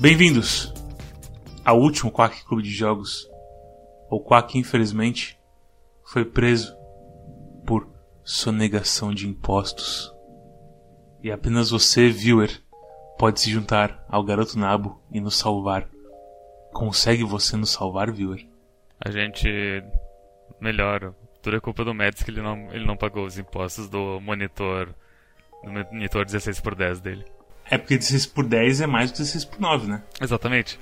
Bem-vindos 0.00 0.72
ao 1.62 1.78
último 1.78 2.10
Quack 2.10 2.46
Clube 2.46 2.62
de 2.62 2.70
Jogos. 2.70 3.28
O 4.08 4.18
Quack, 4.18 4.56
infelizmente, 4.56 5.38
foi 6.02 6.24
preso 6.24 6.74
por 7.66 7.86
sonegação 8.24 9.12
de 9.12 9.28
impostos. 9.28 10.10
E 11.22 11.30
apenas 11.30 11.68
você, 11.68 12.08
viewer, 12.08 12.62
pode 13.18 13.40
se 13.40 13.50
juntar 13.50 14.02
ao 14.08 14.24
Garoto 14.24 14.58
Nabo 14.58 15.02
e 15.12 15.20
nos 15.20 15.36
salvar. 15.36 15.86
Consegue 16.72 17.22
você 17.22 17.54
nos 17.58 17.68
salvar, 17.68 18.10
viewer? 18.10 18.48
A 18.98 19.10
gente 19.10 19.84
melhora. 20.58 21.14
Tudo 21.42 21.58
é 21.58 21.60
culpa 21.60 21.84
do 21.84 21.92
Mads 21.92 22.22
que 22.22 22.30
ele 22.30 22.40
não, 22.40 22.72
ele 22.72 22.86
não 22.86 22.96
pagou 22.96 23.26
os 23.26 23.36
impostos 23.36 23.86
do 23.86 24.18
monitor 24.18 24.94
do 25.62 25.70
monitor 25.70 26.24
16 26.24 26.58
por 26.62 26.74
10 26.74 27.00
dele. 27.02 27.39
É 27.70 27.78
porque 27.78 27.96
16 27.96 28.26
por 28.26 28.44
10 28.44 28.80
é 28.80 28.86
mais 28.86 29.10
do 29.10 29.14
que 29.14 29.20
16 29.20 29.44
por 29.44 29.60
9, 29.60 29.86
né? 29.86 30.02
Exatamente. 30.20 30.78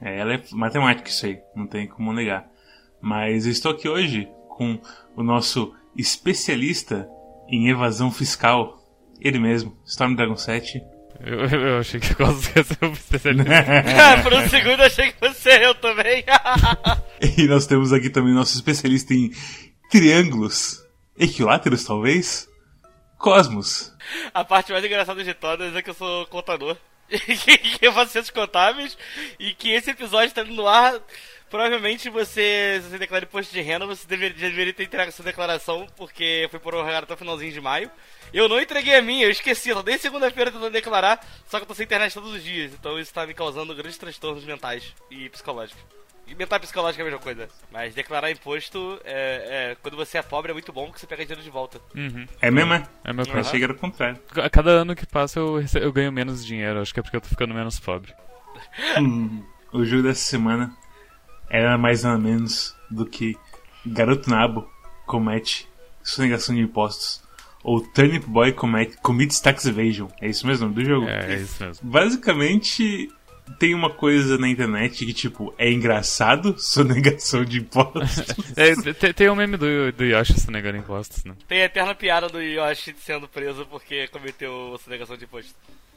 É, 0.00 0.18
ela 0.18 0.34
é 0.34 0.42
matemática 0.52 1.08
isso 1.08 1.26
aí, 1.26 1.38
não 1.54 1.66
tem 1.66 1.86
como 1.86 2.12
negar. 2.12 2.46
Mas 3.00 3.46
eu 3.46 3.52
estou 3.52 3.72
aqui 3.72 3.88
hoje 3.88 4.28
com 4.48 4.80
o 5.16 5.22
nosso 5.22 5.74
especialista 5.96 7.08
em 7.48 7.68
evasão 7.68 8.10
fiscal, 8.10 8.78
ele 9.20 9.38
mesmo, 9.38 9.76
Storm 9.84 10.14
Dragon 10.14 10.36
7. 10.36 10.80
Eu, 11.22 11.40
eu 11.40 11.78
achei 11.78 12.00
que 12.00 12.14
quase 12.14 12.50
ia 12.56 12.64
ser 12.64 12.78
um 12.82 12.92
especialista. 12.92 13.50
Por 14.22 14.32
um 14.32 14.48
segundo 14.48 14.80
eu 14.80 14.86
achei 14.86 15.12
que 15.12 15.18
fosse 15.18 15.50
eu 15.50 15.74
também. 15.74 16.24
e 17.36 17.46
nós 17.46 17.66
temos 17.66 17.92
aqui 17.92 18.08
também 18.08 18.32
nosso 18.32 18.54
especialista 18.54 19.12
em 19.12 19.30
triângulos 19.90 20.80
equiláteros, 21.18 21.84
talvez, 21.84 22.48
Cosmos. 23.20 23.92
A 24.32 24.42
parte 24.42 24.72
mais 24.72 24.82
engraçada 24.82 25.22
de 25.22 25.34
todas 25.34 25.76
é 25.76 25.82
que 25.82 25.90
eu 25.90 25.94
sou 25.94 26.26
contador. 26.26 26.74
que 27.06 27.78
eu 27.86 27.92
faço 27.92 28.12
ciências 28.12 28.30
contábeis 28.30 28.96
e 29.38 29.52
que 29.52 29.70
esse 29.70 29.90
episódio 29.90 30.28
está 30.28 30.42
no 30.42 30.66
ar. 30.66 30.98
Provavelmente 31.50 32.08
você, 32.08 32.80
se 32.82 32.88
você 32.88 32.98
declara 32.98 33.26
imposto 33.26 33.52
de 33.52 33.60
renda, 33.60 33.84
você 33.84 34.06
deveria, 34.06 34.48
deveria 34.48 34.72
ter 34.72 34.84
entregado 34.84 35.12
sua 35.12 35.24
declaração, 35.24 35.86
porque 35.96 36.48
foi 36.50 36.58
prorrogado 36.60 37.04
até 37.04 37.12
o 37.12 37.16
finalzinho 37.16 37.52
de 37.52 37.60
maio. 37.60 37.90
Eu 38.32 38.48
não 38.48 38.58
entreguei 38.58 38.94
a 38.94 39.02
minha, 39.02 39.26
eu 39.26 39.30
esqueci, 39.30 39.68
eu 39.68 39.82
desde 39.82 40.02
segunda-feira 40.02 40.50
tentando 40.50 40.70
declarar, 40.70 41.20
só 41.46 41.58
que 41.58 41.64
eu 41.64 41.66
tô 41.66 41.74
sem 41.74 41.84
internet 41.84 42.14
todos 42.14 42.32
os 42.32 42.42
dias, 42.42 42.72
então 42.72 42.98
isso 42.98 43.12
tá 43.12 43.26
me 43.26 43.34
causando 43.34 43.74
grandes 43.74 43.98
transtornos 43.98 44.44
mentais 44.44 44.94
e 45.10 45.28
psicológicos. 45.28 45.82
E 46.30 46.34
mental 46.36 46.60
psicológico 46.60 47.02
é 47.02 47.02
a 47.02 47.10
mesma 47.10 47.20
coisa. 47.20 47.48
Mas 47.72 47.92
declarar 47.94 48.30
imposto, 48.30 49.00
é, 49.04 49.72
é, 49.72 49.76
quando 49.82 49.96
você 49.96 50.16
é 50.16 50.22
pobre, 50.22 50.52
é 50.52 50.54
muito 50.54 50.72
bom 50.72 50.86
porque 50.86 51.00
você 51.00 51.06
pega 51.06 51.24
dinheiro 51.24 51.42
de 51.42 51.50
volta. 51.50 51.80
Uhum. 51.94 52.24
É 52.40 52.50
mesmo, 52.50 52.72
é? 52.72 52.82
É 53.04 53.12
meu 53.12 53.24
Eu 53.24 53.32
caso. 53.32 53.48
achei 53.48 53.58
que 53.58 53.64
era 53.64 53.72
o 53.72 53.76
contrário. 53.76 54.18
A 54.36 54.48
cada 54.48 54.70
ano 54.70 54.94
que 54.94 55.04
passa 55.06 55.40
eu, 55.40 55.58
rece- 55.58 55.82
eu 55.82 55.92
ganho 55.92 56.12
menos 56.12 56.46
dinheiro. 56.46 56.80
Acho 56.80 56.94
que 56.94 57.00
é 57.00 57.02
porque 57.02 57.16
eu 57.16 57.20
tô 57.20 57.28
ficando 57.28 57.52
menos 57.52 57.78
pobre. 57.80 58.14
Hum, 58.98 59.42
o 59.72 59.84
jogo 59.84 60.02
dessa 60.04 60.22
semana 60.22 60.72
era 61.48 61.76
mais 61.78 62.02
nada 62.04 62.18
menos 62.18 62.76
do 62.90 63.06
que 63.06 63.36
Garoto 63.86 64.28
Nabo 64.30 64.68
comete 65.06 65.68
sonegação 66.02 66.54
de 66.54 66.60
impostos. 66.60 67.22
Ou 67.62 67.80
Turnip 67.80 68.26
Boy 68.26 68.52
comete, 68.52 68.96
commits 68.98 69.40
tax 69.40 69.66
evasion. 69.66 70.08
É 70.20 70.28
isso 70.28 70.46
mesmo 70.46 70.66
o 70.66 70.68
nome 70.70 70.82
do 70.82 70.88
jogo? 70.88 71.08
É, 71.08 71.32
é 71.32 71.36
isso 71.36 71.62
mesmo. 71.64 71.90
Basicamente, 71.90 73.10
tem 73.58 73.74
uma 73.74 73.90
coisa 73.90 74.38
na 74.38 74.48
internet 74.48 75.04
que, 75.04 75.12
tipo, 75.12 75.54
é 75.58 75.70
engraçado 75.70 76.54
sonegação 76.58 77.44
de 77.46 77.58
impostos. 77.60 78.24
É, 78.56 78.74
te- 78.92 79.12
tem 79.12 79.28
um 79.30 79.34
meme 79.34 79.56
do, 79.56 79.92
do 79.92 80.04
Yoshi 80.04 80.38
se 80.38 80.50
negando 80.50 80.78
impostos, 80.78 81.24
né? 81.24 81.34
Tem 81.48 81.62
a 81.62 81.64
eterna 81.66 81.94
piada 81.94 82.28
do 82.28 82.40
Yoshi 82.40 82.94
sendo 83.00 83.26
preso 83.28 83.66
porque 83.66 84.06
cometeu 84.08 84.78
sonegação 84.82 85.16
de 85.16 85.24
imposto. 85.24 85.54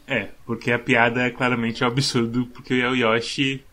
é, 0.08 0.30
porque 0.46 0.72
a 0.72 0.80
piada 0.80 1.22
é 1.22 1.30
claramente 1.30 1.84
um 1.84 1.88
absurdo, 1.88 2.46
porque 2.54 2.74
é 2.76 2.90
o 2.90 2.96
Yoshi. 2.96 3.64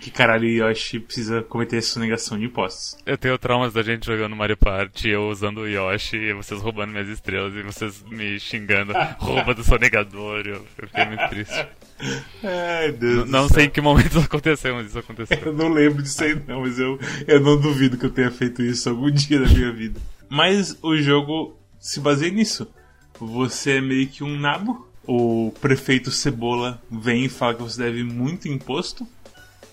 Que 0.00 0.10
caralho 0.12 0.46
Yoshi 0.46 1.00
precisa 1.00 1.42
cometer 1.42 1.82
sonegação 1.82 2.38
de 2.38 2.44
impostos. 2.44 2.96
Eu 3.04 3.18
tenho 3.18 3.36
traumas 3.36 3.72
da 3.72 3.82
gente 3.82 4.06
jogando 4.06 4.36
Mario 4.36 4.56
Party, 4.56 5.08
eu 5.08 5.28
usando 5.28 5.58
o 5.62 5.66
Yoshi, 5.68 6.16
e 6.16 6.32
vocês 6.32 6.60
roubando 6.60 6.92
minhas 6.92 7.08
estrelas 7.08 7.52
e 7.54 7.62
vocês 7.62 8.02
me 8.08 8.38
xingando, 8.38 8.92
rouba 9.18 9.54
do 9.54 9.64
sonegador. 9.64 10.46
Eu, 10.46 10.64
eu 10.78 10.88
fiquei 10.88 11.04
muito 11.04 11.28
triste. 11.28 11.66
Ai, 12.44 12.92
Deus. 12.92 13.24
do 13.24 13.26
Não 13.26 13.48
sei 13.48 13.64
em 13.64 13.70
que 13.70 13.80
momento 13.80 14.06
isso 14.10 14.18
aconteceu, 14.20 14.74
mas 14.76 14.86
isso 14.86 14.98
Eu 14.98 15.00
aconteceu. 15.00 15.52
não 15.52 15.68
lembro 15.68 16.00
disso 16.00 16.22
aí 16.22 16.40
não, 16.46 16.60
mas 16.60 16.78
eu, 16.78 16.98
eu 17.26 17.40
não 17.40 17.60
duvido 17.60 17.98
que 17.98 18.06
eu 18.06 18.10
tenha 18.10 18.30
feito 18.30 18.62
isso 18.62 18.88
algum 18.88 19.10
dia 19.10 19.40
da 19.40 19.48
minha 19.48 19.72
vida. 19.72 20.00
Mas 20.28 20.78
o 20.80 20.96
jogo 20.96 21.58
se 21.80 21.98
baseia 21.98 22.30
nisso. 22.32 22.68
Você 23.18 23.78
é 23.78 23.80
meio 23.80 24.06
que 24.06 24.22
um 24.22 24.38
nabo. 24.38 24.86
O 25.10 25.52
prefeito 25.60 26.10
Cebola 26.10 26.80
vem 26.90 27.24
e 27.24 27.28
fala 27.30 27.54
que 27.54 27.62
você 27.62 27.82
deve 27.82 28.04
muito 28.04 28.46
imposto. 28.46 29.08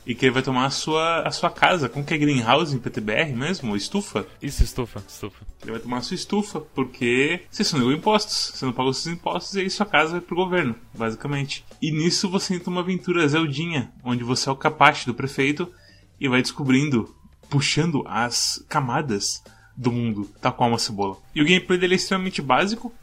E 0.05 0.13
que 0.13 0.25
ele 0.25 0.33
vai 0.33 0.43
tomar 0.43 0.65
a 0.65 0.69
sua, 0.69 1.21
a 1.21 1.31
sua 1.31 1.49
casa. 1.49 1.89
Como 1.89 2.05
que 2.05 2.13
é 2.13 2.17
greenhouse 2.17 2.75
em 2.75 2.79
PTBR 2.79 3.33
mesmo? 3.33 3.75
Estufa? 3.75 4.27
Isso, 4.41 4.63
estufa, 4.63 5.03
estufa. 5.07 5.45
Ele 5.63 5.71
vai 5.71 5.79
tomar 5.79 5.97
a 5.97 6.01
sua 6.01 6.15
estufa, 6.15 6.61
porque 6.61 7.41
você 7.49 7.63
sonegou 7.63 7.91
impostos. 7.91 8.51
Você 8.53 8.65
não 8.65 8.73
pagou 8.73 8.93
seus 8.93 9.15
impostos 9.15 9.55
e 9.55 9.61
aí 9.61 9.69
sua 9.69 9.85
casa 9.85 10.11
vai 10.11 10.21
pro 10.21 10.35
governo, 10.35 10.75
basicamente. 10.93 11.65
E 11.81 11.91
nisso 11.91 12.29
você 12.29 12.53
entra 12.53 12.69
uma 12.69 12.81
aventura 12.81 13.27
Zeldinha, 13.27 13.91
onde 14.03 14.23
você 14.23 14.47
é 14.47 14.51
o 14.51 14.55
capache 14.55 15.07
do 15.07 15.13
prefeito 15.15 15.71
e 16.19 16.29
vai 16.29 16.41
descobrindo, 16.41 17.15
puxando 17.49 18.03
as 18.05 18.63
camadas 18.69 19.43
do 19.75 19.91
mundo, 19.91 20.29
tal 20.41 20.53
qual 20.53 20.69
uma 20.69 20.77
cebola. 20.77 21.17
E 21.33 21.41
o 21.41 21.45
gameplay 21.45 21.77
dele 21.77 21.95
é 21.95 21.97
extremamente 21.97 22.41
básico. 22.41 22.93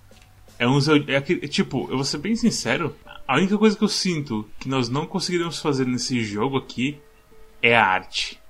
É 0.59 0.67
um 0.67 0.79
é 1.09 1.17
aquele, 1.17 1.49
tipo, 1.49 1.89
eu 1.91 1.97
vou 1.97 2.05
ser 2.05 2.19
bem 2.19 2.37
sincero, 2.37 2.97
a 3.27 3.37
única 3.37 3.57
coisa 3.59 3.77
que 3.77 3.85
eu 3.85 3.89
sinto 3.89 4.49
que 4.59 4.69
nós 4.69 4.89
não 4.89 5.07
conseguiríamos 5.07 5.59
fazer 5.61 5.87
nesse 5.87 6.23
jogo 6.25 6.57
aqui 6.59 7.01
é 7.63 7.77
a 7.77 7.85
arte. 7.87 8.41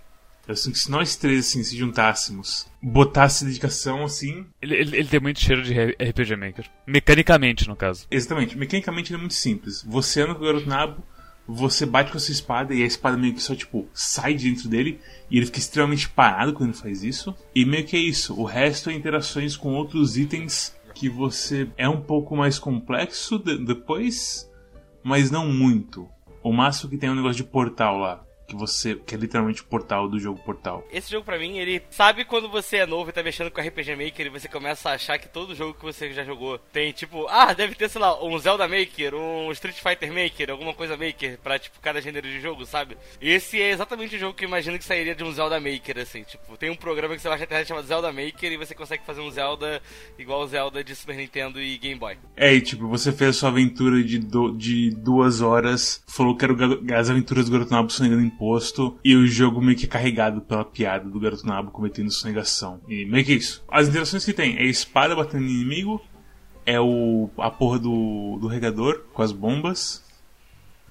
Eu 0.48 0.56
sinto 0.56 0.72
que 0.74 0.80
se 0.80 0.90
nós 0.90 1.14
três 1.14 1.46
assim 1.46 1.62
se 1.62 1.76
juntássemos, 1.76 2.66
botasse 2.82 3.44
dedicação 3.44 4.04
assim, 4.04 4.44
Ele, 4.60 4.74
ele, 4.74 4.96
ele 4.96 5.08
tem 5.08 5.20
muito 5.20 5.38
cheiro 5.38 5.62
de 5.62 5.72
RPG 5.72 6.34
Maker. 6.36 6.68
Mecanicamente, 6.86 7.68
no 7.68 7.76
caso. 7.76 8.06
exatamente, 8.10 8.56
mecanicamente 8.58 9.10
ele 9.12 9.18
é 9.18 9.20
muito 9.20 9.34
simples. 9.34 9.84
Você 9.86 10.20
anda 10.22 10.34
com 10.34 10.42
o 10.42 10.46
garoto 10.46 10.68
nabo, 10.68 11.02
você 11.46 11.86
bate 11.86 12.10
com 12.10 12.16
a 12.16 12.20
sua 12.20 12.32
espada 12.32 12.74
e 12.74 12.82
a 12.82 12.86
espada 12.86 13.16
meio 13.16 13.34
que 13.34 13.42
só 13.42 13.54
tipo 13.54 13.88
sai 13.94 14.34
de 14.34 14.48
dentro 14.50 14.68
dele 14.68 14.98
e 15.30 15.36
ele 15.36 15.46
fica 15.46 15.58
extremamente 15.58 16.08
parado 16.08 16.52
quando 16.52 16.70
ele 16.70 16.78
faz 16.78 17.04
isso. 17.04 17.34
E 17.54 17.64
meio 17.64 17.84
que 17.84 17.96
é 17.96 18.00
isso, 18.00 18.34
o 18.34 18.44
resto 18.44 18.90
é 18.90 18.94
interações 18.94 19.56
com 19.56 19.74
outros 19.74 20.16
itens 20.16 20.74
que 20.94 21.08
você 21.08 21.68
é 21.76 21.88
um 21.88 22.00
pouco 22.00 22.36
mais 22.36 22.58
complexo 22.58 23.38
de- 23.38 23.58
depois, 23.64 24.48
mas 25.02 25.30
não 25.30 25.46
muito. 25.48 26.08
O 26.42 26.52
máximo 26.52 26.90
que 26.90 26.98
tem 26.98 27.08
é 27.08 27.12
um 27.12 27.16
negócio 27.16 27.36
de 27.36 27.44
portal 27.44 27.98
lá, 27.98 28.24
que 28.52 28.58
você 28.58 28.94
que 28.94 29.14
é 29.14 29.18
literalmente 29.18 29.62
o 29.62 29.64
portal 29.64 30.08
do 30.08 30.18
jogo 30.18 30.38
Portal. 30.44 30.86
Esse 30.92 31.10
jogo 31.10 31.24
pra 31.24 31.38
mim, 31.38 31.58
ele 31.58 31.82
sabe 31.90 32.24
quando 32.24 32.48
você 32.48 32.78
é 32.78 32.86
novo 32.86 33.08
e 33.10 33.12
tá 33.12 33.22
mexendo 33.22 33.50
com 33.50 33.60
RPG 33.60 33.96
Maker 33.96 34.26
e 34.26 34.30
você 34.30 34.48
começa 34.48 34.90
a 34.90 34.94
achar 34.94 35.18
que 35.18 35.28
todo 35.28 35.54
jogo 35.54 35.74
que 35.74 35.82
você 35.84 36.12
já 36.12 36.24
jogou 36.24 36.58
tem 36.58 36.92
tipo, 36.92 37.26
ah, 37.28 37.52
deve 37.52 37.74
ter, 37.74 37.88
sei 37.88 38.00
lá, 38.00 38.22
um 38.24 38.38
Zelda 38.38 38.68
Maker, 38.68 39.14
um 39.14 39.50
Street 39.52 39.76
Fighter 39.76 40.12
Maker, 40.12 40.50
alguma 40.50 40.74
coisa 40.74 40.96
Maker 40.96 41.38
pra 41.42 41.58
tipo 41.58 41.80
cada 41.80 42.00
gênero 42.00 42.26
de 42.28 42.40
jogo, 42.40 42.64
sabe? 42.66 42.96
Esse 43.20 43.60
é 43.60 43.70
exatamente 43.70 44.16
o 44.16 44.18
jogo 44.18 44.34
que 44.34 44.44
eu 44.44 44.48
imagino 44.48 44.78
que 44.78 44.84
sairia 44.84 45.14
de 45.14 45.24
um 45.24 45.32
Zelda 45.32 45.58
Maker, 45.60 45.98
assim, 45.98 46.22
tipo, 46.24 46.56
tem 46.56 46.70
um 46.70 46.76
programa 46.76 47.14
que 47.14 47.22
você 47.22 47.28
baixa 47.28 47.40
na 47.40 47.46
internet 47.46 47.68
chamado 47.68 47.86
Zelda 47.86 48.12
Maker 48.12 48.52
e 48.52 48.56
você 48.56 48.74
consegue 48.74 49.04
fazer 49.06 49.20
um 49.20 49.30
Zelda 49.30 49.80
igual 50.18 50.40
o 50.42 50.46
Zelda 50.46 50.82
de 50.84 50.94
Super 50.94 51.16
Nintendo 51.16 51.60
e 51.60 51.78
Game 51.78 51.98
Boy. 51.98 52.16
É, 52.36 52.52
e 52.54 52.60
tipo, 52.60 52.88
você 52.88 53.12
fez 53.12 53.30
a 53.30 53.32
sua 53.32 53.48
aventura 53.48 54.02
de, 54.02 54.18
do- 54.18 54.52
de 54.52 54.90
duas 54.90 55.40
horas, 55.40 56.02
falou 56.06 56.36
que 56.36 56.44
era 56.44 56.54
as 56.98 57.08
aventuras 57.10 57.46
do 57.46 57.52
Garoto 57.52 57.72
Nabo 57.72 57.90
sonegando 57.90 58.22
imposto, 58.42 58.98
e 59.04 59.14
o 59.14 59.26
jogo 59.26 59.62
meio 59.62 59.78
que 59.78 59.86
carregado 59.86 60.40
pela 60.40 60.64
piada 60.64 61.08
do 61.08 61.20
Garoto 61.20 61.46
Nabo 61.46 61.70
cometendo 61.70 62.10
sonegação. 62.10 62.80
E 62.88 63.04
meio 63.04 63.24
que 63.24 63.34
isso. 63.34 63.64
As 63.68 63.88
interações 63.88 64.24
que 64.24 64.32
tem 64.32 64.56
é 64.58 64.64
espada 64.64 65.14
batendo 65.14 65.44
no 65.44 65.48
inimigo, 65.50 66.02
é 66.66 66.80
o 66.80 67.30
a 67.38 67.50
porra 67.50 67.78
do, 67.78 68.38
do 68.40 68.48
regador 68.48 69.04
com 69.12 69.22
as 69.22 69.30
bombas, 69.30 70.04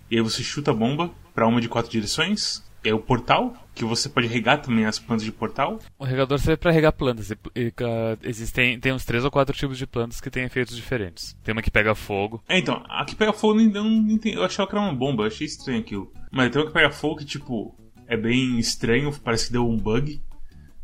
e 0.10 0.16
aí 0.16 0.22
você 0.22 0.42
chuta 0.42 0.72
a 0.72 0.74
bomba 0.74 1.12
pra 1.34 1.48
uma 1.48 1.60
de 1.60 1.68
quatro 1.68 1.92
direções, 1.92 2.64
é 2.84 2.94
o 2.94 3.00
portal, 3.00 3.61
que 3.82 3.96
você 3.96 4.10
pode 4.10 4.28
regar 4.28 4.62
também 4.62 4.86
as 4.86 5.00
plantas 5.00 5.26
de 5.26 5.32
portal, 5.32 5.80
O 5.98 6.06
regador 6.06 6.38
serve 6.40 6.58
pra 6.58 6.72
regar 6.72 6.94
plantas. 6.94 7.32
E, 7.32 7.38
e, 7.56 7.74
ah, 7.82 8.18
existem 8.24 8.80
tem 8.80 8.94
uns 8.94 9.06
três 9.06 9.26
ou 9.26 9.32
quatro 9.32 9.56
tipos 9.56 9.78
de 9.78 9.88
plantas 9.88 10.22
que 10.22 10.30
têm 10.30 10.44
efeitos 10.44 10.76
diferentes. 10.76 11.36
Tem 11.44 11.54
uma 11.54 11.62
que 11.62 11.72
pega 11.72 11.96
fogo. 11.96 12.44
É, 12.48 12.58
então, 12.58 12.84
a 12.88 13.04
que 13.06 13.16
pega 13.16 13.34
fogo 13.34 13.60
eu 13.60 13.70
não, 13.70 13.90
entendi. 13.90 14.36
Eu 14.36 14.44
achava 14.44 14.70
que 14.70 14.76
era 14.76 14.86
uma 14.86 14.94
bomba, 14.94 15.28
achei 15.28 15.48
estranho 15.48 15.80
aquilo. 15.80 16.12
Mas 16.32 16.52
tem 16.52 16.62
uma 16.62 16.68
que 16.68 16.74
pega 16.74 16.92
fogo 16.92 17.18
que, 17.18 17.26
tipo, 17.26 17.76
é 18.08 18.18
bem 18.18 18.60
estranho, 18.60 19.12
parece 19.24 19.48
que 19.48 19.54
deu 19.54 19.68
um 19.68 19.78
bug 19.78 20.22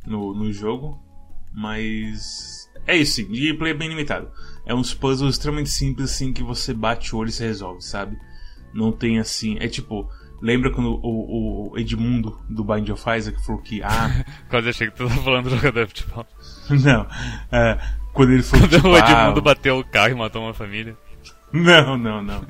no, 0.06 0.34
no 0.34 0.52
jogo. 0.52 1.00
Mas. 1.54 2.68
É 2.86 2.96
isso, 2.96 3.16
sim, 3.16 3.26
gameplay 3.26 3.72
é 3.72 3.76
bem 3.76 3.90
limitado. 3.90 4.32
É 4.66 4.74
uns 4.74 4.94
puzzles 4.94 5.36
extremamente 5.36 5.70
simples, 5.70 6.12
assim, 6.12 6.32
que 6.32 6.44
você 6.44 6.74
bate 6.74 7.14
o 7.14 7.20
olho 7.20 7.30
e 7.30 7.34
se 7.34 7.44
resolve, 7.44 7.82
sabe? 7.82 8.18
Não 8.74 8.92
tem 8.92 9.20
assim. 9.20 9.58
É 9.60 9.68
tipo. 9.68 10.10
Lembra 10.42 10.72
quando 10.72 11.00
o, 11.04 11.72
o 11.72 11.78
Edmundo 11.80 12.40
do 12.48 12.64
Bind 12.64 12.90
of 12.90 13.04
Isaac 13.10 13.44
falou 13.44 13.62
que. 13.62 13.82
Ah, 13.82 14.24
Quase 14.50 14.70
achei 14.70 14.88
que 14.90 14.96
tu 14.96 15.08
tava 15.08 15.22
falando 15.22 15.50
do 15.50 15.56
jogador 15.56 15.88
de 15.88 15.94
futebol. 15.94 16.26
não. 16.70 17.08
é, 17.52 17.78
quando 18.14 18.34
ele 18.34 18.44
falou 18.44 18.68
Quando 18.68 18.76
tipo, 18.76 18.88
o 18.90 18.96
ah, 18.96 19.00
Edmundo 19.00 19.42
bateu 19.42 19.80
o 19.80 19.84
carro 19.84 20.12
e 20.12 20.16
matou 20.16 20.44
uma 20.44 20.54
família. 20.54 20.96
Não, 21.52 21.98
não, 21.98 22.22
não. 22.22 22.46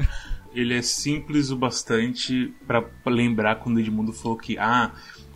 ele 0.54 0.78
é 0.78 0.81
simples 0.81 1.50
o 1.50 1.56
bastante 1.56 2.54
para 2.66 2.84
lembrar 3.06 3.56
quando 3.56 3.78
o 3.78 3.80
Edmundo 3.80 4.12
falou 4.12 4.38
que, 4.38 4.57
ah, 4.57 4.92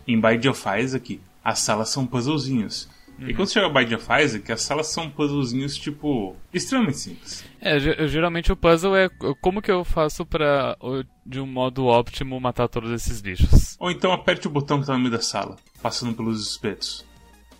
em 0.06 0.20
Bide 0.20 0.48
of 0.48 0.62
Isaac, 0.78 1.20
as 1.42 1.60
salas 1.60 1.88
são 1.88 2.06
puzzlezinhos. 2.06 2.88
Uhum. 3.18 3.28
E 3.28 3.34
quando 3.34 3.48
você 3.48 3.60
joga 3.60 3.80
Bide 3.80 3.94
of 3.94 4.06
Isaac, 4.20 4.50
as 4.50 4.62
salas 4.62 4.88
são 4.88 5.10
puzzlezinhos, 5.10 5.76
tipo, 5.76 6.36
extremamente 6.52 6.98
simples. 6.98 7.44
É, 7.60 7.78
geralmente 8.08 8.50
o 8.50 8.56
puzzle 8.56 8.96
é 8.96 9.08
como 9.40 9.62
que 9.62 9.70
eu 9.70 9.84
faço 9.84 10.26
para 10.26 10.76
de 11.24 11.40
um 11.40 11.46
modo 11.46 11.84
óptimo, 11.84 12.40
matar 12.40 12.68
todos 12.68 12.90
esses 12.90 13.20
bichos. 13.20 13.76
Ou 13.78 13.90
então 13.90 14.12
aperte 14.12 14.46
o 14.46 14.50
botão 14.50 14.80
que 14.80 14.86
tá 14.86 14.94
no 14.94 14.98
meio 14.98 15.12
da 15.12 15.20
sala, 15.20 15.56
passando 15.80 16.14
pelos 16.14 16.50
espetos. 16.50 17.04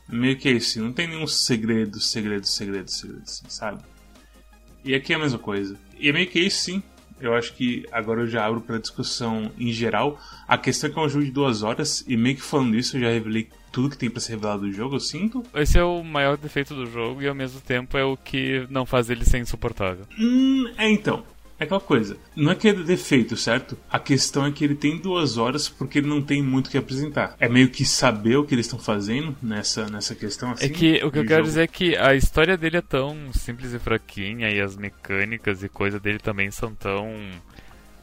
Meio 0.09 0.37
que 0.37 0.49
é 0.49 0.53
isso, 0.53 0.83
não 0.83 0.93
tem 0.93 1.07
nenhum 1.07 1.27
segredo, 1.27 2.01
segredo, 2.01 2.47
segredo, 2.47 2.91
segredo, 2.91 3.23
assim, 3.23 3.45
sabe? 3.49 3.83
E 4.85 4.95
aqui 4.95 5.13
é 5.13 5.17
a 5.17 5.19
mesma 5.21 5.39
coisa. 5.39 5.79
E 5.99 6.09
é 6.09 6.13
meio 6.13 6.27
que 6.27 6.41
isso, 6.41 6.65
sim. 6.65 6.83
Eu 7.21 7.35
acho 7.35 7.55
que 7.55 7.87
agora 7.93 8.23
eu 8.23 8.27
já 8.27 8.45
abro 8.45 8.61
para 8.61 8.79
discussão 8.79 9.53
em 9.57 9.71
geral. 9.71 10.21
A 10.49 10.59
questão 10.59 10.91
é 10.91 10.93
que 10.93 10.99
é 10.99 11.03
um 11.03 11.09
jogo 11.09 11.25
de 11.25 11.31
duas 11.31 11.63
horas, 11.63 12.05
e 12.09 12.17
meio 12.17 12.35
que 12.35 12.43
falando 12.43 12.77
isso, 12.77 12.97
eu 12.97 13.03
já 13.03 13.11
revelei 13.11 13.49
tudo 13.73 13.91
que 13.91 13.99
tem 13.99 14.11
para 14.11 14.21
ser 14.21 14.33
revelado 14.33 14.63
do 14.63 14.73
jogo, 14.73 14.97
eu 14.97 15.01
sinto. 15.01 15.43
Esse 15.55 15.79
é 15.79 15.83
o 15.83 16.05
maior 16.05 16.37
defeito 16.37 16.75
do 16.75 16.87
jogo 16.87 17.23
e 17.23 17.27
ao 17.27 17.35
mesmo 17.35 17.61
tempo 17.61 17.97
é 17.97 18.05
o 18.05 18.17
que 18.17 18.67
não 18.71 18.85
faz 18.85 19.09
ele 19.11 19.25
ser 19.25 19.39
insuportável. 19.39 20.07
Hum, 20.19 20.71
é 20.77 20.89
então. 20.91 21.25
É 21.59 21.65
aquela 21.65 21.81
coisa, 21.81 22.17
não 22.35 22.51
é 22.51 22.57
que 22.57 22.69
é 22.69 22.73
defeito, 22.73 23.37
certo? 23.37 23.79
A 23.89 23.97
questão 23.97 24.45
é 24.45 24.51
que 24.51 24.65
ele 24.65 24.75
tem 24.75 24.99
duas 24.99 25.39
horas 25.39 25.69
porque 25.69 26.01
ele 26.01 26.09
não 26.09 26.21
tem 26.21 26.43
muito 26.43 26.67
o 26.67 26.71
que 26.71 26.77
apresentar. 26.77 27.37
É 27.39 27.49
meio 27.49 27.69
que 27.69 27.85
saber 27.85 28.37
o 28.37 28.45
que 28.45 28.53
eles 28.53 28.67
estão 28.67 28.81
fazendo 28.81 29.37
nessa, 29.41 29.89
nessa 29.89 30.13
questão 30.17 30.51
assim. 30.51 30.65
É 30.65 30.69
que 30.69 31.05
o 31.05 31.11
que 31.13 31.21
eu 31.21 31.25
quero 31.25 31.45
dizer 31.45 31.63
é 31.63 31.67
que 31.69 31.97
a 31.97 32.17
história 32.17 32.57
dele 32.57 32.79
é 32.79 32.83
tão 32.83 33.33
simples 33.33 33.73
e 33.73 33.79
fraquinha 33.79 34.51
e 34.51 34.61
as 34.61 34.77
mecânicas 34.77 35.63
e 35.63 35.69
coisa 35.69 36.01
dele 36.01 36.19
também 36.19 36.51
são 36.51 36.75
tão 36.75 37.15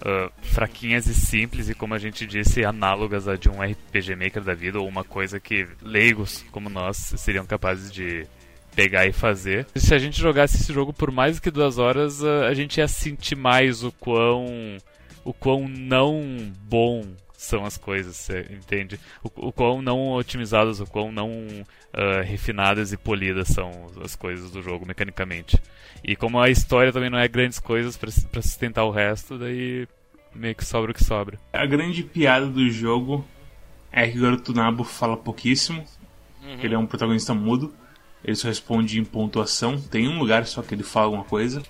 uh, 0.02 0.32
fraquinhas 0.42 1.08
e 1.08 1.14
simples 1.14 1.70
e 1.70 1.76
como 1.76 1.94
a 1.94 2.00
gente 2.00 2.26
disse 2.26 2.64
análogas 2.64 3.28
a 3.28 3.36
de 3.36 3.50
um 3.50 3.62
RPG 3.62 4.16
Maker 4.16 4.44
da 4.44 4.54
vida 4.54 4.80
ou 4.80 4.88
uma 4.88 5.04
coisa 5.04 5.40
que 5.40 5.68
leigos 5.82 6.44
como 6.52 6.70
nós 6.70 6.98
seriam 6.98 7.46
capazes 7.46 7.92
de 7.92 8.26
pegar 8.76 9.06
e 9.06 9.12
fazer. 9.12 9.68
Se 9.76 9.94
a 9.94 9.98
gente 9.98 10.20
jogasse 10.20 10.58
esse 10.58 10.72
jogo 10.72 10.94
por 10.94 11.12
mais 11.12 11.36
do 11.36 11.42
que 11.42 11.52
duas 11.52 11.78
horas, 11.78 12.24
a 12.24 12.54
gente 12.54 12.78
ia 12.78 12.88
sentir 12.88 13.36
mais 13.36 13.84
o 13.84 13.92
quão 13.92 14.78
o 15.24 15.34
quão 15.34 15.68
não 15.68 16.52
bom 16.64 17.04
são 17.40 17.66
as 17.66 17.78
coisas, 17.78 18.28
entende? 18.50 19.00
O, 19.24 19.48
o 19.48 19.52
quão 19.54 19.82
não 19.82 20.12
otimizadas, 20.12 20.82
o 20.82 20.86
quão 20.86 21.10
não 21.10 21.32
uh, 21.32 22.22
refinadas 22.26 22.92
e 22.92 22.98
polidas 22.98 23.48
são 23.48 23.72
as 24.04 24.14
coisas 24.14 24.52
do 24.52 24.62
jogo 24.62 24.86
mecanicamente. 24.86 25.58
E 26.04 26.18
como 26.18 26.38
a 26.38 26.50
história 26.50 26.92
também 26.92 27.10
não 27.10 27.18
é 27.18 27.30
grandes 27.30 27.58
coisas 27.58 27.96
para 27.96 28.42
sustentar 28.42 28.84
o 28.84 28.92
resto, 28.92 29.38
daí 29.38 29.88
meio 30.36 30.54
que 30.54 30.66
sobra 30.66 30.92
o 30.92 30.94
que 30.94 31.02
sobra. 31.02 31.40
A 31.54 31.66
grande 31.66 32.04
piada 32.04 32.46
do 32.46 32.70
jogo 32.70 33.26
é 33.90 34.06
que 34.06 34.18
o 34.18 34.22
garoto 34.22 34.54
Nabo 34.54 34.84
fala 34.84 35.16
pouquíssimo, 35.16 35.86
uhum. 36.44 36.60
ele 36.62 36.76
é 36.76 36.78
um 36.78 36.86
protagonista 36.86 37.34
mudo. 37.34 37.74
Ele 38.22 38.36
só 38.36 38.50
responde 38.50 39.00
em 39.00 39.06
pontuação. 39.06 39.80
Tem 39.80 40.10
um 40.10 40.20
lugar 40.20 40.46
só 40.46 40.62
que 40.62 40.76
ele 40.76 40.84
fala 40.84 41.06
alguma 41.06 41.24
coisa. 41.24 41.64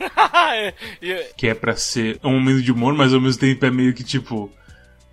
que 1.38 1.48
é 1.48 1.54
para 1.54 1.75
ser 1.75 2.19
um 2.24 2.39
momento 2.39 2.63
de 2.63 2.71
humor, 2.71 2.95
mas 2.95 3.13
ao 3.13 3.21
mesmo 3.21 3.39
tempo 3.39 3.63
é 3.68 3.69
meio 3.69 3.94
que 3.94 4.04
tipo. 4.04 4.51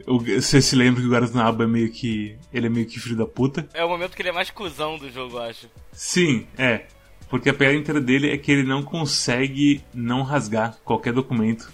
Você 0.06 0.62
se 0.62 0.76
lembra 0.76 1.00
que 1.00 1.06
o 1.06 1.10
garoto 1.10 1.36
é 1.36 1.66
meio 1.66 1.90
que. 1.90 2.36
Ele 2.52 2.66
é 2.66 2.70
meio 2.70 2.86
que 2.86 3.00
filho 3.00 3.16
da 3.16 3.26
puta. 3.26 3.68
É 3.74 3.84
o 3.84 3.88
momento 3.88 4.14
que 4.14 4.22
ele 4.22 4.28
é 4.28 4.32
mais 4.32 4.50
cuzão 4.50 4.96
do 4.96 5.10
jogo, 5.10 5.36
eu 5.36 5.42
acho. 5.42 5.68
Sim, 5.92 6.46
é. 6.56 6.86
Porque 7.28 7.48
a 7.50 7.54
piada 7.54 7.74
inteira 7.74 8.00
dele 8.00 8.30
é 8.30 8.38
que 8.38 8.52
ele 8.52 8.62
não 8.62 8.82
consegue 8.82 9.82
não 9.92 10.22
rasgar 10.22 10.78
qualquer 10.84 11.12
documento 11.12 11.70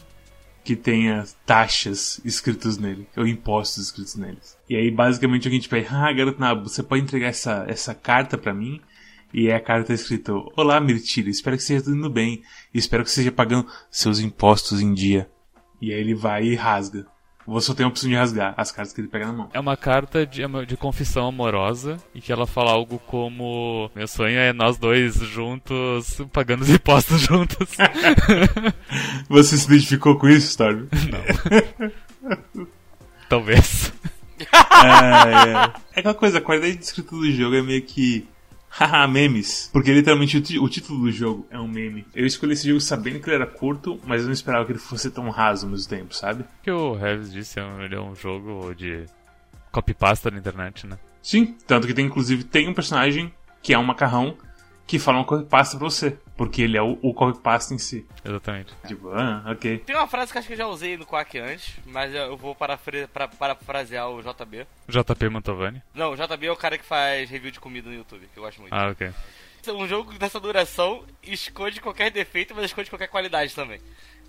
que 0.64 0.76
tenha 0.76 1.24
taxas 1.44 2.20
escritos 2.24 2.78
nele, 2.78 3.06
ou 3.16 3.26
impostos 3.26 3.84
escritos 3.84 4.14
neles. 4.14 4.56
E 4.68 4.76
aí, 4.76 4.90
basicamente, 4.90 5.48
a 5.48 5.50
gente 5.50 5.68
pede, 5.68 5.88
ah, 5.90 6.12
garoto 6.12 6.40
Nabo, 6.40 6.68
você 6.68 6.82
pode 6.82 7.02
entregar 7.02 7.28
essa, 7.28 7.64
essa 7.68 7.94
carta 7.94 8.38
para 8.38 8.54
mim? 8.54 8.80
E 9.32 9.50
a 9.50 9.60
carta 9.60 9.88
tá 9.88 9.94
escrito: 9.94 10.50
Olá, 10.56 10.80
Mirtira, 10.80 11.30
espero 11.30 11.56
que 11.56 11.62
esteja 11.62 11.82
tudo 11.82 11.96
indo 11.96 12.10
bem. 12.10 12.42
E 12.72 12.78
espero 12.78 13.02
que 13.02 13.08
esteja 13.08 13.32
pagando 13.32 13.66
seus 13.90 14.20
impostos 14.20 14.80
em 14.80 14.92
dia. 14.92 15.28
E 15.80 15.92
aí 15.92 15.98
ele 15.98 16.14
vai 16.14 16.44
e 16.44 16.54
rasga. 16.54 17.06
Você 17.46 17.66
só 17.66 17.74
tem 17.74 17.84
a 17.84 17.88
opção 17.88 18.08
de 18.08 18.14
rasgar 18.14 18.54
as 18.56 18.70
cartas 18.70 18.92
que 18.92 19.00
ele 19.00 19.08
pega 19.08 19.26
na 19.26 19.32
mão. 19.32 19.50
É 19.52 19.58
uma 19.58 19.76
carta 19.76 20.24
de, 20.26 20.42
de 20.66 20.76
confissão 20.76 21.26
amorosa 21.26 21.96
e 22.14 22.20
que 22.20 22.32
ela 22.32 22.46
fala 22.46 22.70
algo 22.70 22.98
como: 23.00 23.90
Meu 23.94 24.06
sonho 24.06 24.38
é 24.38 24.52
nós 24.52 24.78
dois 24.78 25.14
juntos, 25.16 26.20
pagando 26.32 26.62
os 26.62 26.70
impostos 26.70 27.20
juntos. 27.26 27.68
Você 29.28 29.56
se 29.56 29.66
identificou 29.66 30.16
com 30.16 30.28
isso, 30.28 30.48
Storm? 30.48 30.86
Não. 32.22 32.66
Talvez. 33.28 33.92
é, 34.40 34.46
é. 34.46 35.72
é 35.96 36.00
aquela 36.00 36.14
coisa, 36.14 36.38
a 36.38 36.40
qualidade 36.40 36.76
de 36.76 36.84
escrita 36.84 37.10
do 37.10 37.30
jogo 37.32 37.56
é 37.56 37.62
meio 37.62 37.82
que 37.82 38.26
Haha, 38.72 39.06
memes. 39.08 39.68
Porque 39.72 39.92
literalmente 39.92 40.58
o, 40.58 40.64
o, 40.64 40.68
título 40.68 41.00
do 41.00 41.12
jogo 41.12 41.46
é 41.50 41.58
um 41.58 41.68
meme. 41.68 42.06
Eu 42.14 42.26
escolhi 42.26 42.54
esse 42.54 42.66
jogo 42.66 42.80
sabendo 42.80 43.20
que 43.20 43.28
ele 43.28 43.36
era 43.36 43.46
curto, 43.46 44.00
mas 44.04 44.22
eu 44.22 44.26
não 44.26 44.32
esperava 44.32 44.64
que 44.64 44.72
ele 44.72 44.78
fosse 44.78 45.10
tão 45.10 45.28
raso 45.28 45.66
ao 45.66 45.72
mesmo 45.72 45.88
tempo, 45.88 46.14
sabe? 46.14 46.42
O 46.42 46.46
que 46.62 46.70
o 46.70 46.94
Revis 46.94 47.30
disse, 47.30 47.60
é 47.60 47.84
ele 47.84 47.94
é 47.94 48.00
um 48.00 48.14
jogo 48.14 48.74
de 48.74 49.04
copypasta 49.70 50.30
na 50.30 50.38
internet, 50.38 50.86
né? 50.86 50.98
Sim, 51.22 51.54
tanto 51.66 51.86
que 51.86 51.94
tem 51.94 52.06
inclusive 52.06 52.44
tem 52.44 52.68
um 52.68 52.74
personagem 52.74 53.32
que 53.62 53.72
é 53.72 53.78
um 53.78 53.84
macarrão 53.84 54.36
que 54.86 54.98
fala 54.98 55.18
uma 55.18 55.24
copypasta 55.24 55.76
pra 55.76 55.88
você. 55.88 56.18
Porque 56.36 56.62
ele 56.62 56.76
é 56.76 56.82
o, 56.82 56.98
o 57.02 57.14
copypasta 57.14 57.74
em 57.74 57.78
si. 57.78 58.06
Exatamente. 58.24 58.74
Tipo, 58.86 59.10
ah, 59.10 59.44
ok. 59.46 59.78
Tem 59.78 59.94
uma 59.94 60.08
frase 60.08 60.32
que 60.32 60.38
acho 60.38 60.46
que 60.46 60.54
eu 60.54 60.58
já 60.58 60.66
usei 60.66 60.96
no 60.96 61.06
Quack 61.06 61.38
antes, 61.38 61.76
mas 61.86 62.14
eu 62.14 62.36
vou 62.36 62.54
parafra 62.54 63.08
para, 63.08 63.28
parafrasear 63.28 64.08
o 64.08 64.22
JB. 64.22 64.66
JP 64.88 65.28
Mantovani? 65.28 65.82
Não, 65.94 66.12
o 66.12 66.16
JB 66.16 66.46
é 66.46 66.52
o 66.52 66.56
cara 66.56 66.78
que 66.78 66.84
faz 66.84 67.30
review 67.30 67.50
de 67.50 67.60
comida 67.60 67.88
no 67.88 67.94
YouTube, 67.94 68.28
que 68.32 68.38
eu 68.38 68.42
gosto 68.42 68.60
muito. 68.60 68.72
Ah, 68.72 68.88
ok. 68.88 69.12
Um 69.68 69.86
jogo 69.86 70.12
dessa 70.14 70.40
duração 70.40 71.04
esconde 71.22 71.80
qualquer 71.80 72.10
defeito, 72.10 72.52
mas 72.54 72.64
esconde 72.64 72.90
qualquer 72.90 73.06
qualidade 73.06 73.54
também. 73.54 73.80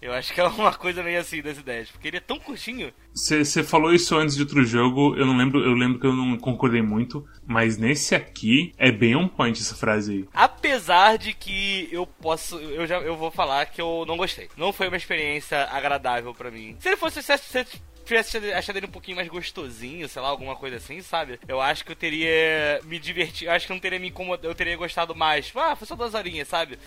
Eu 0.04 0.14
acho 0.14 0.34
que 0.34 0.40
é 0.42 0.44
uma 0.44 0.74
coisa 0.74 1.02
meio 1.02 1.20
assim 1.20 1.42
das 1.42 1.58
ideias, 1.58 1.90
porque 1.90 2.10
ele 2.10 2.18
é 2.18 2.20
tão 2.20 2.38
curtinho. 2.38 2.94
Você 3.14 3.64
falou 3.64 3.94
isso 3.94 4.16
antes 4.18 4.36
de 4.36 4.42
outro 4.42 4.64
jogo, 4.66 5.16
eu 5.16 5.26
não 5.26 5.38
lembro, 5.38 5.64
eu 5.64 5.74
lembro 5.74 6.00
que 6.00 6.06
eu 6.06 6.14
não 6.14 6.38
concordei 6.38 6.82
muito, 6.82 7.26
mas 7.46 7.78
nesse 7.78 8.14
aqui 8.14 8.74
é 8.78 8.92
bem 8.92 9.16
um 9.16 9.28
point 9.28 9.60
essa 9.60 9.76
frase 9.76 10.12
aí. 10.12 10.30
Apesar 10.34 11.18
de 11.18 11.34
que 11.34 11.88
eu 11.92 12.06
posso, 12.06 12.58
eu 12.60 12.86
já 12.86 12.98
eu 13.00 13.16
vou 13.16 13.32
falar 13.32 13.66
que 13.68 13.82
eu 13.82 14.04
não 14.06 14.18
gostei. 14.18 14.50
Não 14.58 14.74
foi 14.74 14.88
uma 14.90 14.98
experiência 14.98 15.64
agradável 15.66 16.34
para 16.34 16.52
mim. 16.52 16.76
Se 16.80 16.90
ele 16.90 16.98
fosse 16.98 17.22
se, 17.22 17.38
se, 17.38 17.66
tivesse 18.04 18.38
achado 18.52 18.78
ele 18.78 18.88
um 18.88 18.92
pouquinho 18.92 19.16
mais 19.16 19.28
gostosinho, 19.30 20.10
sei 20.10 20.22
lá, 20.22 20.28
alguma 20.28 20.56
coisa 20.56 20.76
assim, 20.76 21.02
sabe? 21.02 21.40
Eu 21.48 21.62
acho 21.62 21.86
que 21.86 21.92
eu 21.92 21.96
teria 21.96 22.82
me 22.84 23.00
divertido, 23.00 23.52
acho 23.52 23.66
que 23.66 23.72
eu 23.72 23.76
não 23.76 23.82
teria 23.82 24.00
me 24.00 24.10
incomodado, 24.10 24.48
eu 24.48 24.56
teria 24.56 24.76
gostado 24.76 25.16
mais. 25.16 25.52
Ah, 25.56 25.76
foi 25.76 25.88
só 25.88 25.96
duas 25.96 26.14
horinhas, 26.14 26.48
sabe? 26.48 26.78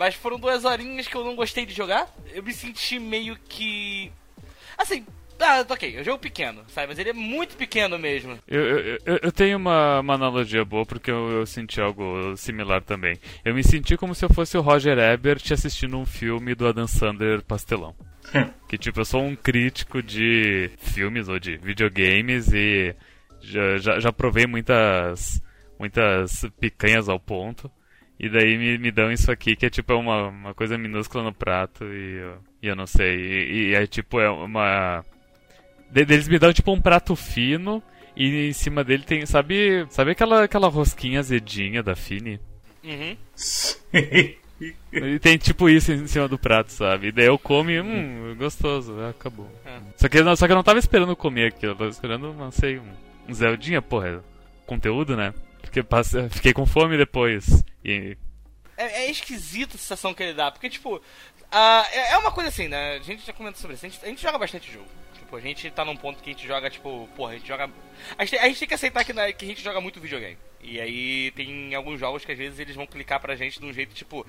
Mas 0.00 0.14
foram 0.14 0.38
duas 0.38 0.64
horinhas 0.64 1.06
que 1.06 1.14
eu 1.14 1.22
não 1.22 1.36
gostei 1.36 1.66
de 1.66 1.74
jogar. 1.74 2.08
Eu 2.32 2.42
me 2.42 2.54
senti 2.54 2.98
meio 2.98 3.36
que. 3.46 4.10
Assim, 4.78 5.04
ah, 5.38 5.62
ok, 5.68 5.94
é 5.94 6.00
um 6.00 6.04
jogo 6.04 6.18
pequeno, 6.18 6.62
sabe? 6.68 6.86
Mas 6.86 6.98
ele 6.98 7.10
é 7.10 7.12
muito 7.12 7.54
pequeno 7.54 7.98
mesmo. 7.98 8.38
Eu, 8.48 8.62
eu, 8.62 9.18
eu 9.24 9.30
tenho 9.30 9.58
uma, 9.58 10.00
uma, 10.00 10.14
analogia 10.14 10.64
boa 10.64 10.86
porque 10.86 11.10
eu, 11.10 11.30
eu, 11.30 11.44
senti 11.44 11.82
algo 11.82 12.34
similar 12.34 12.80
também. 12.80 13.18
Eu 13.44 13.54
me 13.54 13.62
senti 13.62 13.94
como 13.94 14.14
se 14.14 14.24
eu 14.24 14.32
fosse 14.32 14.56
o 14.56 14.62
Roger 14.62 14.96
Ebert 14.98 15.52
assistindo 15.52 15.98
um 15.98 16.06
filme 16.06 16.54
do 16.54 16.66
Adam 16.66 16.86
Sandler 16.86 17.42
pastelão. 17.42 17.94
que 18.70 18.78
tipo, 18.78 19.00
eu 19.00 19.04
sou 19.04 19.22
um 19.22 19.36
crítico 19.36 20.02
de 20.02 20.70
filmes 20.78 21.28
ou 21.28 21.38
de 21.38 21.58
videogames 21.58 22.50
e 22.54 22.96
já, 23.42 23.76
já, 23.76 24.00
já 24.00 24.10
provei 24.10 24.46
muitas, 24.46 25.42
muitas 25.78 26.46
picanhas 26.58 27.06
ao 27.06 27.20
ponto. 27.20 27.70
E 28.22 28.28
daí 28.28 28.58
me, 28.58 28.76
me 28.76 28.90
dão 28.90 29.10
isso 29.10 29.32
aqui, 29.32 29.56
que 29.56 29.64
é 29.64 29.70
tipo 29.70 29.94
uma, 29.94 30.28
uma 30.28 30.54
coisa 30.54 30.76
minúscula 30.76 31.24
no 31.24 31.32
prato 31.32 31.86
e 31.86 32.18
eu, 32.18 32.38
e 32.62 32.66
eu 32.66 32.76
não 32.76 32.86
sei. 32.86 33.16
E, 33.16 33.70
e 33.70 33.74
é 33.74 33.86
tipo, 33.86 34.20
é 34.20 34.28
uma. 34.28 35.02
Eles 35.94 36.28
me 36.28 36.38
dão 36.38 36.52
tipo 36.52 36.70
um 36.70 36.82
prato 36.82 37.16
fino 37.16 37.82
e 38.14 38.50
em 38.50 38.52
cima 38.52 38.84
dele 38.84 39.04
tem. 39.04 39.24
Sabe, 39.24 39.86
sabe 39.88 40.10
aquela, 40.10 40.44
aquela 40.44 40.68
rosquinha 40.68 41.20
azedinha 41.20 41.82
da 41.82 41.96
Fini? 41.96 42.38
Uhum. 42.84 43.16
E 44.92 45.18
tem 45.18 45.38
tipo 45.38 45.70
isso 45.70 45.90
em 45.90 46.06
cima 46.06 46.28
do 46.28 46.38
prato, 46.38 46.70
sabe? 46.70 47.06
E 47.06 47.12
daí 47.12 47.24
eu 47.24 47.38
como 47.38 47.70
e, 47.70 47.80
hum, 47.80 48.34
gostoso, 48.36 48.94
acabou. 49.04 49.50
É. 49.64 49.78
Só, 49.96 50.06
que, 50.06 50.36
só 50.36 50.46
que 50.46 50.52
eu 50.52 50.56
não 50.56 50.62
tava 50.62 50.78
esperando 50.78 51.16
comer 51.16 51.46
aquilo, 51.46 51.72
eu 51.72 51.76
tava 51.76 51.88
esperando, 51.88 52.34
não 52.34 52.50
sei, 52.50 52.78
um, 52.78 52.92
um 53.26 53.32
Zeldinha, 53.32 53.80
porra, 53.80 54.22
conteúdo, 54.66 55.16
né? 55.16 55.32
Porque 55.60 55.82
passe... 55.82 56.28
fiquei 56.30 56.52
com 56.52 56.66
fome 56.66 56.96
depois. 56.96 57.64
E... 57.84 58.16
É, 58.76 59.06
é 59.06 59.10
a 59.10 59.14
sensação 59.14 60.14
que 60.14 60.22
ele 60.22 60.34
dá, 60.34 60.50
porque, 60.50 60.70
tipo, 60.70 60.96
uh, 60.96 61.02
é 61.92 62.16
uma 62.16 62.32
coisa 62.32 62.48
assim, 62.48 62.68
né? 62.68 62.96
A 62.96 62.98
gente 63.00 63.26
já 63.26 63.32
comentou 63.32 63.60
sobre 63.60 63.76
isso. 63.76 63.84
A 63.84 63.88
gente, 63.88 64.04
a 64.04 64.08
gente, 64.08 64.22
joga 64.22 64.38
bastante 64.38 64.72
jogo. 64.72 64.88
Tipo, 65.14 65.36
a 65.36 65.40
gente 65.40 65.70
tá 65.70 65.84
num 65.84 65.96
ponto 65.96 66.22
que 66.22 66.30
a 66.30 66.32
gente 66.32 66.46
joga, 66.46 66.70
tipo, 66.70 67.08
porra, 67.14 67.32
a 67.32 67.34
gente 67.36 67.46
joga. 67.46 67.70
A 68.16 68.24
gente, 68.24 68.38
a 68.38 68.46
gente 68.46 68.58
tem 68.58 68.68
que 68.68 68.74
aceitar 68.74 69.04
que, 69.04 69.12
né, 69.12 69.32
que 69.32 69.44
a 69.44 69.48
gente 69.48 69.62
joga 69.62 69.80
muito 69.80 70.00
videogame. 70.00 70.38
E 70.62 70.80
aí 70.80 71.30
tem 71.32 71.74
alguns 71.74 72.00
jogos 72.00 72.24
que 72.24 72.32
às 72.32 72.38
vezes 72.38 72.58
eles 72.58 72.74
vão 72.74 72.86
clicar 72.86 73.20
pra 73.20 73.36
gente 73.36 73.60
de 73.60 73.66
um 73.66 73.72
jeito, 73.72 73.94
tipo. 73.94 74.26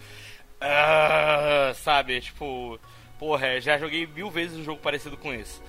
Uh, 0.62 1.74
sabe? 1.74 2.22
Tipo 2.22 2.80
Porra, 3.22 3.46
é, 3.46 3.62
já 3.62 3.78
joguei 3.78 4.08
mil 4.08 4.32
vezes 4.32 4.58
um 4.58 4.64
jogo 4.64 4.82
parecido 4.82 5.16
com 5.16 5.32
esse. 5.32 5.62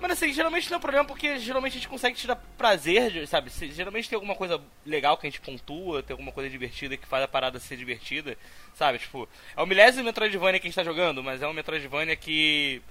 Mas 0.00 0.12
assim, 0.12 0.32
geralmente 0.32 0.70
não 0.70 0.78
é 0.78 0.80
problema 0.80 1.04
porque 1.04 1.38
geralmente 1.38 1.72
a 1.72 1.76
gente 1.76 1.88
consegue 1.88 2.16
tirar 2.16 2.36
prazer, 2.58 3.26
sabe? 3.26 3.50
Geralmente 3.50 4.08
tem 4.08 4.16
alguma 4.16 4.34
coisa 4.34 4.60
legal 4.84 5.16
que 5.16 5.26
a 5.26 5.30
gente 5.30 5.40
pontua, 5.40 6.02
tem 6.02 6.14
alguma 6.14 6.32
coisa 6.32 6.50
divertida 6.50 6.96
que 6.96 7.06
faz 7.06 7.24
a 7.24 7.28
parada 7.28 7.58
ser 7.58 7.76
divertida, 7.76 8.36
sabe? 8.74 8.98
Tipo, 8.98 9.28
é 9.56 9.62
o 9.62 9.66
milésimo 9.66 10.04
Metroidvania 10.04 10.60
que 10.60 10.66
a 10.66 10.70
gente 10.70 10.76
tá 10.76 10.84
jogando, 10.84 11.22
mas 11.22 11.42
é 11.42 11.48
um 11.48 11.52
Metroidvania 11.52 12.16
que. 12.16 12.82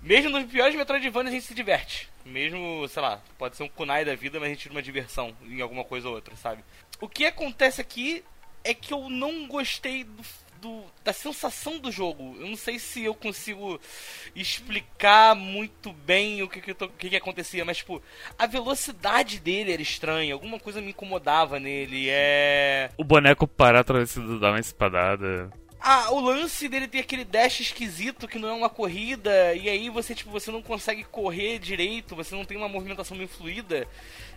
Mesmo 0.00 0.30
nos 0.30 0.44
piores 0.44 0.76
Metroidvanias 0.76 1.32
a 1.32 1.36
gente 1.36 1.46
se 1.46 1.54
diverte. 1.54 2.08
Mesmo, 2.24 2.86
sei 2.88 3.02
lá, 3.02 3.20
pode 3.36 3.56
ser 3.56 3.64
um 3.64 3.68
kunai 3.68 4.04
da 4.04 4.14
vida, 4.14 4.38
mas 4.38 4.48
a 4.48 4.50
gente 4.50 4.60
tira 4.60 4.74
uma 4.74 4.82
diversão 4.82 5.36
em 5.42 5.60
alguma 5.60 5.82
coisa 5.82 6.08
ou 6.08 6.14
outra, 6.14 6.36
sabe? 6.36 6.62
O 7.00 7.08
que 7.08 7.24
acontece 7.26 7.80
aqui 7.80 8.22
é 8.62 8.74
que 8.74 8.92
eu 8.92 9.08
não 9.08 9.48
gostei 9.48 10.04
do 10.04 10.22
do, 10.60 10.84
da 11.04 11.12
sensação 11.12 11.78
do 11.78 11.90
jogo. 11.90 12.36
Eu 12.38 12.46
não 12.48 12.56
sei 12.56 12.78
se 12.78 13.04
eu 13.04 13.14
consigo 13.14 13.80
explicar 14.34 15.34
muito 15.34 15.92
bem 15.92 16.42
o 16.42 16.48
que 16.48 16.60
que, 16.60 16.74
tô, 16.74 16.86
o 16.86 16.90
que, 16.90 17.10
que, 17.10 17.16
acontecia, 17.16 17.64
mas 17.64 17.78
tipo, 17.78 18.02
a 18.38 18.46
velocidade 18.46 19.38
dele 19.38 19.72
era 19.72 19.82
estranha, 19.82 20.34
alguma 20.34 20.58
coisa 20.58 20.80
me 20.80 20.90
incomodava 20.90 21.58
nele. 21.58 22.08
É. 22.10 22.90
O 22.96 23.04
boneco 23.04 23.46
parar 23.46 23.80
atravessando 23.80 24.38
dar 24.38 24.50
uma 24.50 24.60
espadada. 24.60 25.50
Ah, 25.80 26.10
o 26.10 26.20
lance 26.20 26.68
dele 26.68 26.88
tem 26.88 27.00
aquele 27.00 27.24
dash 27.24 27.60
esquisito 27.60 28.26
que 28.26 28.38
não 28.38 28.48
é 28.48 28.52
uma 28.52 28.68
corrida, 28.68 29.54
e 29.54 29.68
aí 29.68 29.88
você, 29.88 30.12
tipo, 30.12 30.30
você 30.30 30.50
não 30.50 30.60
consegue 30.60 31.04
correr 31.04 31.60
direito, 31.60 32.16
você 32.16 32.34
não 32.34 32.44
tem 32.44 32.56
uma 32.56 32.68
movimentação 32.68 33.16
meio 33.16 33.28
fluida. 33.28 33.86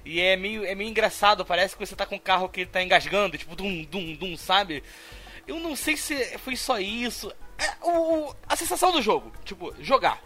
E 0.06 0.20
é 0.20 0.36
meio, 0.36 0.64
é 0.66 0.76
meio 0.76 0.90
engraçado, 0.90 1.46
parece 1.46 1.76
que 1.76 1.86
você 1.86 1.96
tá 1.96 2.06
com 2.06 2.16
um 2.16 2.20
carro 2.20 2.50
que 2.50 2.62
ele 2.62 2.70
tá 2.70 2.82
engasgando, 2.82 3.38
tipo, 3.38 3.56
dum, 3.56 3.84
dum, 3.84 4.14
dum, 4.14 4.38
sabe? 4.38 4.84
Eu 5.48 5.60
não 5.60 5.76
sei 5.76 5.98
se 5.98 6.38
foi 6.40 6.56
só 6.56 6.80
isso. 6.80 7.32
É, 7.58 7.86
o, 7.86 8.34
a 8.48 8.56
sensação 8.56 8.92
do 8.92 9.02
jogo, 9.02 9.32
tipo, 9.44 9.74
jogar, 9.80 10.22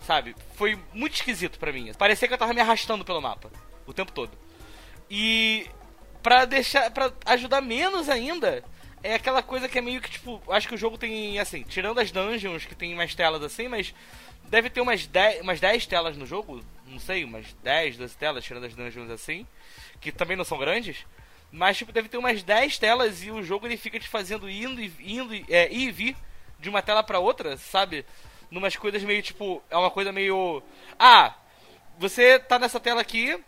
sabe? 0.00 0.34
Foi 0.54 0.78
muito 0.92 1.14
esquisito 1.14 1.58
para 1.58 1.72
mim. 1.72 1.92
Parecia 1.98 2.28
que 2.28 2.34
eu 2.34 2.38
tava 2.38 2.54
me 2.54 2.60
arrastando 2.60 3.04
pelo 3.04 3.20
mapa 3.20 3.50
o 3.86 3.92
tempo 3.92 4.12
todo. 4.12 4.30
E 5.10 5.66
para 6.22 6.44
deixar, 6.44 6.90
para 6.90 7.12
ajudar 7.26 7.60
menos 7.60 8.08
ainda, 8.08 8.64
é 9.02 9.14
aquela 9.14 9.42
coisa 9.42 9.68
que 9.68 9.78
é 9.78 9.80
meio 9.80 10.00
que 10.00 10.10
tipo, 10.10 10.42
acho 10.48 10.66
que 10.66 10.74
o 10.74 10.78
jogo 10.78 10.98
tem 10.98 11.38
assim, 11.38 11.62
tirando 11.62 12.00
as 12.00 12.10
dungeons 12.10 12.64
que 12.64 12.74
tem 12.74 12.94
mais 12.94 13.14
telas 13.14 13.42
assim, 13.42 13.68
mas 13.68 13.94
deve 14.48 14.68
ter 14.68 14.80
umas 14.80 15.06
10, 15.06 15.42
umas 15.42 15.60
10 15.60 15.86
telas 15.86 16.16
no 16.16 16.26
jogo, 16.26 16.60
não 16.86 16.98
sei, 16.98 17.24
umas 17.24 17.52
10, 17.62 17.96
12 17.96 18.16
telas 18.16 18.44
tirando 18.44 18.64
as 18.64 18.74
dungeons 18.74 19.10
assim, 19.10 19.46
que 20.00 20.10
também 20.10 20.36
não 20.36 20.44
são 20.44 20.58
grandes. 20.58 21.06
Mas, 21.50 21.78
tipo, 21.78 21.92
deve 21.92 22.08
ter 22.08 22.18
umas 22.18 22.42
10 22.42 22.78
telas 22.78 23.22
e 23.22 23.30
o 23.30 23.42
jogo 23.42 23.66
ele 23.66 23.76
fica 23.76 23.98
te 23.98 24.08
fazendo 24.08 24.48
indo 24.48 24.80
e 24.80 24.92
indo, 25.00 25.34
é, 25.48 25.72
ir 25.72 25.88
e 25.88 25.90
vir 25.90 26.16
de 26.58 26.68
uma 26.68 26.82
tela 26.82 27.02
para 27.02 27.18
outra, 27.18 27.56
sabe? 27.56 28.04
Numas 28.50 28.76
coisas 28.76 29.02
meio, 29.02 29.22
tipo, 29.22 29.62
é 29.70 29.76
uma 29.76 29.90
coisa 29.90 30.12
meio. 30.12 30.62
Ah, 30.98 31.34
você 31.98 32.38
tá 32.38 32.58
nessa 32.58 32.78
tela 32.78 33.00
aqui, 33.00 33.38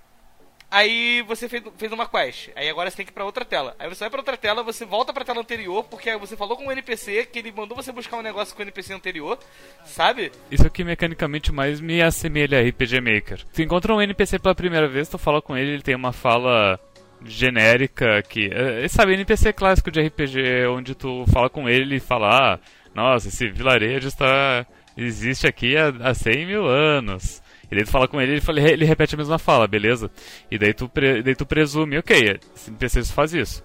aí 0.70 1.22
você 1.22 1.48
fez, 1.48 1.62
fez 1.76 1.92
uma 1.92 2.08
quest, 2.08 2.50
aí 2.54 2.68
agora 2.68 2.90
você 2.90 2.96
tem 2.96 3.06
que 3.06 3.12
ir 3.12 3.14
pra 3.14 3.24
outra 3.24 3.44
tela. 3.44 3.74
Aí 3.78 3.88
você 3.88 4.00
vai 4.00 4.10
pra 4.10 4.20
outra 4.20 4.36
tela, 4.36 4.62
você 4.62 4.84
volta 4.84 5.12
pra 5.12 5.24
tela 5.24 5.40
anterior, 5.40 5.84
porque 5.84 6.14
você 6.16 6.36
falou 6.36 6.56
com 6.56 6.66
o 6.66 6.72
NPC 6.72 7.26
que 7.26 7.38
ele 7.38 7.52
mandou 7.52 7.76
você 7.76 7.92
buscar 7.92 8.16
um 8.16 8.22
negócio 8.22 8.54
com 8.54 8.60
o 8.60 8.64
NPC 8.64 8.92
anterior, 8.92 9.38
sabe? 9.84 10.32
Isso 10.50 10.66
aqui 10.66 10.84
mecanicamente 10.84 11.52
mais 11.52 11.80
me 11.80 12.02
assemelha 12.02 12.58
a 12.58 12.62
RPG 12.62 13.00
Maker. 13.00 13.44
Tu 13.52 13.62
encontra 13.62 13.94
um 13.94 14.00
NPC 14.00 14.38
pela 14.38 14.54
primeira 14.54 14.88
vez, 14.88 15.08
tu 15.08 15.18
fala 15.18 15.40
com 15.40 15.56
ele, 15.56 15.72
ele 15.72 15.82
tem 15.82 15.94
uma 15.94 16.12
fala 16.12 16.78
genérica 17.24 18.22
que. 18.22 18.50
É, 18.52 18.86
sabe, 18.88 19.14
NPC 19.14 19.52
clássico 19.52 19.90
de 19.90 20.00
RPG, 20.00 20.66
onde 20.70 20.94
tu 20.94 21.24
fala 21.32 21.48
com 21.50 21.68
ele 21.68 21.96
e 21.96 22.00
fala, 22.00 22.54
ah, 22.54 22.58
nossa, 22.94 23.28
esse 23.28 23.48
vilarejo 23.48 24.08
está. 24.08 24.66
existe 24.96 25.46
aqui 25.46 25.76
há, 25.76 25.88
há 26.00 26.14
100 26.14 26.46
mil 26.46 26.66
anos. 26.66 27.42
E 27.70 27.74
daí 27.74 27.84
tu 27.84 27.90
fala 27.90 28.08
com 28.08 28.20
ele 28.20 28.40
ele, 28.48 28.70
ele 28.70 28.84
repete 28.84 29.14
a 29.14 29.18
mesma 29.18 29.38
fala, 29.38 29.66
beleza? 29.66 30.10
E 30.50 30.58
daí 30.58 30.72
tu, 30.72 30.88
pre, 30.88 31.22
daí 31.22 31.34
tu 31.34 31.44
presume, 31.44 31.98
ok, 31.98 32.38
esse 32.54 32.70
NPC 32.70 33.04
faz 33.04 33.34
isso. 33.34 33.62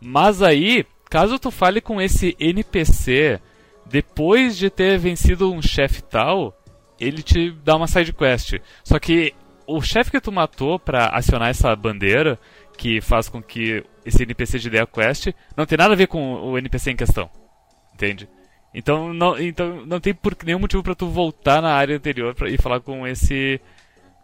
Mas 0.00 0.42
aí, 0.42 0.84
caso 1.08 1.38
tu 1.38 1.50
fale 1.50 1.80
com 1.80 2.00
esse 2.00 2.36
NPC 2.40 3.40
depois 3.88 4.56
de 4.56 4.68
ter 4.68 4.98
vencido 4.98 5.52
um 5.52 5.62
chefe 5.62 6.02
tal, 6.02 6.56
ele 6.98 7.22
te 7.22 7.50
dá 7.64 7.76
uma 7.76 7.86
side 7.86 8.12
quest. 8.12 8.54
Só 8.82 8.98
que 8.98 9.32
o 9.66 9.80
chefe 9.80 10.10
que 10.10 10.20
tu 10.20 10.32
matou 10.32 10.78
para 10.78 11.08
acionar 11.08 11.50
essa 11.50 11.74
bandeira, 11.74 12.38
que 12.76 13.00
faz 13.00 13.28
com 13.28 13.42
que 13.42 13.84
esse 14.04 14.22
NPC 14.22 14.58
de 14.58 14.68
ideia 14.68 14.86
quest 14.86 15.32
não 15.56 15.66
tem 15.66 15.78
nada 15.78 15.94
a 15.94 15.96
ver 15.96 16.06
com 16.06 16.34
o 16.34 16.58
NPC 16.58 16.92
em 16.92 16.96
questão. 16.96 17.30
Entende? 17.94 18.28
Então 18.74 19.14
não, 19.14 19.38
então 19.40 19.86
não 19.86 19.98
tem 19.98 20.12
por 20.12 20.36
nenhum 20.44 20.58
motivo 20.58 20.82
para 20.82 20.94
tu 20.94 21.08
voltar 21.08 21.62
na 21.62 21.72
área 21.72 21.96
anterior 21.96 22.34
pra, 22.34 22.48
e 22.48 22.58
falar 22.58 22.80
com 22.80 23.06
esse 23.06 23.60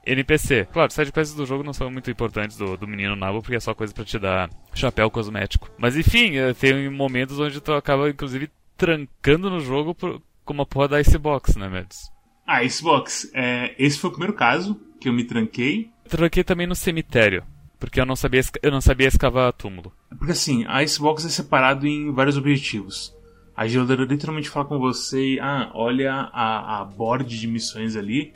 NPC. 0.04 0.66
Claro, 0.72 0.88
as 0.88 0.94
sidequests 0.94 1.34
do 1.34 1.46
jogo 1.46 1.64
não 1.64 1.72
são 1.72 1.90
muito 1.90 2.10
importantes 2.10 2.56
do, 2.56 2.76
do 2.76 2.86
menino 2.86 3.16
Nabo, 3.16 3.40
porque 3.40 3.56
é 3.56 3.60
só 3.60 3.74
coisa 3.74 3.94
para 3.94 4.04
te 4.04 4.18
dar 4.18 4.50
chapéu 4.74 5.10
cosmético. 5.10 5.70
Mas 5.78 5.96
enfim, 5.96 6.36
eh, 6.36 6.52
tem 6.54 6.90
momentos 6.90 7.38
onde 7.38 7.60
tu 7.60 7.72
acaba, 7.72 8.10
inclusive, 8.10 8.50
trancando 8.76 9.48
no 9.48 9.60
jogo 9.60 9.94
por, 9.94 10.20
com 10.44 10.52
uma 10.52 10.66
porra 10.66 10.88
da 10.88 11.00
Icebox, 11.00 11.56
né, 11.56 11.68
Mads? 11.68 12.10
Ah, 12.46 12.64
Icebox, 12.64 13.30
é, 13.32 13.74
esse 13.78 13.98
foi 13.98 14.10
o 14.10 14.12
primeiro 14.12 14.34
caso 14.34 14.78
que 15.00 15.08
eu 15.08 15.12
me 15.12 15.24
tranquei. 15.24 15.90
Tranquei 16.08 16.44
também 16.44 16.66
no 16.66 16.74
cemitério. 16.74 17.44
Porque 17.82 18.00
eu 18.00 18.06
não 18.06 18.14
sabia, 18.14 18.40
eu 18.62 18.70
não 18.70 18.80
sabia 18.80 19.08
escavar 19.08 19.52
túmulo. 19.52 19.92
Porque 20.16 20.30
assim, 20.30 20.64
a 20.68 20.84
Icebox 20.84 21.26
é 21.26 21.28
separado 21.28 21.84
em 21.84 22.12
vários 22.12 22.36
objetivos. 22.36 23.12
A 23.56 23.66
geladeira 23.66 24.04
literalmente 24.04 24.48
fala 24.48 24.64
com 24.64 24.78
você, 24.78 25.36
ah, 25.42 25.68
olha 25.74 26.12
a, 26.32 26.80
a 26.80 26.84
board 26.84 27.36
de 27.36 27.48
missões 27.48 27.96
ali 27.96 28.32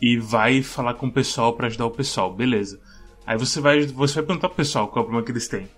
e 0.00 0.18
vai 0.18 0.62
falar 0.62 0.94
com 0.94 1.06
o 1.06 1.12
pessoal 1.12 1.52
para 1.52 1.68
ajudar 1.68 1.86
o 1.86 1.92
pessoal, 1.92 2.34
beleza. 2.34 2.80
Aí 3.24 3.38
você 3.38 3.60
vai, 3.60 3.86
você 3.86 4.16
vai 4.16 4.24
perguntar 4.24 4.48
pro 4.48 4.56
pessoal 4.56 4.88
qual 4.88 4.96
é 4.96 5.00
o 5.02 5.04
problema 5.04 5.24
que 5.24 5.30
eles 5.30 5.46
têm. 5.46 5.68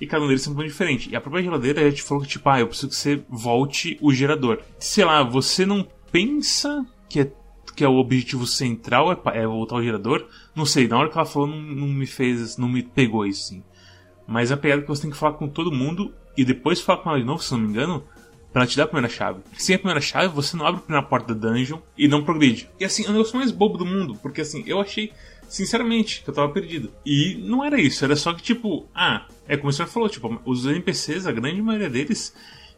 E 0.00 0.06
cada 0.06 0.24
um 0.24 0.28
deles 0.28 0.42
tem 0.42 0.50
um 0.50 0.54
problema 0.54 0.72
diferente. 0.72 1.10
E 1.10 1.14
a 1.14 1.20
própria 1.20 1.42
geladeira 1.42 1.90
já 1.90 1.96
te 1.96 2.02
falou 2.02 2.22
que, 2.22 2.30
tipo, 2.30 2.48
ah, 2.48 2.60
eu 2.60 2.66
preciso 2.66 2.88
que 2.88 2.96
você 2.96 3.22
volte 3.28 3.98
o 4.00 4.10
gerador. 4.10 4.62
Sei 4.78 5.04
lá, 5.04 5.22
você 5.22 5.66
não 5.66 5.86
pensa 6.10 6.82
que 7.10 7.20
é 7.20 7.30
que 7.74 7.84
é 7.84 7.88
o 7.88 7.96
objetivo 7.96 8.46
central 8.46 9.12
é, 9.12 9.38
é 9.38 9.46
voltar 9.46 9.76
ao 9.76 9.82
gerador. 9.82 10.26
Não 10.54 10.64
sei, 10.64 10.86
na 10.86 10.98
hora 10.98 11.10
que 11.10 11.16
ela 11.16 11.26
falou 11.26 11.48
não, 11.48 11.60
não 11.60 11.88
me 11.88 12.06
fez, 12.06 12.56
não 12.56 12.68
me 12.68 12.82
pegou 12.82 13.26
isso 13.26 13.48
sim. 13.48 13.62
Mas 14.26 14.50
a 14.50 14.56
pegada 14.56 14.80
é 14.80 14.82
que 14.82 14.88
você 14.88 15.02
tem 15.02 15.10
que 15.10 15.16
falar 15.16 15.34
com 15.34 15.48
todo 15.48 15.72
mundo 15.72 16.14
e 16.36 16.44
depois 16.44 16.80
falar 16.80 17.02
com 17.02 17.10
ela 17.10 17.18
de 17.18 17.26
novo, 17.26 17.42
se 17.42 17.52
não 17.52 17.60
me 17.60 17.68
engano, 17.68 18.04
para 18.52 18.66
te 18.66 18.76
dar 18.76 18.84
a 18.84 18.86
primeira 18.86 19.08
chave. 19.08 19.40
Sem 19.58 19.74
a 19.74 19.78
primeira 19.78 20.00
chave, 20.00 20.32
você 20.32 20.56
não 20.56 20.66
abre 20.66 20.80
a 20.80 20.84
primeira 20.84 21.06
porta 21.06 21.34
da 21.34 21.48
dungeon 21.48 21.80
e 21.98 22.06
não 22.06 22.24
progride. 22.24 22.70
E 22.78 22.84
assim, 22.84 23.04
é 23.04 23.08
o 23.08 23.12
negócio 23.12 23.36
mais 23.36 23.50
bobo 23.50 23.76
do 23.76 23.84
mundo, 23.84 24.16
porque 24.22 24.40
assim, 24.40 24.62
eu 24.66 24.80
achei, 24.80 25.12
sinceramente, 25.48 26.22
que 26.22 26.30
eu 26.30 26.34
tava 26.34 26.52
perdido. 26.52 26.92
E 27.04 27.36
não 27.44 27.64
era 27.64 27.80
isso, 27.80 28.04
era 28.04 28.14
só 28.16 28.32
que 28.32 28.42
tipo, 28.42 28.88
ah, 28.94 29.26
é 29.48 29.56
como 29.56 29.70
o 29.70 29.72
senhor 29.72 29.88
falou, 29.88 30.08
tipo, 30.08 30.40
os 30.44 30.64
NPCs, 30.64 31.26
a 31.26 31.32
grande 31.32 31.60
maioria 31.60 31.90
deles, 31.90 32.32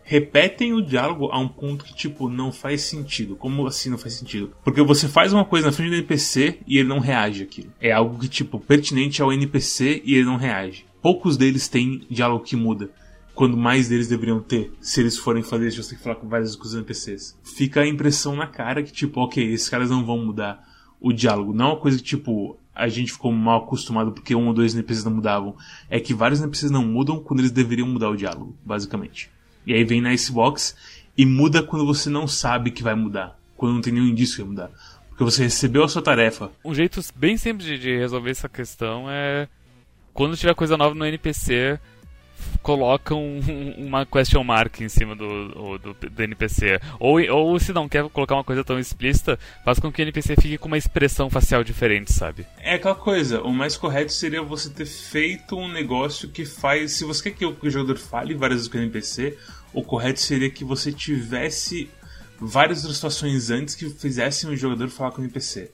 repetem 0.06 0.72
o 0.72 0.80
diálogo 0.80 1.28
a 1.32 1.38
um 1.38 1.48
ponto 1.48 1.84
que, 1.84 1.92
tipo, 1.92 2.28
não 2.28 2.52
faz 2.52 2.82
sentido. 2.82 3.34
Como 3.34 3.66
assim 3.66 3.90
não 3.90 3.98
faz 3.98 4.14
sentido? 4.14 4.52
Porque 4.62 4.80
você 4.80 5.08
faz 5.08 5.32
uma 5.32 5.44
coisa 5.44 5.66
na 5.66 5.72
frente 5.72 5.90
do 5.90 5.96
NPC 5.96 6.60
e 6.64 6.78
ele 6.78 6.88
não 6.88 7.00
reage 7.00 7.42
aquilo. 7.42 7.72
É 7.80 7.90
algo 7.90 8.16
que, 8.16 8.28
tipo, 8.28 8.60
pertinente 8.60 9.20
ao 9.20 9.32
NPC 9.32 10.02
e 10.04 10.14
ele 10.14 10.24
não 10.24 10.36
reage. 10.36 10.86
Poucos 11.02 11.36
deles 11.36 11.66
têm 11.66 12.06
diálogo 12.08 12.44
que 12.44 12.54
muda. 12.54 12.88
Quando 13.34 13.56
mais 13.56 13.88
deles 13.88 14.06
deveriam 14.06 14.40
ter, 14.40 14.72
se 14.80 15.00
eles 15.00 15.18
forem 15.18 15.42
fazer 15.42 15.68
isso, 15.68 15.82
você 15.82 15.90
tem 15.90 15.98
que 15.98 16.04
falar 16.04 16.16
com 16.16 16.28
vários 16.28 16.54
com 16.54 16.64
os 16.64 16.74
NPCs. 16.74 17.36
Fica 17.42 17.80
a 17.80 17.86
impressão 17.86 18.36
na 18.36 18.46
cara 18.46 18.84
que, 18.84 18.92
tipo, 18.92 19.20
ok, 19.20 19.52
esses 19.52 19.68
caras 19.68 19.90
não 19.90 20.06
vão 20.06 20.24
mudar 20.24 20.64
o 21.00 21.12
diálogo. 21.12 21.52
Não 21.52 21.64
é 21.64 21.68
uma 21.70 21.80
coisa 21.80 21.98
que, 21.98 22.04
tipo, 22.04 22.56
a 22.72 22.86
gente 22.86 23.12
ficou 23.12 23.32
mal 23.32 23.64
acostumado 23.64 24.12
porque 24.12 24.36
um 24.36 24.46
ou 24.46 24.54
dois 24.54 24.72
NPCs 24.72 25.04
não 25.04 25.14
mudavam. 25.14 25.56
É 25.90 25.98
que 25.98 26.14
vários 26.14 26.40
NPCs 26.40 26.70
não 26.70 26.86
mudam 26.86 27.18
quando 27.18 27.40
eles 27.40 27.50
deveriam 27.50 27.88
mudar 27.88 28.08
o 28.08 28.16
diálogo, 28.16 28.56
basicamente. 28.64 29.34
E 29.66 29.74
aí 29.74 29.84
vem 29.84 30.00
na 30.00 30.14
Icebox 30.14 30.76
e 31.16 31.26
muda 31.26 31.62
quando 31.62 31.84
você 31.84 32.08
não 32.08 32.28
sabe 32.28 32.70
que 32.70 32.82
vai 32.82 32.94
mudar. 32.94 33.38
Quando 33.56 33.74
não 33.74 33.80
tem 33.80 33.92
nenhum 33.92 34.06
indício 34.06 34.36
que 34.36 34.42
vai 34.42 34.50
mudar. 34.50 34.70
Porque 35.08 35.24
você 35.24 35.42
recebeu 35.44 35.82
a 35.82 35.88
sua 35.88 36.02
tarefa. 36.02 36.50
Um 36.64 36.74
jeito 36.74 37.00
bem 37.14 37.36
simples 37.36 37.80
de 37.80 37.96
resolver 37.96 38.30
essa 38.30 38.48
questão 38.48 39.06
é. 39.10 39.48
Quando 40.12 40.36
tiver 40.36 40.54
coisa 40.54 40.76
nova 40.76 40.94
no 40.94 41.04
NPC, 41.04 41.78
coloca 42.62 43.14
um, 43.14 43.40
uma 43.78 44.04
question 44.04 44.42
mark 44.42 44.80
em 44.80 44.88
cima 44.88 45.14
do, 45.14 45.78
do, 45.78 45.94
do, 45.94 46.22
NPC. 46.22 46.80
Ou, 46.98 47.20
ou 47.30 47.58
se 47.58 47.72
não 47.72 47.88
quer 47.88 48.08
colocar 48.10 48.34
uma 48.34 48.44
coisa 48.44 48.64
tão 48.64 48.78
explícita, 48.78 49.38
faz 49.64 49.78
com 49.78 49.92
que 49.92 50.00
o 50.00 50.04
NPC 50.04 50.34
fique 50.36 50.58
com 50.58 50.66
uma 50.66 50.78
expressão 50.78 51.30
facial 51.30 51.62
diferente, 51.62 52.12
sabe? 52.12 52.46
É 52.58 52.74
aquela 52.74 52.94
coisa, 52.94 53.40
o 53.42 53.52
mais 53.52 53.76
correto 53.76 54.12
seria 54.12 54.42
você 54.42 54.68
ter 54.68 54.86
feito 54.86 55.56
um 55.56 55.68
negócio 55.68 56.28
que 56.28 56.44
faz. 56.44 56.92
Se 56.92 57.04
você 57.04 57.30
quer 57.30 57.36
que 57.36 57.66
o 57.66 57.70
jogador 57.70 57.98
fale 57.98 58.34
várias 58.34 58.60
vezes 58.60 58.72
com 58.72 58.78
o 58.78 58.80
NPC, 58.80 59.38
o 59.72 59.82
correto 59.82 60.20
seria 60.20 60.50
que 60.50 60.64
você 60.64 60.92
tivesse 60.92 61.88
várias 62.40 62.80
situações 62.80 63.50
antes 63.50 63.74
que 63.74 63.88
fizessem 63.90 64.50
o 64.50 64.56
jogador 64.56 64.88
falar 64.88 65.12
com 65.12 65.20
o 65.20 65.24
NPC. 65.24 65.70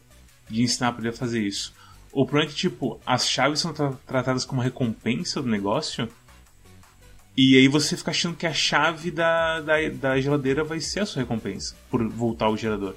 De 0.48 0.62
ensinar 0.62 0.92
para 0.92 1.06
ele 1.06 1.16
fazer 1.16 1.40
isso. 1.40 1.72
O 2.12 2.26
problema 2.26 2.50
é 2.50 2.52
que, 2.52 2.58
tipo, 2.58 3.00
as 3.06 3.26
chaves 3.26 3.60
são 3.60 3.72
tra 3.72 3.92
tratadas 4.06 4.44
como 4.44 4.60
recompensa 4.60 5.40
do 5.40 5.48
negócio 5.48 6.06
E 7.36 7.56
aí 7.56 7.66
você 7.66 7.96
fica 7.96 8.10
achando 8.10 8.36
que 8.36 8.46
a 8.46 8.52
chave 8.52 9.10
da, 9.10 9.60
da, 9.60 9.74
da 9.88 10.20
geladeira 10.20 10.62
vai 10.62 10.80
ser 10.80 11.00
a 11.00 11.06
sua 11.06 11.22
recompensa 11.22 11.74
por 11.90 12.06
voltar 12.08 12.46
ao 12.46 12.56
gerador. 12.56 12.94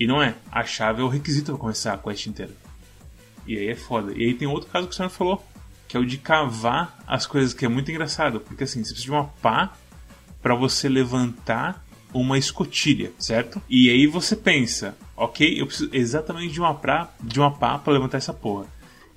E 0.00 0.06
não 0.06 0.22
é. 0.22 0.34
A 0.50 0.64
chave 0.64 1.02
é 1.02 1.04
o 1.04 1.08
requisito 1.08 1.52
para 1.52 1.60
começar 1.60 1.92
a 1.92 1.98
quest 1.98 2.26
inteira. 2.26 2.52
E 3.46 3.56
aí 3.58 3.68
é 3.68 3.74
foda. 3.74 4.12
E 4.12 4.24
aí 4.24 4.34
tem 4.34 4.48
outro 4.48 4.70
caso 4.70 4.86
que 4.86 4.94
o 4.94 4.96
senhor 4.96 5.10
falou, 5.10 5.44
que 5.86 5.96
é 5.96 6.00
o 6.00 6.06
de 6.06 6.16
cavar 6.18 7.02
as 7.06 7.26
coisas, 7.26 7.52
que 7.52 7.64
é 7.64 7.68
muito 7.68 7.90
engraçado. 7.90 8.40
Porque 8.40 8.64
assim, 8.64 8.82
você 8.82 8.92
precisa 8.92 9.04
de 9.04 9.10
uma 9.10 9.24
pá 9.24 9.72
para 10.40 10.54
você 10.54 10.88
levantar 10.88 11.84
uma 12.12 12.38
escotilha, 12.38 13.12
certo? 13.18 13.60
E 13.68 13.90
aí 13.90 14.06
você 14.06 14.34
pensa, 14.34 14.96
ok, 15.16 15.60
eu 15.60 15.66
preciso 15.66 15.90
exatamente 15.92 16.54
de 16.54 16.60
uma, 16.60 16.74
pra, 16.74 17.10
de 17.20 17.38
uma 17.38 17.50
pá 17.50 17.78
para 17.78 17.92
levantar 17.92 18.16
essa 18.16 18.32
porra. 18.32 18.66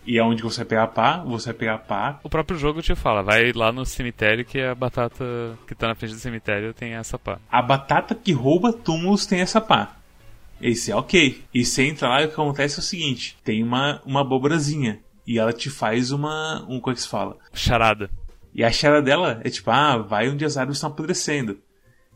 E 0.05 0.19
aonde 0.19 0.41
você 0.41 0.57
vai 0.57 0.65
pegar 0.65 0.83
a 0.83 0.87
pá, 0.87 1.17
você 1.23 1.47
vai 1.47 1.53
pegar 1.53 1.75
a 1.75 1.77
pá. 1.77 2.19
O 2.23 2.29
próprio 2.29 2.57
jogo 2.57 2.81
te 2.81 2.95
fala, 2.95 3.21
vai 3.21 3.51
lá 3.53 3.71
no 3.71 3.85
cemitério 3.85 4.43
que 4.43 4.59
a 4.59 4.73
batata 4.73 5.57
que 5.67 5.75
tá 5.75 5.87
na 5.87 5.95
frente 5.95 6.13
do 6.13 6.19
cemitério 6.19 6.73
tem 6.73 6.93
essa 6.93 7.19
pá. 7.19 7.39
A 7.51 7.61
batata 7.61 8.15
que 8.15 8.31
rouba 8.31 8.73
túmulos 8.73 9.25
tem 9.25 9.41
essa 9.41 9.61
pá. 9.61 9.95
Esse 10.59 10.91
é 10.91 10.95
ok. 10.95 11.43
E 11.53 11.65
você 11.65 11.87
entra 11.87 12.07
lá 12.07 12.21
e 12.21 12.25
o 12.25 12.27
que 12.27 12.33
acontece 12.33 12.77
é 12.77 12.79
o 12.79 12.83
seguinte: 12.83 13.37
tem 13.43 13.63
uma, 13.63 14.01
uma 14.05 14.21
abobrazinha. 14.21 14.99
E 15.25 15.37
ela 15.39 15.53
te 15.53 15.69
faz 15.69 16.11
uma. 16.11 16.65
Um, 16.67 16.79
como 16.79 16.91
é 16.91 16.95
que 16.95 17.01
se 17.01 17.07
fala? 17.07 17.37
Charada. 17.53 18.09
E 18.53 18.63
a 18.63 18.71
charada 18.71 19.01
dela 19.01 19.39
é 19.43 19.49
tipo, 19.49 19.71
ah, 19.71 19.97
vai 19.97 20.29
onde 20.29 20.43
as 20.43 20.57
árvores 20.57 20.77
estão 20.77 20.89
apodrecendo. 20.89 21.59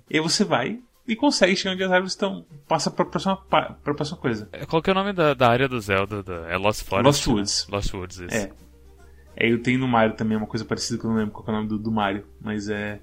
E 0.10 0.18
aí 0.18 0.22
você 0.22 0.44
vai 0.44 0.80
e 1.08 1.16
consegue 1.16 1.56
chegar 1.56 1.74
onde 1.74 1.84
as 1.84 1.92
árvores 1.92 2.14
estão. 2.14 2.46
Passa 2.68 2.90
pra 2.90 3.06
próxima, 3.06 3.38
pra 3.38 3.76
próxima 3.84 4.18
coisa. 4.18 4.50
Qual 4.68 4.82
que 4.82 4.90
é 4.90 4.94
o 4.94 4.96
nome 4.96 5.14
da, 5.14 5.34
da 5.34 5.50
área 5.50 5.68
do 5.68 5.80
Zelda? 5.80 6.24
Da, 6.24 6.48
é 6.50 6.58
Lost 6.58 6.84
Forest? 6.84 7.06
Lost 7.06 7.28
Woods. 7.28 7.68
Né? 7.68 7.76
Lost 7.76 7.94
Woods, 7.94 8.20
isso. 8.20 8.36
É. 8.36 8.52
É, 9.38 9.52
eu 9.52 9.62
tenho 9.62 9.80
no 9.80 9.88
Mario 9.88 10.16
também 10.16 10.38
uma 10.38 10.48
coisa 10.48 10.64
parecida 10.64 10.98
que 10.98 11.06
eu 11.06 11.10
não 11.10 11.18
lembro 11.18 11.34
qual 11.34 11.46
é 11.48 11.52
o 11.52 11.54
nome 11.54 11.68
do, 11.68 11.78
do 11.78 11.92
Mario. 11.92 12.26
Mas 12.42 12.70
é. 12.70 13.00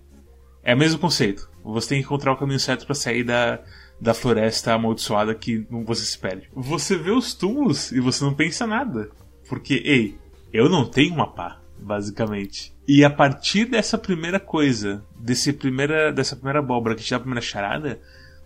É 0.65 0.75
o 0.75 0.79
mesmo 0.79 0.99
conceito. 0.99 1.51
Você 1.65 1.91
tem 1.91 1.99
que 1.99 2.05
encontrar 2.05 2.33
o 2.33 2.37
caminho 2.37 2.59
certo 2.59 2.87
para 2.87 2.95
sair 2.95 3.25
da, 3.25 3.61
da 4.01 4.15
floresta 4.15 4.73
amaldiçoada 4.73 5.35
que 5.35 5.67
você 5.71 6.05
se 6.05 6.19
perde. 6.19 6.49
Você 6.55 6.97
vê 6.97 7.11
os 7.11 7.35
túmulos 7.35 7.93
e 7.93 8.01
você 8.01 8.25
não 8.25 8.33
pensa 8.33 8.67
nada. 8.67 9.11
Porque, 9.49 9.83
ei, 9.85 10.17
eu 10.53 10.69
não 10.69 10.85
tenho 10.85 11.15
uma 11.15 11.33
pá, 11.33 11.61
basicamente. 11.79 12.73
E 12.87 13.05
a 13.05 13.11
partir 13.11 13.65
dessa 13.65 13.99
primeira 13.99 14.41
coisa, 14.41 15.05
desse 15.23 15.53
primeira, 15.53 16.13
dessa 16.13 16.35
primeira 16.35 16.59
abóbora 16.59 16.97
que 16.97 17.05
te 17.05 17.11
dá 17.11 17.17
a 17.17 17.21
primeira 17.21 17.41
charada, 17.41 18.01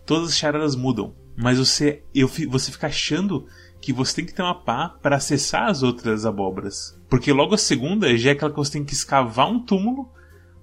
todas 0.05 0.29
as 0.29 0.37
charadas 0.37 0.77
mudam. 0.77 1.15
Mas 1.37 1.59
você, 1.59 2.03
eu, 2.15 2.29
você 2.49 2.71
fica 2.71 2.87
achando 2.87 3.47
que 3.81 3.93
você 3.93 4.17
tem 4.17 4.27
que 4.27 4.35
ter 4.35 4.43
uma 4.43 4.55
pá 4.55 4.89
para 4.89 5.17
acessar 5.17 5.69
as 5.69 5.83
outras 5.83 6.27
abóboras. 6.27 6.99
Porque 7.09 7.33
logo 7.33 7.55
a 7.55 7.59
segunda 7.59 8.17
já 8.17 8.31
é 8.31 8.33
aquela 8.33 8.51
que 8.51 8.57
você 8.57 8.73
tem 8.73 8.85
que 8.85 8.93
escavar 8.93 9.51
um 9.51 9.61
túmulo 9.61 10.11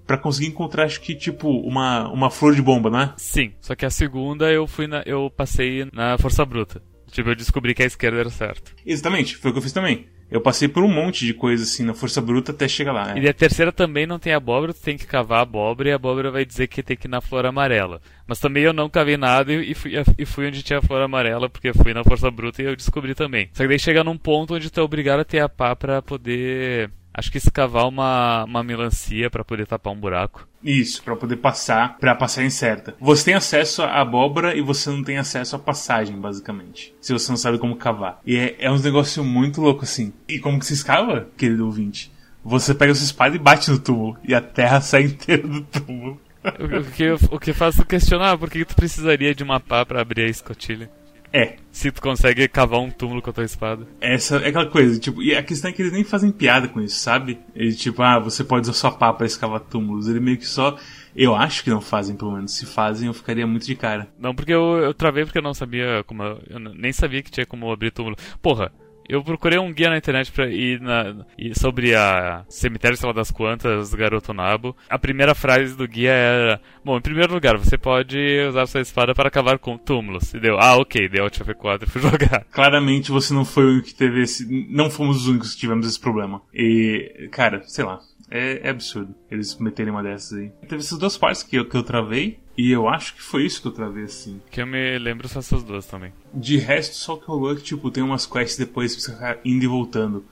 para 0.06 0.18
conseguir 0.18 0.48
encontrar, 0.48 0.84
acho 0.84 1.00
que, 1.00 1.14
tipo, 1.14 1.48
uma, 1.48 2.08
uma 2.10 2.30
flor 2.30 2.54
de 2.54 2.60
bomba, 2.60 2.90
não 2.90 3.00
é? 3.00 3.14
Sim, 3.16 3.54
só 3.60 3.74
que 3.74 3.86
a 3.86 3.90
segunda 3.90 4.52
eu 4.52 4.66
fui 4.66 4.86
na, 4.86 5.02
eu 5.06 5.30
passei 5.30 5.88
na 5.92 6.18
força 6.18 6.44
bruta. 6.44 6.82
Tipo, 7.10 7.30
eu 7.30 7.34
descobri 7.34 7.74
que 7.74 7.82
a 7.82 7.86
esquerda 7.86 8.18
era 8.18 8.30
certo. 8.30 8.74
Exatamente, 8.84 9.36
foi 9.36 9.50
o 9.50 9.54
que 9.54 9.58
eu 9.58 9.62
fiz 9.62 9.72
também. 9.72 10.06
Eu 10.34 10.40
passei 10.40 10.66
por 10.66 10.82
um 10.82 10.88
monte 10.88 11.24
de 11.24 11.32
coisa 11.32 11.62
assim 11.62 11.84
na 11.84 11.94
força 11.94 12.20
bruta 12.20 12.50
até 12.50 12.66
chegar 12.66 12.90
lá. 12.90 13.16
É. 13.16 13.20
E 13.20 13.28
a 13.28 13.32
terceira 13.32 13.70
também 13.70 14.04
não 14.04 14.18
tem 14.18 14.32
abóbora, 14.32 14.74
tu 14.74 14.80
tem 14.80 14.96
que 14.96 15.06
cavar 15.06 15.38
a 15.38 15.42
abóbora 15.42 15.90
e 15.90 15.92
a 15.92 15.94
abóbora 15.94 16.28
vai 16.28 16.44
dizer 16.44 16.66
que 16.66 16.82
tem 16.82 16.96
que 16.96 17.06
ir 17.06 17.08
na 17.08 17.20
flor 17.20 17.46
amarela. 17.46 18.00
Mas 18.26 18.40
também 18.40 18.64
eu 18.64 18.72
não 18.72 18.90
cavei 18.90 19.16
nada 19.16 19.52
e 19.52 19.72
fui, 19.74 19.92
e 20.18 20.26
fui 20.26 20.48
onde 20.48 20.64
tinha 20.64 20.80
a 20.80 20.82
flor 20.82 21.00
amarela, 21.00 21.48
porque 21.48 21.72
fui 21.72 21.94
na 21.94 22.02
força 22.02 22.28
bruta 22.32 22.60
e 22.60 22.64
eu 22.64 22.74
descobri 22.74 23.14
também. 23.14 23.48
Só 23.52 23.62
que 23.62 23.68
daí 23.68 23.78
chega 23.78 24.02
num 24.02 24.18
ponto 24.18 24.56
onde 24.56 24.72
tu 24.72 24.80
é 24.80 24.82
obrigado 24.82 25.20
a 25.20 25.24
ter 25.24 25.38
a 25.38 25.48
pá 25.48 25.76
pra 25.76 26.02
poder 26.02 26.90
Acho 27.16 27.30
que 27.30 27.38
escavar 27.38 27.86
uma, 27.86 28.44
uma 28.44 28.64
melancia 28.64 29.30
para 29.30 29.44
poder 29.44 29.68
tapar 29.68 29.92
um 29.92 30.00
buraco. 30.00 30.48
Isso, 30.64 31.00
para 31.00 31.14
poder 31.14 31.36
passar, 31.36 31.96
para 31.98 32.12
passar 32.12 32.44
incerta. 32.44 32.96
Você 33.00 33.26
tem 33.26 33.34
acesso 33.34 33.82
à 33.82 34.00
abóbora 34.00 34.56
e 34.56 34.60
você 34.60 34.90
não 34.90 35.04
tem 35.04 35.16
acesso 35.16 35.54
à 35.54 35.58
passagem, 35.58 36.20
basicamente. 36.20 36.92
Se 37.00 37.12
você 37.12 37.30
não 37.30 37.36
sabe 37.36 37.58
como 37.58 37.76
cavar. 37.76 38.20
E 38.26 38.36
é, 38.36 38.56
é 38.58 38.70
um 38.70 38.78
negócio 38.80 39.22
muito 39.22 39.60
louco 39.60 39.84
assim. 39.84 40.12
E 40.28 40.40
como 40.40 40.58
que 40.58 40.66
se 40.66 40.74
escava, 40.74 41.28
querido 41.36 41.64
ouvinte? 41.66 42.10
Você 42.42 42.74
pega 42.74 42.94
sua 42.96 43.04
espada 43.04 43.36
e 43.36 43.38
bate 43.38 43.70
no 43.70 43.78
túmulo. 43.78 44.18
E 44.24 44.34
a 44.34 44.40
terra 44.40 44.80
sai 44.82 45.04
inteira 45.04 45.46
do 45.46 45.60
túmulo. 45.60 46.20
o, 46.44 46.90
que, 46.90 47.12
o 47.30 47.38
que 47.38 47.52
faz 47.52 47.76
tu 47.76 47.86
questionar 47.86 48.36
por 48.36 48.50
que 48.50 48.64
tu 48.64 48.74
precisaria 48.74 49.34
de 49.34 49.44
uma 49.44 49.60
pá 49.60 49.86
para 49.86 50.00
abrir 50.00 50.24
a 50.24 50.28
escotilha? 50.28 50.90
É. 51.34 51.56
Se 51.72 51.90
tu 51.90 52.00
consegue 52.00 52.46
cavar 52.46 52.78
um 52.78 52.88
túmulo 52.88 53.20
com 53.20 53.30
a 53.30 53.32
tua 53.32 53.44
espada. 53.44 53.84
Essa 54.00 54.36
é 54.36 54.50
aquela 54.50 54.66
coisa, 54.66 55.00
tipo, 55.00 55.20
e 55.20 55.34
a 55.34 55.42
questão 55.42 55.68
é 55.68 55.74
que 55.74 55.82
eles 55.82 55.92
nem 55.92 56.04
fazem 56.04 56.30
piada 56.30 56.68
com 56.68 56.80
isso, 56.80 57.00
sabe? 57.00 57.40
Eles, 57.56 57.76
tipo, 57.76 58.00
ah, 58.00 58.20
você 58.20 58.44
pode 58.44 58.70
usar 58.70 58.72
sua 58.72 58.92
pá 58.92 59.12
pra 59.12 59.26
escavar 59.26 59.58
túmulos. 59.58 60.06
Ele 60.06 60.20
meio 60.20 60.38
que 60.38 60.46
só. 60.46 60.78
Eu 61.16 61.34
acho 61.34 61.64
que 61.64 61.70
não 61.70 61.80
fazem, 61.80 62.14
pelo 62.14 62.30
menos. 62.30 62.56
Se 62.56 62.64
fazem, 62.64 63.08
eu 63.08 63.14
ficaria 63.14 63.44
muito 63.48 63.66
de 63.66 63.74
cara. 63.74 64.06
Não, 64.16 64.32
porque 64.32 64.54
eu, 64.54 64.78
eu 64.78 64.94
travei 64.94 65.24
porque 65.24 65.38
eu 65.38 65.42
não 65.42 65.54
sabia 65.54 66.04
como. 66.06 66.22
Eu 66.22 66.60
nem 66.60 66.92
sabia 66.92 67.20
que 67.20 67.32
tinha 67.32 67.44
como 67.44 67.72
abrir 67.72 67.90
túmulo. 67.90 68.16
Porra, 68.40 68.70
eu 69.08 69.22
procurei 69.22 69.58
um 69.58 69.72
guia 69.72 69.90
na 69.90 69.98
internet 69.98 70.32
para 70.32 70.48
ir 70.48 70.80
na, 70.80 71.24
sobre 71.54 71.94
a 71.94 72.44
cemitério, 72.48 72.96
sei 72.96 73.06
lá 73.06 73.12
das 73.12 73.30
quantas, 73.30 73.94
Garoto 73.94 74.32
Nabo. 74.32 74.76
A 74.88 74.98
primeira 74.98 75.34
frase 75.34 75.76
do 75.76 75.86
guia 75.86 76.12
era: 76.12 76.60
Bom, 76.84 76.96
em 76.96 77.02
primeiro 77.02 77.32
lugar, 77.34 77.56
você 77.56 77.76
pode 77.76 78.18
usar 78.48 78.66
sua 78.66 78.80
espada 78.80 79.14
para 79.14 79.30
cavar 79.30 79.58
com 79.58 79.76
túmulos. 79.76 80.32
E 80.32 80.40
deu, 80.40 80.58
ah, 80.58 80.76
ok, 80.76 81.08
deu 81.08 81.24
Alt 81.24 81.38
F4 81.38 81.82
e 81.82 81.86
fui 81.86 82.00
jogar. 82.02 82.44
Claramente 82.50 83.10
você 83.10 83.32
não 83.34 83.44
foi 83.44 83.78
o 83.78 83.82
que 83.82 83.94
teve 83.94 84.22
esse. 84.22 84.46
Não 84.70 84.90
fomos 84.90 85.18
os 85.18 85.28
únicos 85.28 85.54
que 85.54 85.60
tivemos 85.60 85.86
esse 85.86 86.00
problema. 86.00 86.42
E, 86.52 87.28
cara, 87.30 87.62
sei 87.64 87.84
lá. 87.84 88.00
É, 88.30 88.66
é, 88.66 88.70
absurdo 88.70 89.14
eles 89.30 89.56
meterem 89.58 89.92
uma 89.92 90.02
dessas 90.02 90.38
aí. 90.38 90.50
Teve 90.62 90.82
essas 90.82 90.98
duas 90.98 91.16
partes 91.16 91.42
que 91.42 91.56
eu, 91.56 91.68
que 91.68 91.76
eu 91.76 91.82
travei, 91.82 92.40
e 92.56 92.70
eu 92.70 92.88
acho 92.88 93.14
que 93.14 93.22
foi 93.22 93.44
isso 93.44 93.60
que 93.60 93.68
eu 93.68 93.72
travei 93.72 94.04
assim. 94.04 94.40
Que 94.50 94.62
eu 94.62 94.66
me 94.66 94.98
lembro 94.98 95.28
são 95.28 95.40
essas 95.40 95.62
duas 95.62 95.86
também. 95.86 96.12
De 96.32 96.56
resto, 96.56 96.94
só 96.96 97.16
que 97.16 97.26
rolou 97.26 97.52
é 97.52 97.56
que, 97.56 97.62
tipo, 97.62 97.90
tem 97.90 98.02
umas 98.02 98.26
quests 98.26 98.56
depois 98.56 98.94
pra 98.94 99.02
você 99.02 99.12
ficar 99.12 99.38
indo 99.44 99.64
e 99.64 99.66
voltando 99.66 100.24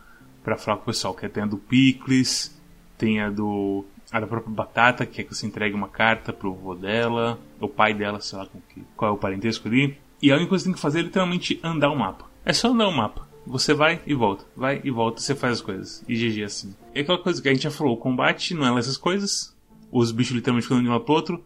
pra 0.43 0.57
falar 0.57 0.77
com 0.79 0.85
o 0.85 0.87
pessoal. 0.87 1.15
Que 1.15 1.27
é, 1.27 1.29
tem 1.29 1.43
a 1.43 1.47
do 1.47 1.59
Picles, 1.59 2.57
tem 2.97 3.21
a 3.21 3.29
do. 3.29 3.85
a 4.11 4.21
da 4.21 4.27
própria 4.27 4.55
Batata, 4.55 5.05
que 5.05 5.21
é 5.21 5.25
que 5.25 5.35
você 5.35 5.47
entrega 5.47 5.77
uma 5.77 5.89
carta 5.89 6.33
pro 6.33 6.55
vô 6.55 6.75
dela, 6.75 7.39
o 7.61 7.69
pai 7.69 7.93
dela, 7.93 8.21
sei 8.21 8.39
lá 8.39 8.47
que, 8.69 8.83
qual 8.97 9.11
é 9.11 9.15
o 9.15 9.19
parentesco 9.19 9.67
ali. 9.67 9.99
E 10.21 10.31
a 10.31 10.37
única 10.37 10.51
coisa 10.51 10.63
que 10.63 10.69
você 10.69 10.71
tem 10.71 10.75
que 10.75 10.81
fazer 10.81 11.01
é 11.01 11.03
literalmente 11.03 11.59
andar 11.65 11.91
o 11.91 11.99
mapa. 11.99 12.27
É 12.45 12.53
só 12.53 12.69
andar 12.69 12.87
o 12.87 12.93
mapa. 12.93 13.29
Você 13.45 13.75
vai 13.75 14.01
e 14.07 14.15
volta, 14.15 14.45
vai 14.57 14.81
e 14.85 14.91
volta, 14.91 15.21
você 15.21 15.35
faz 15.35 15.55
as 15.55 15.61
coisas. 15.61 16.05
E 16.09 16.15
GG 16.15 16.45
assim. 16.45 16.77
É 16.95 17.01
aquela 17.01 17.19
coisa 17.19 17.43
que 17.43 17.49
a 17.49 17.53
gente 17.53 17.65
já 17.65 17.73
falou, 17.73 17.95
o 17.95 17.97
combate 17.97 18.55
não 18.55 18.77
é 18.77 18.79
essas 18.79 18.97
coisas. 18.97 19.53
Os 19.91 20.13
bichos 20.13 20.37
literalmente 20.37 20.67
ficam 20.67 20.81
de 20.81 20.89
um 20.89 20.93
lado 20.93 21.05
pro 21.05 21.15
outro. 21.15 21.45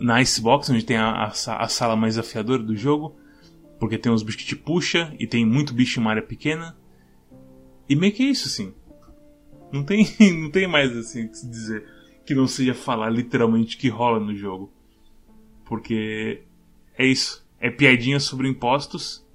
Na 0.00 0.20
Icebox, 0.20 0.70
onde 0.70 0.84
tem 0.84 0.96
a, 0.96 1.10
a, 1.10 1.26
a, 1.26 1.68
sala 1.68 1.96
mais 1.96 2.18
afiadora 2.18 2.62
do 2.62 2.76
jogo. 2.76 3.16
Porque 3.78 3.98
tem 3.98 4.10
uns 4.10 4.22
bichos 4.22 4.42
que 4.42 4.48
te 4.48 4.56
puxa 4.56 5.14
e 5.18 5.26
tem 5.26 5.44
muito 5.44 5.72
bicho 5.72 5.98
em 5.98 6.02
uma 6.02 6.10
área 6.10 6.22
pequena. 6.22 6.76
E 7.88 7.94
meio 7.96 8.12
que 8.12 8.22
é 8.22 8.26
isso, 8.26 8.48
assim. 8.48 8.74
Não 9.72 9.84
tem, 9.84 10.06
não 10.40 10.50
tem 10.50 10.66
mais 10.66 10.96
assim 10.96 11.28
que 11.28 11.38
se 11.38 11.48
dizer 11.48 11.86
que 12.24 12.34
não 12.34 12.46
seja 12.46 12.74
falar 12.74 13.08
literalmente 13.08 13.76
que 13.76 13.88
rola 13.88 14.20
no 14.20 14.34
jogo. 14.34 14.72
Porque 15.64 16.42
é 16.96 17.06
isso. 17.06 17.46
É 17.58 17.70
piadinha 17.70 18.20
sobre 18.20 18.48
impostos 18.48 19.26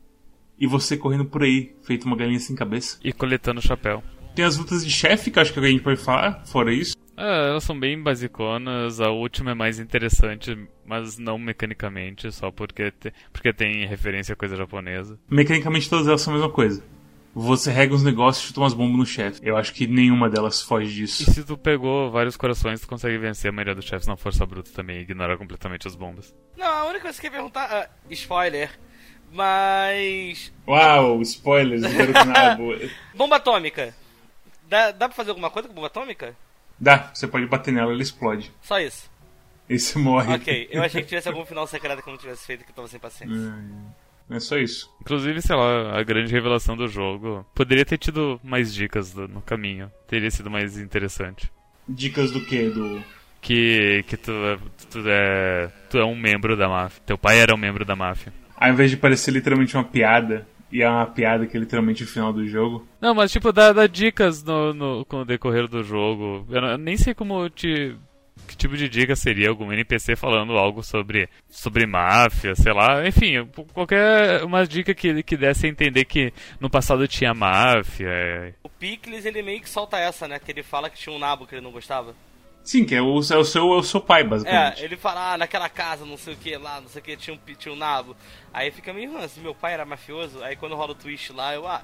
e 0.60 0.68
você 0.68 0.96
correndo 0.96 1.26
por 1.26 1.44
aí, 1.44 1.76
feito 1.82 2.06
uma 2.06 2.16
galinha 2.16 2.40
sem 2.40 2.56
cabeça. 2.56 2.98
E 3.04 3.12
coletando 3.12 3.62
chapéu. 3.62 4.04
Tem 4.36 4.46
as 4.46 4.58
lutas 4.58 4.86
de 4.86 4.92
chefe, 4.92 5.30
que 5.30 5.40
acho 5.40 5.54
que 5.54 5.60
a 5.60 5.68
gente 5.68 5.84
pode 5.84 6.00
falar, 6.00 6.46
fora 6.46 6.74
isso. 6.74 6.93
É, 7.18 7.50
elas 7.50 7.64
são 7.64 7.80
bem 7.80 8.02
basiconas, 8.02 9.00
a 9.00 9.10
última 9.10 9.52
é 9.52 9.54
mais 9.54 9.80
interessante, 9.80 10.58
mas 10.86 11.18
não 11.18 11.38
mecanicamente, 11.38 12.32
só 12.32 12.52
porque, 12.52 12.92
te, 12.92 13.14
porque 13.32 13.54
tem 13.54 13.86
referência 13.86 14.34
a 14.34 14.36
coisa 14.36 14.56
japonesa. 14.56 15.20
Mecanicamente 15.30 15.90
todas 15.90 16.08
elas 16.08 16.22
são 16.22 16.34
a 16.34 16.38
mesma 16.38 16.52
coisa. 16.52 16.84
Você 17.36 17.72
rega 17.72 17.96
uns 17.96 18.04
negócios 18.04 18.44
e 18.44 18.48
chuta 18.48 18.60
umas 18.60 18.76
bombas 18.76 18.98
no 18.98 19.06
chefe. 19.06 19.40
Eu 19.42 19.58
acho 19.58 19.74
que 19.74 19.88
nenhuma 19.88 20.30
delas 20.30 20.62
foge 20.62 20.94
disso. 20.94 21.24
E 21.24 21.34
se 21.34 21.44
tu 21.44 21.58
pegou 21.58 22.12
vários 22.12 22.38
corações, 22.38 22.80
tu 22.80 22.88
consegue 22.88 23.18
vencer 23.18 23.50
a 23.50 23.52
maioria 23.52 23.74
dos 23.74 23.86
chefes 23.86 24.08
na 24.08 24.16
força 24.16 24.46
bruta 24.46 24.70
também, 24.72 25.00
ignorar 25.00 25.36
completamente 25.38 25.88
as 25.88 25.96
bombas. 25.96 26.36
Não, 26.56 26.68
a 26.68 26.86
única 26.86 27.02
coisa 27.02 27.20
que 27.20 27.26
eu 27.26 27.32
ia 27.32 27.36
perguntar. 27.38 27.90
Uh, 27.90 28.14
spoiler. 28.14 28.70
Mas. 29.32 30.54
Uau, 30.68 31.20
spoilers, 31.24 31.82
Bomba 33.16 33.38
atômica. 33.38 33.96
Dá, 34.70 34.92
dá 34.92 35.08
pra 35.08 35.16
fazer 35.16 35.32
alguma 35.32 35.50
coisa 35.50 35.68
com 35.68 35.74
bomba 35.74 35.88
atômica? 35.88 36.36
Dá, 36.80 37.12
você 37.14 37.28
pode 37.28 37.46
bater 37.46 37.74
nela, 37.74 37.92
ela 37.92 38.02
explode. 38.02 38.52
Só 38.62 38.80
isso. 38.80 39.12
E 39.70 39.80
você 39.80 39.98
morre. 39.98 40.34
Ok, 40.34 40.68
eu 40.72 40.84
achei 40.84 41.02
que 41.02 41.08
tivesse 41.08 41.30
algum 41.30 41.46
final 41.46 41.66
secreto 41.66 42.02
que 42.02 42.10
eu 42.10 42.14
não 42.14 42.20
tivesse 42.20 42.46
feito, 42.46 42.64
que 42.66 42.72
eu 42.72 42.76
tava 42.76 42.88
sem 42.88 43.00
paciência. 43.00 43.54
É, 44.30 44.36
é 44.36 44.40
só 44.40 44.58
isso. 44.58 44.94
Inclusive, 45.02 45.42
sei 45.42 45.56
lá, 45.56 45.98
a 45.98 46.04
grande 46.04 46.32
revelação 46.32 46.76
do 46.76 46.88
jogo. 46.88 47.46
Poderia 47.56 47.86
ter 47.86 47.98
tido 47.98 48.40
mais 48.44 48.74
dicas 48.74 49.14
do, 49.14 49.28
no 49.28 49.42
caminho. 49.42 49.92
Teria 50.08 50.30
sido 50.30 50.50
mais 50.50 50.78
interessante. 50.78 51.52
Dicas 51.88 52.32
do 52.32 52.44
que? 52.44 52.70
Do. 52.70 53.04
Que, 53.42 54.04
que 54.08 54.16
tu, 54.16 54.32
tu, 54.90 55.04
é, 55.06 55.70
tu 55.90 55.98
é 55.98 56.06
um 56.06 56.16
membro 56.16 56.56
da 56.56 56.70
máfia. 56.70 57.02
Teu 57.06 57.18
pai 57.18 57.40
era 57.40 57.54
um 57.54 57.58
membro 57.58 57.84
da 57.84 57.96
máfia 57.96 58.32
ao 58.64 58.70
invés 58.70 58.90
de 58.90 58.96
parecer 58.96 59.32
literalmente 59.32 59.76
uma 59.76 59.84
piada, 59.84 60.48
e 60.74 60.82
é 60.82 60.90
uma 60.90 61.06
piada 61.06 61.46
que 61.46 61.56
é 61.56 61.60
literalmente 61.60 62.04
o 62.04 62.08
final 62.08 62.34
do 62.34 62.48
jogo. 62.48 62.86
Não, 63.00 63.14
mas 63.14 63.32
tipo, 63.32 63.54
dá, 63.54 63.72
dá 63.72 63.86
dicas 63.86 64.44
no, 64.44 64.74
no, 64.74 65.06
com 65.06 65.22
o 65.22 65.26
decorrer 65.26 65.68
do 65.68 65.84
jogo. 65.84 66.48
Eu, 66.50 66.62
não, 66.62 66.70
eu 66.70 66.78
nem 66.80 66.98
sei 66.98 67.14
como 67.14 67.48
te 67.48 67.96
que 68.48 68.58
tipo 68.58 68.76
de 68.76 68.90
dica 68.90 69.16
seria 69.16 69.50
algum 69.50 69.72
NPC 69.72 70.16
falando 70.16 70.58
algo 70.58 70.82
sobre, 70.82 71.30
sobre 71.48 71.86
máfia, 71.86 72.56
sei 72.56 72.74
lá, 72.74 73.08
enfim, 73.08 73.48
qualquer 73.72 74.44
uma 74.44 74.66
dica 74.66 74.94
que, 74.94 75.22
que 75.22 75.38
desse 75.38 75.68
a 75.68 75.70
entender 75.70 76.06
que 76.06 76.34
no 76.60 76.70
passado 76.70 77.08
tinha 77.08 77.34
máfia. 77.36 78.10
É... 78.10 78.54
O 78.64 78.70
Pickles 78.70 79.26
ele 79.26 79.44
meio 79.44 79.62
que 79.62 79.70
solta 79.70 79.98
essa, 79.98 80.28
né? 80.28 80.40
Que 80.40 80.52
ele 80.52 80.64
fala 80.64 80.90
que 80.90 80.98
tinha 80.98 81.16
um 81.16 81.20
nabo 81.20 81.46
que 81.46 81.54
ele 81.54 81.62
não 81.62 81.72
gostava. 81.72 82.16
Sim, 82.64 82.86
que 82.86 82.96
é 82.96 83.02
o, 83.02 83.18
é 83.18 83.38
o, 83.38 83.44
seu, 83.44 83.74
é 83.74 83.78
o 83.78 83.84
seu 83.84 84.00
pai, 84.00 84.24
basicamente. 84.24 84.82
É, 84.82 84.86
ele 84.86 84.96
fala, 84.96 85.34
ah, 85.34 85.38
naquela 85.38 85.68
casa, 85.68 86.06
não 86.06 86.18
sei 86.18 86.34
o 86.34 86.38
que, 86.38 86.56
lá, 86.56 86.80
não 86.80 86.88
sei 86.88 87.02
o 87.02 87.04
que, 87.04 87.18
tinha 87.18 87.36
um, 87.36 87.54
tinha 87.56 87.74
um 87.74 87.78
nabo. 87.78 88.16
Aí 88.54 88.72
fica 88.72 88.94
meio, 88.94 89.12
se 89.28 89.40
meu 89.42 89.54
pai 89.54 89.74
era 89.74 89.86
mafioso, 89.86 90.42
aí 90.42 90.56
quando 90.56 90.76
rola 90.76 90.94
o 90.94 90.96
twist 90.96 91.34
lá, 91.34 91.54
eu, 91.54 91.68
ah, 91.68 91.84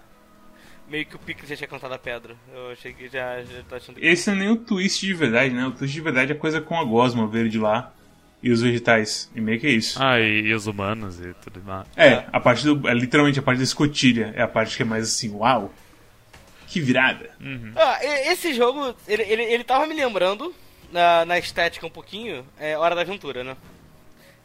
meio 0.88 1.06
que 1.06 1.16
o 1.16 1.20
Pickles 1.20 1.50
já 1.50 1.58
tinha 1.58 1.68
cantado 1.68 1.94
a 1.94 2.00
pedra. 2.00 2.36
Eu 2.54 2.72
achei 2.72 2.94
que 2.94 3.10
já, 3.10 3.44
já 3.44 3.62
tô 3.68 3.76
achando 3.76 4.00
que... 4.00 4.06
Esse 4.06 4.30
não 4.30 4.38
é 4.38 4.40
nem 4.40 4.50
o 4.50 4.56
twist 4.56 5.06
de 5.06 5.14
verdade, 5.14 5.54
né? 5.54 5.66
O 5.66 5.72
twist 5.72 5.94
de 5.94 6.02
verdade 6.02 6.32
é 6.32 6.36
coisa 6.36 6.62
com 6.62 6.80
a 6.80 6.84
gosma 6.86 7.28
verde 7.28 7.60
lá 7.60 7.92
e 8.42 8.50
os 8.52 8.62
vegetais. 8.62 9.30
E 9.36 9.42
meio 9.42 9.60
que 9.60 9.68
é 9.68 9.72
isso. 9.72 10.02
Ah, 10.02 10.20
e, 10.20 10.44
e 10.48 10.54
os 10.54 10.66
humanos 10.66 11.20
e 11.20 11.34
tudo 11.36 11.62
mais. 11.62 11.86
É, 11.98 12.26
a 12.32 12.40
parte 12.40 12.64
do. 12.64 12.88
É 12.88 12.94
literalmente 12.94 13.38
a 13.38 13.42
parte 13.42 13.58
da 13.58 13.64
escotilha. 13.66 14.34
É 14.36 14.42
a 14.42 14.48
parte 14.48 14.78
que 14.78 14.84
é 14.84 14.86
mais 14.86 15.04
assim, 15.04 15.30
uau! 15.36 15.74
Que 16.68 16.80
virada! 16.80 17.32
Uhum. 17.42 17.74
Ah, 17.76 18.00
esse 18.32 18.54
jogo, 18.54 18.96
ele, 19.08 19.24
ele, 19.24 19.44
ele 19.44 19.64
tava 19.64 19.88
me 19.88 19.94
lembrando 19.94 20.54
na, 20.92 21.26
na 21.26 21.38
estética 21.38 21.86
um 21.86 21.90
pouquinho, 21.90 22.46
é 22.58 22.78
Hora 22.78 22.96
da 22.96 23.02
Aventura, 23.02 23.44
né? 23.44 23.56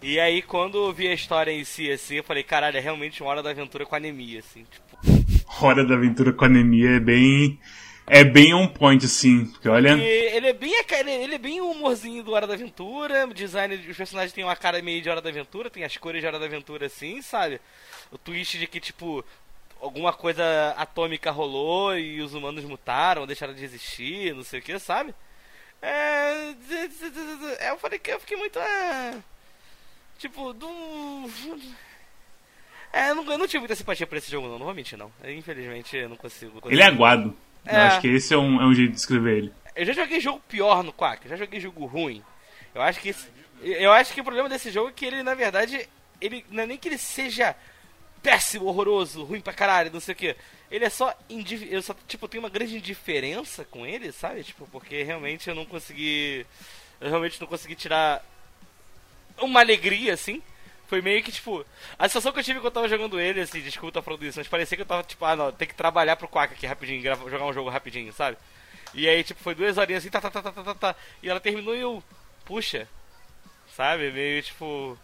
E 0.03 0.21
aí, 0.21 0.43
quando 0.43 0.77
eu 0.77 0.93
vi 0.93 1.09
a 1.09 1.15
história 1.15 1.51
em 1.51 1.65
si, 1.65 1.91
assim, 1.91 2.17
eu 2.17 2.25
falei, 2.25 2.43
caralho, 2.43 2.77
é 2.77 2.81
realmente 2.81 3.23
uma 3.23 3.31
Hora 3.31 3.43
da 3.43 3.51
Aventura 3.51 3.87
com 3.87 3.95
anemia, 3.95 4.41
assim, 4.41 4.65
tipo... 4.71 4.99
Hora 5.65 5.85
da 5.85 5.95
Aventura 5.95 6.33
com 6.33 6.45
anemia 6.45 6.97
é 6.97 7.01
bem... 7.01 7.59
É 8.07 8.23
bem 8.23 8.53
on 8.53 8.69
point, 8.69 9.03
assim, 9.03 9.47
porque 9.47 9.67
olha... 9.67 9.93
ele 9.93 10.47
é 10.49 10.53
bem 10.53 10.75
ele 11.07 11.35
é 11.37 11.39
bem 11.39 11.63
o 11.63 11.71
humorzinho 11.71 12.23
do 12.23 12.33
Hora 12.33 12.47
da 12.47 12.53
Aventura, 12.53 13.27
o 13.27 13.33
design 13.33 13.79
dos 13.79 13.97
personagens 13.97 14.33
tem 14.35 14.45
uma 14.45 14.55
cara 14.55 14.83
meio 14.83 15.01
de 15.01 15.09
Hora 15.09 15.23
da 15.23 15.31
Aventura, 15.31 15.71
tem 15.71 15.85
as 15.85 15.97
cores 15.97 16.21
de 16.21 16.27
Hora 16.27 16.39
da 16.39 16.45
Aventura, 16.45 16.85
assim, 16.85 17.23
sabe? 17.23 17.59
O 18.13 18.19
twist 18.19 18.59
de 18.59 18.67
que, 18.67 18.79
tipo, 18.79 19.25
alguma 19.81 20.13
coisa 20.13 20.75
atômica 20.77 21.31
rolou 21.31 21.97
e 21.97 22.21
os 22.21 22.35
humanos 22.35 22.65
mutaram, 22.65 23.27
deixaram 23.27 23.55
de 23.55 23.65
existir, 23.65 24.35
não 24.35 24.43
sei 24.43 24.61
o 24.61 24.63
que, 24.63 24.79
sabe? 24.79 25.15
É, 25.87 26.55
eu 27.71 27.77
falei 27.77 27.99
que 27.99 28.11
eu 28.11 28.19
fiquei 28.19 28.39
muito. 28.39 28.59
É, 28.59 29.15
tipo, 30.19 30.55
do. 30.55 31.31
É, 32.91 33.11
eu 33.11 33.17
não, 33.17 33.31
eu 33.31 33.37
não 33.37 33.47
tive 33.47 33.59
muita 33.59 33.75
simpatia 33.75 34.07
por 34.07 34.17
esse 34.17 34.31
jogo, 34.31 34.49
não, 34.49 34.59
não 34.59 34.65
vou 34.65 34.75
mentir, 34.75 34.97
não. 34.97 35.13
Infelizmente, 35.27 35.95
eu 35.95 36.09
não 36.09 36.17
consigo. 36.17 36.59
Ele 36.71 36.81
é 36.81 36.87
aguado. 36.87 37.37
É. 37.67 37.77
Eu 37.77 37.81
acho 37.83 38.01
que 38.01 38.09
esse 38.09 38.33
é 38.33 38.39
um, 38.39 38.63
é 38.63 38.65
um 38.65 38.73
jeito 38.73 38.91
de 38.91 38.97
descrever 38.97 39.37
ele. 39.37 39.53
Eu 39.77 39.85
já 39.85 39.93
joguei 39.93 40.21
jogo 40.21 40.41
pior 40.49 40.83
no 40.83 40.93
Quack, 40.93 41.25
eu 41.25 41.31
já 41.31 41.37
joguei 41.37 41.61
jogo 41.61 41.85
ruim. 41.85 42.23
Eu 42.75 42.81
acho 42.81 43.01
que 43.01 43.11
esse, 43.11 43.29
eu 43.61 43.93
acho 43.93 44.15
que 44.15 44.21
o 44.21 44.25
problema 44.25 44.49
desse 44.49 44.71
jogo 44.71 44.89
é 44.89 44.93
que 44.93 45.05
ele, 45.05 45.23
na 45.23 45.35
verdade, 45.35 45.87
ele 46.19 46.47
não 46.51 46.63
é 46.63 46.67
nem 46.67 46.79
que 46.79 46.89
ele 46.89 46.99
seja 46.99 47.55
péssimo, 48.25 48.65
horroroso, 48.65 49.23
ruim 49.23 49.41
pra 49.41 49.53
caralho, 49.53 49.93
não 49.93 50.01
sei 50.01 50.15
o 50.15 50.17
que. 50.17 50.35
Ele 50.71 50.87
é 50.87 50.89
só, 50.89 51.15
eu 51.71 51.83
só, 51.83 51.95
tipo, 52.09 52.27
tenho 52.27 52.43
uma 52.43 52.49
grande 52.49 52.79
indiferença 52.79 53.67
com 53.67 53.87
ele, 53.87 54.11
sabe? 54.11 54.43
Tipo, 54.43 54.67
porque 54.73 55.03
realmente 55.03 55.47
eu 55.47 55.55
não 55.55 55.67
consegui, 55.67 56.47
eu 57.03 57.11
realmente 57.11 57.39
não 57.39 57.47
consegui 57.47 57.75
tirar 57.77 58.25
uma 59.39 59.61
alegria, 59.61 60.15
assim. 60.15 60.43
Foi 60.87 61.03
meio 61.03 61.23
que, 61.23 61.31
tipo, 61.31 61.65
a 61.99 62.09
sensação 62.09 62.33
que 62.33 62.39
eu 62.39 62.45
tive 62.45 62.61
quando 62.61 62.67
eu 62.67 62.71
tava 62.73 62.89
jogando 62.89 63.21
ele, 63.21 63.43
assim, 63.43 63.61
desculpa 63.61 64.01
falando 64.01 64.25
isso, 64.25 64.39
mas 64.39 64.49
parecia 64.49 64.77
que 64.77 64.83
eu 64.83 64.87
tava, 64.87 65.03
tipo, 65.03 65.25
ah, 65.25 65.37
não, 65.37 65.53
tem 65.53 65.69
que 65.69 65.75
trabalhar 65.75 66.17
pro 66.17 66.29
Quack 66.29 66.55
aqui 66.55 66.67
rapidinho, 66.67 67.03
gravar, 67.03 67.31
jogar 67.31 67.45
um 67.45 67.53
jogo 67.53 67.69
rapidinho, 67.69 68.13
sabe? 68.13 68.39
E 68.95 69.07
aí, 69.07 69.23
tipo, 69.23 69.41
foi 69.41 69.55
duas 69.55 69.77
horinhas 69.77 70.03
assim, 70.03 70.11
tá, 70.11 70.21
tá, 70.21 70.31
tá, 70.31 70.43
tá, 70.43 70.53
tá, 70.53 70.63
tá, 70.63 70.75
tá, 70.75 70.97
e 71.23 71.29
ela 71.29 71.41
terminou 71.41 71.75
e 71.77 71.81
eu, 71.81 72.03
puxa, 72.45 72.89
sabe? 73.77 74.11
Meio, 74.13 74.43
tipo, 74.43 74.99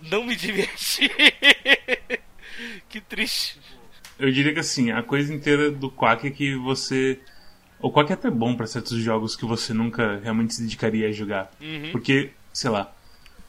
não 0.00 0.24
me 0.24 0.34
diverti. 0.34 1.10
que 2.88 3.00
triste. 3.00 3.60
Eu 4.18 4.30
diria 4.30 4.52
que 4.52 4.60
assim, 4.60 4.90
a 4.90 5.02
coisa 5.02 5.32
inteira 5.32 5.70
do 5.70 5.90
Quack 5.90 6.26
é 6.26 6.30
que 6.30 6.54
você. 6.56 7.20
O 7.80 7.90
Quack 7.90 8.10
é 8.10 8.14
até 8.14 8.30
bom 8.30 8.54
para 8.56 8.66
certos 8.66 8.98
jogos 8.98 9.36
que 9.36 9.44
você 9.44 9.74
nunca 9.74 10.18
realmente 10.22 10.54
se 10.54 10.62
dedicaria 10.62 11.08
a 11.08 11.12
jogar. 11.12 11.50
Uhum. 11.60 11.90
Porque, 11.92 12.30
sei 12.52 12.70
lá, 12.70 12.90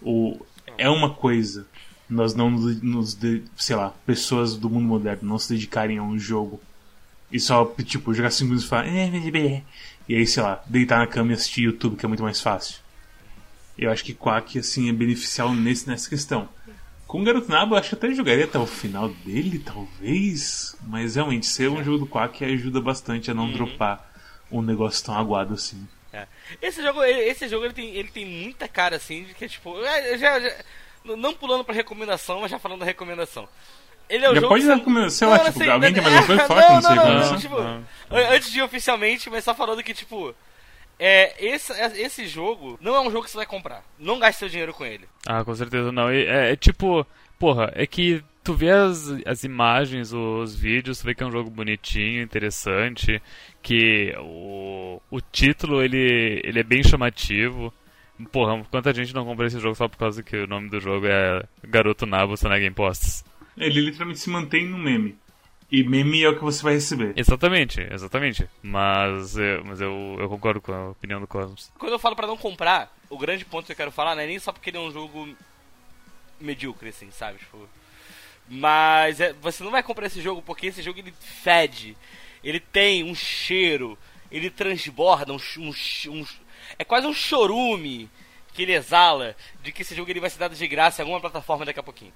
o... 0.02 0.38
é 0.78 0.90
uma 0.90 1.14
coisa 1.14 1.66
nós 2.10 2.34
não 2.34 2.50
nos. 2.50 3.18
sei 3.58 3.76
lá, 3.76 3.94
pessoas 4.06 4.56
do 4.56 4.70
mundo 4.70 4.86
moderno 4.86 5.28
não 5.28 5.40
se 5.40 5.54
dedicarem 5.54 5.98
a 5.98 6.04
um 6.04 6.18
jogo 6.18 6.62
e 7.32 7.40
só, 7.40 7.66
tipo, 7.84 8.14
jogar 8.14 8.32
5 8.32 8.46
minutos 8.46 8.66
e 8.66 8.70
falar. 8.70 8.88
Eh, 8.88 9.64
e 10.08 10.16
aí, 10.16 10.26
sei 10.26 10.42
lá, 10.42 10.64
deitar 10.66 11.00
na 11.00 11.08
cama 11.08 11.32
e 11.32 11.34
assistir 11.34 11.64
YouTube, 11.64 11.98
que 11.98 12.06
é 12.06 12.08
muito 12.08 12.24
mais 12.24 12.40
fácil. 12.40 12.80
Eu 13.78 13.92
acho 13.92 14.04
que 14.04 14.14
Quack, 14.14 14.58
assim, 14.58 14.90
é 14.90 14.94
beneficial 14.94 15.54
nesse, 15.54 15.88
nessa 15.88 16.10
questão. 16.10 16.48
Com 17.08 17.22
o 17.22 17.24
Garoto 17.24 17.50
Nabo, 17.50 17.74
eu 17.74 17.80
acho 17.80 17.90
que 17.90 17.96
até 17.96 18.14
jogaria 18.14 18.44
até 18.44 18.60
o 18.60 18.68
final 18.68 19.08
dele, 19.08 19.60
talvez. 19.60 20.76
Mas 20.86 21.16
realmente, 21.16 21.46
ser 21.46 21.70
um 21.70 21.82
jogo 21.82 22.00
do 22.00 22.08
Quack 22.08 22.44
ajuda 22.44 22.82
bastante 22.82 23.32
a 23.32 23.34
não 23.34 23.46
uhum. 23.46 23.54
dropar 23.54 24.12
um 24.52 24.62
negócio 24.62 25.06
tão 25.06 25.18
aguado 25.18 25.54
assim. 25.54 25.88
É. 26.12 26.28
Esse 26.62 26.82
jogo, 26.82 27.04
esse 27.04 27.48
jogo 27.48 27.66
ele 27.66 27.74
tem, 27.74 27.96
ele 27.96 28.10
tem 28.10 28.26
muita 28.26 28.68
cara 28.68 28.98
assim, 28.98 29.24
de 29.24 29.34
que 29.34 29.48
tipo. 29.48 29.80
É, 29.86 30.18
já, 30.18 30.40
já, 30.40 30.54
não 31.06 31.34
pulando 31.34 31.64
pra 31.64 31.74
recomendação, 31.74 32.42
mas 32.42 32.52
já 32.52 32.60
falando 32.60 32.80
da 32.80 32.86
recomendação. 32.86 33.48
Ele 34.10 34.26
é 34.26 34.30
o 34.30 34.36
já 34.36 34.42
jogo. 34.42 34.54
Pode 34.54 34.66
dar 34.66 35.10
sei 35.10 35.28
lá, 35.28 35.40
tipo, 35.40 35.70
alguém 35.70 35.94
tem 35.94 36.04
mais 36.04 36.16
uma 36.16 36.26
coisa? 36.26 36.46
Fala 36.46 36.82
não, 36.82 36.82
não, 36.96 36.96
não, 36.96 37.32
não, 37.32 37.40
tipo, 37.40 37.56
Antes 38.10 38.52
de 38.52 38.60
ir 38.60 38.64
oficialmente, 38.64 39.30
mas 39.30 39.44
só 39.44 39.54
falando 39.54 39.84
que, 39.84 39.94
tipo, 39.94 40.34
é, 41.00 41.46
esse, 41.46 41.72
esse 41.74 42.28
jogo 42.28 42.78
não 42.82 42.96
é 42.96 43.02
um 43.02 43.12
jogo 43.12 43.24
que 43.24 43.32
você 43.32 43.38
vai 43.38 43.46
comprar. 43.46 43.84
Não 44.00 44.20
gaste 44.20 44.40
seu 44.40 44.50
dinheiro 44.50 44.74
com 44.74 44.86
ele. 44.86 45.08
Ah, 45.26 45.44
com 45.44 45.54
certeza 45.56 45.92
não. 45.92 46.10
É, 46.10 46.54
é 46.54 46.56
tipo, 46.56 47.06
porra, 47.38 47.72
é 47.76 47.86
que 47.86 48.24
tu 48.44 48.54
vê 48.54 48.72
as, 48.72 49.10
as 49.26 49.44
imagens, 49.44 50.14
os 50.14 50.56
vídeos, 50.56 51.00
tu 51.00 51.06
vê 51.06 51.14
que 51.14 51.22
é 51.22 51.26
um 51.26 51.32
jogo 51.32 51.50
bonitinho, 51.50 52.22
interessante, 52.22 53.22
que 53.62 54.16
o, 54.20 55.02
o 55.12 55.22
título 55.22 55.84
ele, 55.84 56.42
ele 56.44 56.60
é 56.60 56.64
bem 56.64 56.84
chamativo. 56.84 57.74
Porra, 58.32 58.64
quanta 58.72 58.94
gente 58.94 59.14
não 59.14 59.26
compra 59.26 59.46
esse 59.46 59.60
jogo 59.60 59.76
só 59.76 59.88
por 59.88 59.98
causa 59.98 60.24
que 60.24 60.38
o 60.38 60.48
nome 60.48 60.70
do 60.70 60.80
jogo 60.80 61.06
é 61.06 61.44
Garoto 61.64 62.06
Nabo 62.06 62.36
Sonega 62.36 62.66
Impostos. 62.66 63.24
Ele 63.56 63.82
literalmente 63.82 64.20
se 64.20 64.30
mantém 64.30 64.66
no 64.66 64.78
meme. 64.78 65.16
E 65.70 65.84
meme 65.84 66.24
é 66.24 66.30
o 66.30 66.36
que 66.36 66.44
você 66.44 66.64
vai 66.64 66.74
receber. 66.74 67.14
Exatamente, 67.18 67.82
exatamente. 67.92 68.48
Mas, 68.62 69.36
eu, 69.36 69.66
mas 69.66 69.82
eu, 69.82 70.16
eu 70.18 70.30
concordo 70.30 70.62
com 70.62 70.72
a 70.72 70.90
opinião 70.92 71.20
do 71.20 71.28
Cosmos. 71.28 71.72
Quando 71.78 71.92
eu 71.92 72.00
falo 72.00 72.16
para 72.16 72.28
não 72.28 72.38
comprar, 72.38 72.96
o 73.10 73.18
grande 73.18 73.44
ponto 73.44 73.66
que 73.66 73.74
eu 73.74 73.76
quero 73.76 73.92
falar 73.92 74.16
não 74.16 74.22
é 74.22 74.28
nem 74.28 74.40
só 74.40 74.54
porque 74.54 74.70
ele 74.70 74.78
é 74.78 74.82
um 74.82 74.92
jogo 74.92 75.36
medíocre, 76.40 76.90
assim, 76.90 77.12
sabe? 77.12 77.40
Tipo, 77.40 77.68
mas 78.48 79.20
é, 79.20 79.34
você 79.34 79.62
não 79.64 79.72
vai 79.72 79.84
comprar 79.84 80.08
esse 80.08 80.22
jogo 80.22 80.42
porque 80.42 80.68
esse 80.68 80.82
jogo 80.82 81.00
ele 81.00 81.14
fede. 81.20 81.98
Ele 82.42 82.62
tem 82.62 83.04
um 83.04 83.14
cheiro, 83.14 83.98
ele 84.32 84.50
transborda 84.50 85.34
um, 85.34 85.40
um, 85.58 85.74
um 86.12 86.26
é 86.78 86.86
quase 86.86 87.08
um 87.08 87.14
chorume 87.14 88.10
que 88.54 88.64
ele 88.64 88.74
exala 88.74 89.36
de 89.62 89.72
que 89.72 89.82
esse 89.82 89.94
jogo 89.94 90.10
ele 90.10 90.20
vai 90.20 90.30
ser 90.30 90.40
dado 90.40 90.56
de 90.56 90.68
graça 90.68 91.02
em 91.02 91.04
alguma 91.04 91.20
plataforma 91.20 91.66
daqui 91.66 91.80
a 91.80 91.84
pouquinho. 91.84 92.14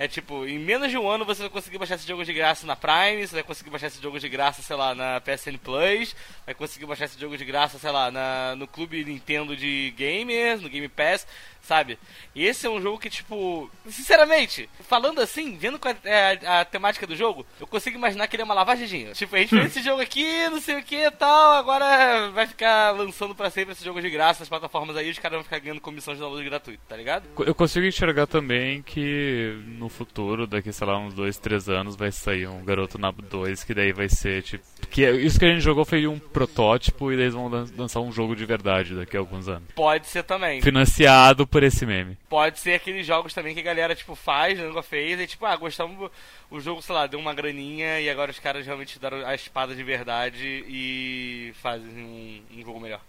É 0.00 0.06
tipo, 0.06 0.46
em 0.46 0.60
menos 0.60 0.92
de 0.92 0.96
um 0.96 1.10
ano 1.10 1.24
você 1.24 1.42
vai 1.42 1.50
conseguir 1.50 1.76
baixar 1.76 1.96
esse 1.96 2.06
jogo 2.06 2.24
de 2.24 2.32
graça 2.32 2.64
na 2.64 2.76
Prime, 2.76 3.26
você 3.26 3.34
vai 3.34 3.42
conseguir 3.42 3.68
baixar 3.68 3.88
esse 3.88 4.00
jogo 4.00 4.20
de 4.20 4.28
graça, 4.28 4.62
sei 4.62 4.76
lá, 4.76 4.94
na 4.94 5.20
PSN 5.20 5.58
Plus, 5.60 6.14
vai 6.46 6.54
conseguir 6.54 6.86
baixar 6.86 7.06
esse 7.06 7.18
jogo 7.18 7.36
de 7.36 7.44
graça, 7.44 7.80
sei 7.80 7.90
lá, 7.90 8.08
na, 8.08 8.54
no 8.54 8.68
Clube 8.68 9.04
Nintendo 9.04 9.56
de 9.56 9.92
Gamers, 9.96 10.62
no 10.62 10.68
Game 10.68 10.88
Pass 10.88 11.26
sabe? 11.68 11.98
E 12.34 12.46
esse 12.46 12.66
é 12.66 12.70
um 12.70 12.80
jogo 12.80 12.98
que, 12.98 13.10
tipo, 13.10 13.70
sinceramente, 13.86 14.70
falando 14.88 15.20
assim, 15.20 15.58
vendo 15.58 15.78
é 16.02 16.38
a, 16.46 16.60
a, 16.60 16.64
temática 16.64 17.06
do 17.06 17.14
jogo, 17.14 17.44
eu 17.60 17.66
consigo 17.66 17.98
imaginar 17.98 18.26
que 18.26 18.34
ele 18.36 18.42
é 18.42 18.44
uma 18.44 18.54
lavagem 18.54 18.86
de 18.86 18.90
dinheiro. 18.90 19.14
Tipo, 19.14 19.36
a 19.36 19.38
gente 19.38 19.50
fez 19.50 19.66
esse 19.66 19.82
jogo 19.82 20.00
aqui, 20.00 20.48
não 20.48 20.60
sei 20.62 20.78
o 20.78 20.82
que 20.82 20.96
e 20.96 21.10
tal, 21.10 21.52
agora 21.52 22.30
vai 22.30 22.46
ficar 22.46 22.92
lançando 22.92 23.34
pra 23.34 23.50
sempre 23.50 23.72
esse 23.72 23.84
jogo 23.84 24.00
de 24.00 24.08
graça 24.08 24.40
nas 24.40 24.48
plataformas 24.48 24.96
aí, 24.96 25.10
os 25.10 25.18
caras 25.18 25.36
vão 25.36 25.44
ficar 25.44 25.58
ganhando 25.58 25.80
comissão 25.80 26.14
de 26.14 26.20
download 26.20 26.48
gratuito, 26.48 26.80
tá 26.88 26.96
ligado? 26.96 27.28
Eu 27.38 27.54
consigo 27.54 27.84
enxergar 27.84 28.26
também 28.26 28.80
que 28.80 29.54
no 29.66 29.90
futuro, 29.90 30.46
daqui, 30.46 30.72
sei 30.72 30.86
lá, 30.86 30.98
uns 30.98 31.12
2, 31.12 31.36
3 31.36 31.68
anos, 31.68 31.96
vai 31.96 32.10
sair 32.10 32.48
um 32.48 32.64
Garoto 32.64 32.98
Nabo 32.98 33.20
2, 33.20 33.62
que 33.62 33.74
daí 33.74 33.92
vai 33.92 34.08
ser, 34.08 34.42
tipo. 34.42 34.64
Que 34.90 35.04
é, 35.04 35.12
isso 35.12 35.38
que 35.38 35.44
a 35.44 35.48
gente 35.48 35.60
jogou 35.60 35.84
foi 35.84 36.06
um 36.06 36.18
protótipo 36.18 37.12
e 37.12 37.16
daí 37.16 37.24
eles 37.24 37.34
vão 37.34 37.48
lançar 37.76 38.00
um 38.00 38.10
jogo 38.10 38.34
de 38.34 38.44
verdade 38.44 38.94
daqui 38.94 39.16
a 39.16 39.20
alguns 39.20 39.48
anos. 39.48 39.68
Pode 39.74 40.06
ser 40.06 40.22
também. 40.22 40.62
Financiado 40.62 41.46
por 41.46 41.62
esse 41.62 41.84
meme. 41.84 42.16
Pode 42.28 42.58
ser 42.58 42.74
aqueles 42.74 43.06
jogos 43.06 43.34
também 43.34 43.54
que 43.54 43.60
a 43.60 43.64
galera, 43.64 43.94
tipo, 43.94 44.14
faz, 44.14 44.58
nunca 44.58 44.82
fez, 44.82 45.20
e 45.20 45.26
tipo, 45.26 45.44
ah, 45.44 45.56
gostamos, 45.56 46.10
o 46.50 46.60
jogo, 46.60 46.82
sei 46.82 46.94
lá, 46.94 47.06
deu 47.06 47.20
uma 47.20 47.34
graninha 47.34 48.00
e 48.00 48.08
agora 48.08 48.30
os 48.30 48.38
caras 48.38 48.64
realmente 48.64 48.98
deram 48.98 49.26
a 49.26 49.34
espada 49.34 49.74
de 49.74 49.82
verdade 49.82 50.64
e 50.68 51.52
fazem 51.62 51.88
um, 51.88 52.42
um 52.58 52.64
jogo 52.64 52.80
melhor. 52.80 53.00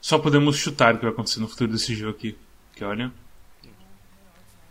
Só 0.00 0.18
podemos 0.18 0.56
chutar 0.56 0.94
o 0.94 0.98
que 0.98 1.04
vai 1.04 1.12
acontecer 1.12 1.40
no 1.40 1.48
futuro 1.48 1.72
desse 1.72 1.94
jogo 1.94 2.12
aqui. 2.12 2.36
Que 2.74 2.84
olha. 2.84 3.10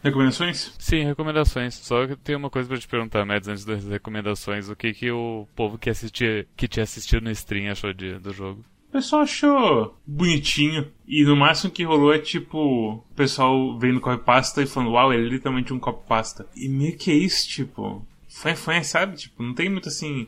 Recomendações? 0.03 0.73
Sim, 0.77 1.05
recomendações. 1.05 1.75
Só 1.75 2.05
que 2.05 2.15
tem 2.15 2.35
uma 2.35 2.49
coisa 2.49 2.67
pra 2.67 2.77
te 2.77 2.87
perguntar, 2.87 3.25
Mads, 3.25 3.47
antes 3.47 3.65
das 3.65 3.85
recomendações. 3.85 4.69
O 4.69 4.75
que, 4.75 4.93
que 4.93 5.09
o 5.09 5.47
povo 5.55 5.77
que, 5.77 5.89
assistia, 5.89 6.45
que 6.57 6.67
te 6.67 6.81
assistiu 6.81 7.21
no 7.21 7.31
stream 7.31 7.71
achou 7.71 7.93
de, 7.93 8.19
do 8.19 8.33
jogo? 8.33 8.63
pessoal 8.93 9.23
achou 9.23 9.97
bonitinho. 10.05 10.87
E 11.07 11.23
no 11.25 11.35
máximo 11.35 11.71
que 11.71 11.83
rolou 11.83 12.13
é 12.13 12.19
tipo, 12.19 12.57
o 12.57 13.15
pessoal 13.15 13.77
vendo 13.79 13.99
copo 13.99 14.23
pasta 14.23 14.61
e 14.61 14.67
falando, 14.67 14.91
uau, 14.91 15.11
ele 15.11 15.25
é 15.25 15.29
literalmente 15.29 15.73
um 15.73 15.79
copo 15.79 16.07
pasta. 16.07 16.45
E 16.55 16.69
meio 16.69 16.95
que 16.95 17.11
é 17.11 17.15
isso, 17.15 17.49
tipo, 17.49 18.05
foi, 18.29 18.55
foi, 18.55 18.83
sabe? 18.83 19.17
Tipo, 19.17 19.41
não 19.41 19.53
tem 19.53 19.69
muito 19.69 19.89
assim. 19.89 20.27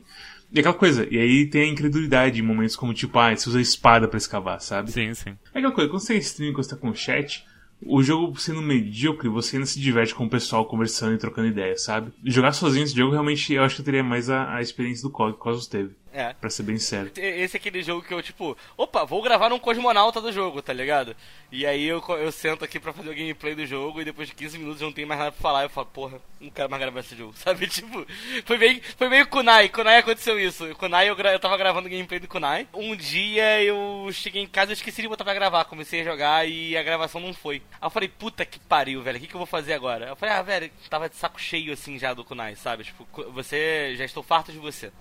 E 0.52 0.60
aquela 0.60 0.74
coisa, 0.74 1.08
e 1.10 1.18
aí 1.18 1.46
tem 1.46 1.64
a 1.64 1.72
incredulidade 1.72 2.40
em 2.40 2.44
momentos 2.44 2.76
como, 2.76 2.94
tipo, 2.94 3.18
ah, 3.20 3.36
você 3.36 3.48
usa 3.48 3.62
espada 3.62 4.08
para 4.08 4.18
escavar, 4.18 4.60
sabe? 4.60 4.92
Sim, 4.92 5.14
sim. 5.14 5.38
É 5.54 5.60
aquela 5.60 5.74
coisa, 5.74 5.90
quando 5.90 6.02
você 6.02 6.16
é 6.16 6.18
stream, 6.18 6.54
quando 6.54 6.64
você 6.64 6.70
tá 6.72 6.78
com 6.78 6.94
chat, 6.94 7.46
o 7.84 8.02
jogo 8.02 8.40
sendo 8.40 8.62
medíocre, 8.62 9.30
você 9.30 9.56
ainda 9.56 9.66
se 9.66 9.80
diverte 9.80 10.16
com 10.16 10.26
o 10.26 10.30
pessoal 10.30 10.66
conversando 10.66 11.14
e 11.14 11.18
trocando 11.18 11.48
ideias, 11.48 11.84
sabe? 11.84 12.12
Jogar 12.24 12.52
sozinho 12.52 12.84
esse 12.84 12.96
jogo, 12.96 13.12
realmente, 13.12 13.54
eu 13.54 13.64
acho 13.64 13.76
que 13.76 13.82
eu 13.82 13.86
teria 13.86 14.04
mais 14.04 14.30
a, 14.30 14.56
a 14.56 14.62
experiência 14.62 15.04
do 15.04 15.12
COG 15.12 15.34
que 15.34 15.40
o 15.40 15.42
Cosmos 15.42 15.68
teve. 15.68 15.92
É. 16.16 16.34
Pra 16.34 16.50
ser 16.50 16.64
bem 16.64 16.80
sério. 16.80 17.12
Esse 17.18 17.58
é 17.58 17.60
aquele 17.60 17.84
jogo 17.84 18.02
que 18.02 18.14
eu, 18.14 18.24
tipo, 18.24 18.58
opa, 18.78 19.04
vou 19.04 19.22
gravar 19.22 19.50
num 19.50 19.60
cosmonauta 19.60 20.22
do 20.22 20.32
jogo, 20.32 20.62
tá 20.62 20.72
ligado? 20.72 21.14
E 21.52 21.66
aí 21.66 21.86
eu, 21.86 22.02
eu 22.08 22.32
sento 22.32 22.64
aqui 22.64 22.80
pra 22.80 22.94
fazer 22.94 23.10
o 23.10 23.14
gameplay 23.16 23.54
do 23.54 23.66
jogo 23.66 24.00
e 24.00 24.06
depois 24.06 24.30
de 24.30 24.34
15 24.34 24.58
minutos 24.58 24.82
eu 24.82 24.88
não 24.88 24.94
tenho 24.94 25.08
mais 25.08 25.20
nada 25.20 25.34
pra 25.34 25.42
falar. 25.42 25.64
Eu 25.64 25.70
falo, 25.70 25.88
porra, 25.88 26.22
não 26.40 26.50
quero 26.50 26.70
mais 26.70 26.82
gravar 26.82 27.02
esse 27.02 27.18
jogo, 27.18 27.34
sabe? 27.38 27.68
Tipo, 27.68 28.08
foi 28.46 28.58
meio, 28.58 28.82
foi 28.98 29.10
meio 29.10 29.28
Kunai. 29.28 29.68
Kunai 29.68 29.98
aconteceu 29.98 30.40
isso. 30.40 30.74
Kunai, 30.76 31.10
eu, 31.10 31.16
gra 31.18 31.34
eu 31.34 31.40
tava 31.40 31.58
gravando 31.58 31.88
o 31.88 31.92
gameplay 31.92 32.20
do 32.20 32.30
Kunai. 32.30 32.66
Um 32.74 32.96
dia 32.96 33.62
eu 33.62 34.10
cheguei 34.14 34.42
em 34.42 34.48
casa 34.48 34.72
e 34.72 34.74
esqueci 34.74 35.02
de 35.02 35.10
botar 35.10 35.26
pra 35.26 35.34
gravar. 35.34 35.66
Comecei 35.66 36.00
a 36.00 36.06
jogar 36.06 36.48
e 36.48 36.78
a 36.78 36.84
gravação 36.84 37.20
não 37.20 37.34
foi. 37.34 37.62
Aí 37.74 37.88
eu 37.88 37.90
falei, 37.90 38.08
puta 38.08 38.46
que 38.46 38.58
pariu, 38.58 39.02
velho, 39.02 39.18
o 39.18 39.22
que, 39.22 39.28
que 39.28 39.36
eu 39.36 39.40
vou 39.40 39.48
fazer 39.48 39.74
agora? 39.74 40.08
Eu 40.08 40.16
falei, 40.16 40.34
ah, 40.34 40.42
velho, 40.42 40.72
tava 40.90 41.10
de 41.10 41.18
saco 41.18 41.42
cheio 41.42 41.74
assim 41.74 42.00
já 42.00 42.14
do 42.14 42.24
Kunai, 42.24 42.56
sabe? 42.56 42.86
Tipo, 42.86 43.06
você, 43.34 43.96
já 43.98 44.06
estou 44.06 44.24
farto 44.24 44.54
de 44.54 44.58
você. 44.58 44.94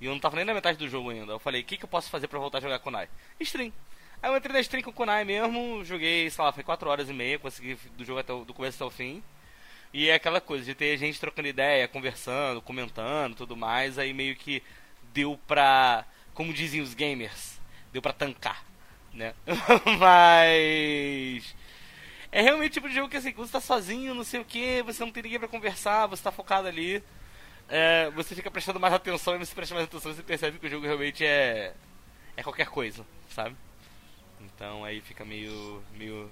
E 0.00 0.06
eu 0.06 0.12
não 0.12 0.20
tava 0.20 0.36
nem 0.36 0.44
na 0.44 0.54
metade 0.54 0.78
do 0.78 0.88
jogo 0.88 1.10
ainda. 1.10 1.32
Eu 1.32 1.38
falei, 1.38 1.62
o 1.62 1.64
que, 1.64 1.76
que 1.76 1.84
eu 1.84 1.88
posso 1.88 2.10
fazer 2.10 2.28
pra 2.28 2.38
voltar 2.38 2.58
a 2.58 2.60
jogar 2.60 2.78
Kunai? 2.78 3.08
Stream. 3.40 3.72
Aí 4.22 4.30
eu 4.30 4.36
entrei 4.36 4.52
na 4.52 4.60
stream 4.60 4.82
com 4.82 4.90
o 4.90 4.94
Kunai 4.94 5.24
mesmo, 5.24 5.84
joguei, 5.84 6.28
sei 6.30 6.44
lá, 6.44 6.52
foi 6.52 6.62
4 6.62 6.88
horas 6.88 7.08
e 7.08 7.12
meia, 7.12 7.38
consegui 7.38 7.78
do 7.96 8.04
jogo 8.04 8.20
até 8.20 8.32
o, 8.32 8.44
do 8.44 8.54
começo 8.54 8.76
até 8.76 8.84
o 8.84 8.90
fim. 8.90 9.22
E 9.92 10.08
é 10.08 10.14
aquela 10.14 10.40
coisa 10.40 10.64
de 10.64 10.74
ter 10.74 10.96
gente 10.98 11.20
trocando 11.20 11.48
ideia, 11.48 11.88
conversando, 11.88 12.60
comentando, 12.60 13.34
tudo 13.34 13.56
mais, 13.56 13.98
aí 13.98 14.12
meio 14.12 14.36
que 14.36 14.62
deu 15.12 15.38
pra, 15.46 16.04
como 16.34 16.52
dizem 16.52 16.80
os 16.80 16.92
gamers, 16.92 17.58
deu 17.92 18.02
pra 18.02 18.12
tancar, 18.12 18.64
né? 19.12 19.34
Mas 19.98 21.54
é 22.32 22.42
realmente 22.42 22.72
o 22.72 22.74
tipo 22.74 22.88
de 22.88 22.94
jogo 22.94 23.08
que 23.08 23.16
assim, 23.16 23.32
você 23.32 23.52
tá 23.52 23.60
sozinho, 23.60 24.14
não 24.14 24.24
sei 24.24 24.40
o 24.40 24.44
que, 24.44 24.82
você 24.82 25.04
não 25.04 25.12
tem 25.12 25.22
ninguém 25.22 25.38
pra 25.38 25.48
conversar, 25.48 26.06
você 26.06 26.22
tá 26.22 26.32
focado 26.32 26.68
ali 26.68 27.02
é, 27.68 28.10
você 28.10 28.34
fica 28.34 28.50
prestando 28.50 28.80
mais 28.80 28.94
atenção 28.94 29.34
e 29.34 29.38
você 29.38 29.54
presta 29.54 29.74
mais 29.74 29.86
atenção 29.86 30.12
você 30.12 30.22
percebe 30.22 30.58
que 30.58 30.66
o 30.66 30.70
jogo 30.70 30.86
realmente 30.86 31.24
é 31.24 31.74
é 32.36 32.42
qualquer 32.42 32.68
coisa, 32.68 33.04
sabe? 33.28 33.56
Então 34.40 34.84
aí 34.84 35.00
fica 35.00 35.24
meio 35.24 35.82
meio 35.96 36.30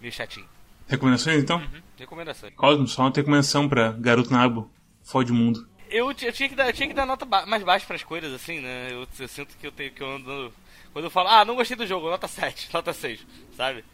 meio 0.00 0.12
chatinho. 0.12 0.48
Recomendações 0.86 1.42
então? 1.42 1.58
Uhum. 1.58 1.82
Recomendações. 1.96 2.54
Cosmos, 2.54 2.92
só 2.92 3.02
uma 3.02 3.12
recomendação 3.14 3.68
pra 3.68 3.92
Garoto 3.92 4.32
Nabo. 4.32 4.68
Fode 5.04 5.30
o 5.30 5.34
mundo. 5.34 5.68
Eu, 5.88 6.08
eu, 6.08 6.32
tinha 6.32 6.48
que 6.48 6.54
dar, 6.54 6.72
tinha 6.72 6.88
que 6.88 6.94
dar 6.94 7.06
nota 7.06 7.24
ba 7.24 7.46
mais 7.46 7.62
baixa 7.62 7.86
para 7.86 7.96
as 7.96 8.02
coisas, 8.04 8.32
assim, 8.32 8.60
né? 8.60 8.88
Eu, 8.90 9.06
eu, 9.18 9.28
sinto 9.28 9.56
que 9.56 9.66
eu 9.66 9.72
tenho 9.72 9.92
que 9.92 10.02
eu 10.02 10.10
ando. 10.10 10.52
Quando 10.92 11.04
eu 11.04 11.10
falo, 11.10 11.28
ah, 11.28 11.44
não 11.44 11.56
gostei 11.56 11.76
do 11.76 11.86
jogo, 11.86 12.10
nota 12.10 12.28
7, 12.28 12.70
nota 12.74 12.92
6, 12.92 13.26
sabe? 13.56 13.84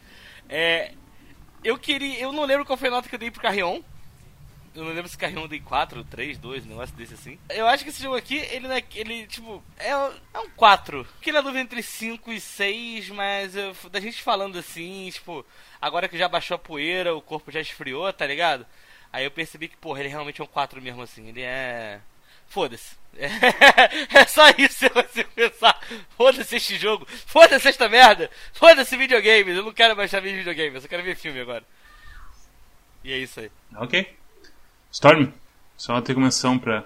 É. 0.49 0.93
Eu 1.65 1.79
queria. 1.79 2.19
Eu 2.19 2.33
não 2.33 2.45
lembro 2.45 2.65
qual 2.65 2.77
foi 2.77 2.89
a 2.89 2.93
nota 2.93 3.09
que 3.09 3.15
eu 3.15 3.19
dei 3.19 3.31
pro 3.31 3.43
Carrion. 3.43 3.81
Eu 4.77 4.85
não 4.85 4.93
lembro 4.93 5.09
se 5.09 5.17
Carrion 5.17 5.49
dei 5.49 5.59
4, 5.59 6.05
3, 6.05 6.37
2, 6.37 6.67
um 6.67 6.69
negócio 6.69 6.95
desse 6.95 7.15
assim. 7.15 7.39
Eu 7.49 7.67
acho 7.67 7.83
que 7.83 7.89
esse 7.89 8.03
jogo 8.03 8.15
aqui, 8.15 8.37
ele 8.37 8.69
não 8.69 8.75
é. 8.75 8.83
Ele, 8.95 9.27
tipo, 9.27 9.65
é, 9.79 9.89
é 9.89 10.39
um 10.39 10.51
4. 10.51 11.03
Porque 11.05 11.31
ele 11.31 11.39
é 11.39 11.43
dúvida 11.43 11.61
entre 11.61 11.83
5 11.83 12.31
e 12.31 12.39
6, 12.39 13.09
mas 13.09 13.57
eu, 13.57 13.75
da 13.91 13.99
gente 14.01 14.23
falando 14.23 14.59
assim, 14.59 15.09
tipo, 15.11 15.47
agora 15.81 16.09
que 16.09 16.19
já 16.19 16.29
baixou 16.29 16.57
a 16.57 16.59
poeira, 16.59 17.15
o 17.15 17.23
corpo 17.23 17.51
já 17.51 17.59
esfriou, 17.59 18.13
tá 18.13 18.27
ligado? 18.27 18.67
Aí 19.11 19.25
eu 19.25 19.31
percebi 19.31 19.69
que, 19.69 19.79
porra, 19.79 20.01
ele 20.01 20.11
realmente 20.11 20.43
é 20.43 20.45
um 20.45 20.49
4 20.49 20.83
mesmo 20.83 21.01
assim. 21.01 21.27
Ele 21.29 21.41
é. 21.41 22.01
Foda-se. 22.47 22.97
É, 23.19 24.27
só 24.27 24.51
isso 24.59 24.87
você 24.93 25.25
pensar. 25.25 25.81
Foda-se 26.19 26.57
este 26.57 26.77
jogo. 26.77 27.07
Foda-se 27.07 27.67
esta 27.67 27.89
merda. 27.89 28.31
Foda-se 28.53 28.95
videogames. 28.95 29.57
Eu 29.57 29.63
não 29.65 29.73
quero 29.73 29.97
baixar 29.97 30.21
vídeo 30.21 30.39
videogames. 30.39 30.83
Eu 30.83 30.89
quero 30.89 31.03
ver 31.03 31.17
filme 31.17 31.41
agora. 31.41 31.65
E 33.03 33.13
é 33.13 33.17
isso 33.17 33.41
aí. 33.41 33.51
Ok. 33.77 34.17
Storm, 34.97 35.29
só 35.77 35.93
uma 35.93 36.01
recomendação 36.01 36.59
pra 36.59 36.83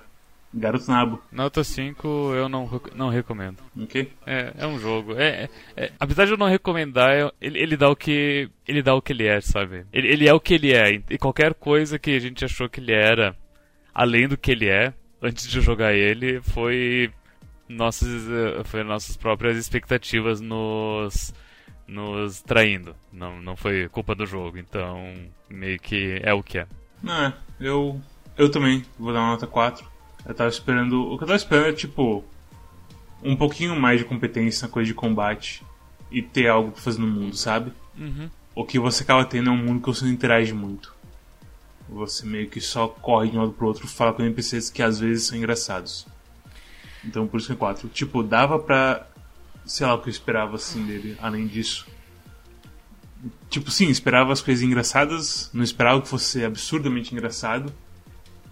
Garoto 0.52 0.90
Nabo. 0.90 1.22
Nota 1.30 1.62
5 1.62 2.08
eu 2.34 2.48
não, 2.48 2.68
não 2.92 3.08
recomendo. 3.08 3.58
Ok. 3.80 4.10
É, 4.26 4.52
é 4.58 4.66
um 4.66 4.80
jogo. 4.80 5.14
É, 5.16 5.48
é, 5.76 5.84
é, 5.84 5.92
apesar 6.00 6.24
de 6.24 6.32
eu 6.32 6.36
não 6.36 6.48
recomendar, 6.48 7.32
ele, 7.40 7.56
ele 7.60 7.76
dá 7.76 7.88
o 7.88 7.94
que. 7.94 8.50
Ele 8.66 8.82
dá 8.82 8.96
o 8.96 9.00
que 9.00 9.12
ele 9.12 9.28
é, 9.28 9.40
sabe? 9.40 9.86
Ele, 9.92 10.08
ele 10.08 10.28
é 10.28 10.34
o 10.34 10.40
que 10.40 10.54
ele 10.54 10.74
é. 10.74 11.00
E 11.08 11.16
qualquer 11.18 11.54
coisa 11.54 12.00
que 12.00 12.10
a 12.10 12.18
gente 12.18 12.44
achou 12.44 12.68
que 12.68 12.80
ele 12.80 12.92
era, 12.92 13.36
além 13.94 14.26
do 14.26 14.36
que 14.36 14.50
ele 14.50 14.68
é, 14.68 14.92
antes 15.22 15.46
de 15.46 15.60
jogar 15.60 15.94
ele, 15.94 16.40
foi 16.40 17.12
nossas, 17.68 18.24
foi 18.64 18.82
nossas 18.82 19.16
próprias 19.16 19.56
expectativas 19.56 20.40
nos, 20.40 21.32
nos 21.86 22.42
traindo. 22.42 22.96
Não, 23.12 23.40
não 23.40 23.54
foi 23.54 23.88
culpa 23.88 24.16
do 24.16 24.26
jogo. 24.26 24.58
Então, 24.58 25.14
meio 25.48 25.78
que 25.78 26.20
é 26.24 26.34
o 26.34 26.42
que 26.42 26.58
é. 26.58 26.66
Não, 27.02 27.14
é. 27.14 27.34
Eu, 27.58 28.00
eu 28.36 28.50
também 28.50 28.84
vou 28.98 29.12
dar 29.12 29.20
uma 29.20 29.30
nota 29.32 29.46
4. 29.46 29.86
Eu 30.26 30.34
tava 30.34 30.50
esperando. 30.50 31.02
O 31.02 31.16
que 31.16 31.24
eu 31.24 31.28
tava 31.28 31.36
esperando 31.36 31.68
é 31.68 31.72
tipo. 31.72 32.24
Um 33.22 33.36
pouquinho 33.36 33.78
mais 33.78 33.98
de 33.98 34.06
competência 34.06 34.66
na 34.66 34.72
coisa 34.72 34.86
de 34.86 34.94
combate. 34.94 35.62
E 36.10 36.20
ter 36.20 36.48
algo 36.48 36.72
pra 36.72 36.80
fazer 36.80 36.98
no 36.98 37.06
mundo, 37.06 37.36
sabe? 37.36 37.72
Uhum. 37.96 38.28
O 38.54 38.64
que 38.64 38.78
você 38.78 39.04
acaba 39.04 39.24
tendo 39.24 39.48
é 39.48 39.52
um 39.52 39.56
mundo 39.56 39.80
que 39.80 39.86
você 39.86 40.04
não 40.04 40.12
interage 40.12 40.52
muito. 40.52 40.92
Você 41.88 42.26
meio 42.26 42.48
que 42.48 42.60
só 42.60 42.88
corre 42.88 43.30
de 43.30 43.36
um 43.36 43.40
lado 43.40 43.52
pro 43.52 43.66
outro 43.66 43.86
fala 43.86 44.12
com 44.12 44.22
NPCs 44.22 44.70
que 44.70 44.82
às 44.82 44.98
vezes 44.98 45.28
são 45.28 45.38
engraçados. 45.38 46.06
Então 47.04 47.26
por 47.26 47.38
isso 47.38 47.46
que 47.46 47.52
é 47.52 47.56
4. 47.56 47.88
Tipo, 47.88 48.22
dava 48.22 48.58
pra. 48.58 49.06
Sei 49.64 49.86
lá 49.86 49.94
o 49.94 49.98
que 50.00 50.08
eu 50.08 50.12
esperava 50.12 50.56
assim 50.56 50.84
dele, 50.84 51.16
além 51.20 51.46
disso. 51.46 51.86
Tipo, 53.48 53.70
sim, 53.70 53.88
esperava 53.88 54.32
as 54.32 54.40
coisas 54.40 54.62
engraçadas, 54.62 55.50
não 55.52 55.62
esperava 55.62 56.00
que 56.00 56.08
fosse 56.08 56.44
absurdamente 56.44 57.12
engraçado. 57.12 57.72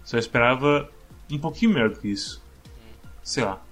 Só 0.03 0.17
esperava 0.17 0.89
um 1.31 1.37
pouquinho 1.37 1.73
melhor 1.73 1.89
do 1.89 1.99
que 1.99 2.07
isso. 2.07 2.41
Sei 3.23 3.43
lá. 3.43 3.63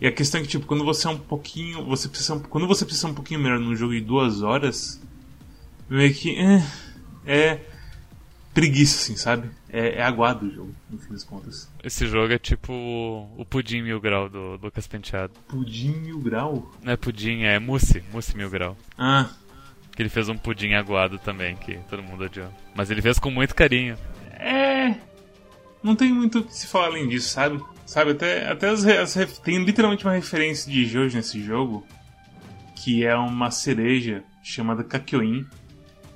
E 0.00 0.06
a 0.06 0.12
questão 0.12 0.40
é 0.40 0.44
que, 0.44 0.48
tipo, 0.48 0.66
quando 0.66 0.84
você 0.84 1.06
é 1.06 1.10
um 1.10 1.18
pouquinho. 1.18 1.84
Você 1.86 2.08
precisa, 2.08 2.38
quando 2.38 2.66
você 2.66 2.84
precisa 2.84 3.08
um 3.08 3.14
pouquinho 3.14 3.40
melhor 3.40 3.58
num 3.58 3.74
jogo 3.74 3.92
de 3.92 4.00
duas 4.00 4.42
horas, 4.42 5.00
meio 5.88 6.14
que. 6.14 6.36
É. 6.36 6.62
é 7.26 7.60
preguiça, 8.54 8.96
assim, 8.96 9.16
sabe? 9.16 9.50
É, 9.68 9.98
é 9.98 10.02
aguado 10.02 10.46
o 10.46 10.50
jogo, 10.50 10.74
no 10.90 10.98
fim 10.98 11.12
das 11.12 11.22
contas. 11.22 11.70
Esse 11.82 12.06
jogo 12.06 12.32
é 12.32 12.38
tipo 12.38 12.72
o 12.72 13.44
Pudim 13.44 13.82
Mil 13.82 14.00
Grau 14.00 14.28
do 14.28 14.56
Lucas 14.56 14.86
Penteado. 14.86 15.32
Pudim 15.46 15.92
Mil 15.92 16.18
Grau? 16.18 16.72
Não 16.82 16.92
é 16.92 16.96
pudim, 16.96 17.42
é 17.42 17.58
mousse. 17.58 18.02
Mousse 18.12 18.36
Mil 18.36 18.50
Grau. 18.50 18.76
Ah. 18.96 19.30
Que 19.98 20.02
ele 20.02 20.08
fez 20.08 20.28
um 20.28 20.38
pudim 20.38 20.74
aguado 20.74 21.18
também, 21.18 21.56
que 21.56 21.76
todo 21.90 22.04
mundo 22.04 22.22
odiou. 22.22 22.46
Mas 22.72 22.88
ele 22.88 23.02
fez 23.02 23.18
com 23.18 23.32
muito 23.32 23.52
carinho. 23.52 23.98
É. 24.30 24.94
Não 25.82 25.96
tem 25.96 26.12
muito 26.12 26.38
o 26.38 26.44
que 26.44 26.54
se 26.54 26.68
falar 26.68 26.86
além 26.86 27.08
disso, 27.08 27.30
sabe? 27.30 27.60
Sabe, 27.84 28.12
até, 28.12 28.48
até 28.48 28.68
as, 28.68 28.86
as, 28.86 29.38
tem 29.40 29.58
literalmente 29.64 30.04
uma 30.04 30.12
referência 30.12 30.70
de 30.70 30.86
Jojo 30.86 31.16
nesse 31.16 31.42
jogo, 31.42 31.84
que 32.76 33.04
é 33.04 33.16
uma 33.16 33.50
cereja 33.50 34.22
chamada 34.40 34.84
Kakyoin. 34.84 35.44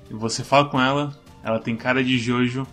E 0.09 0.13
você 0.13 0.45
fala 0.45 0.69
com 0.69 0.79
ela, 0.79 1.13
ela 1.43 1.59
tem 1.59 1.75
cara 1.75 2.01
de 2.01 2.17
Jojo, 2.17 2.65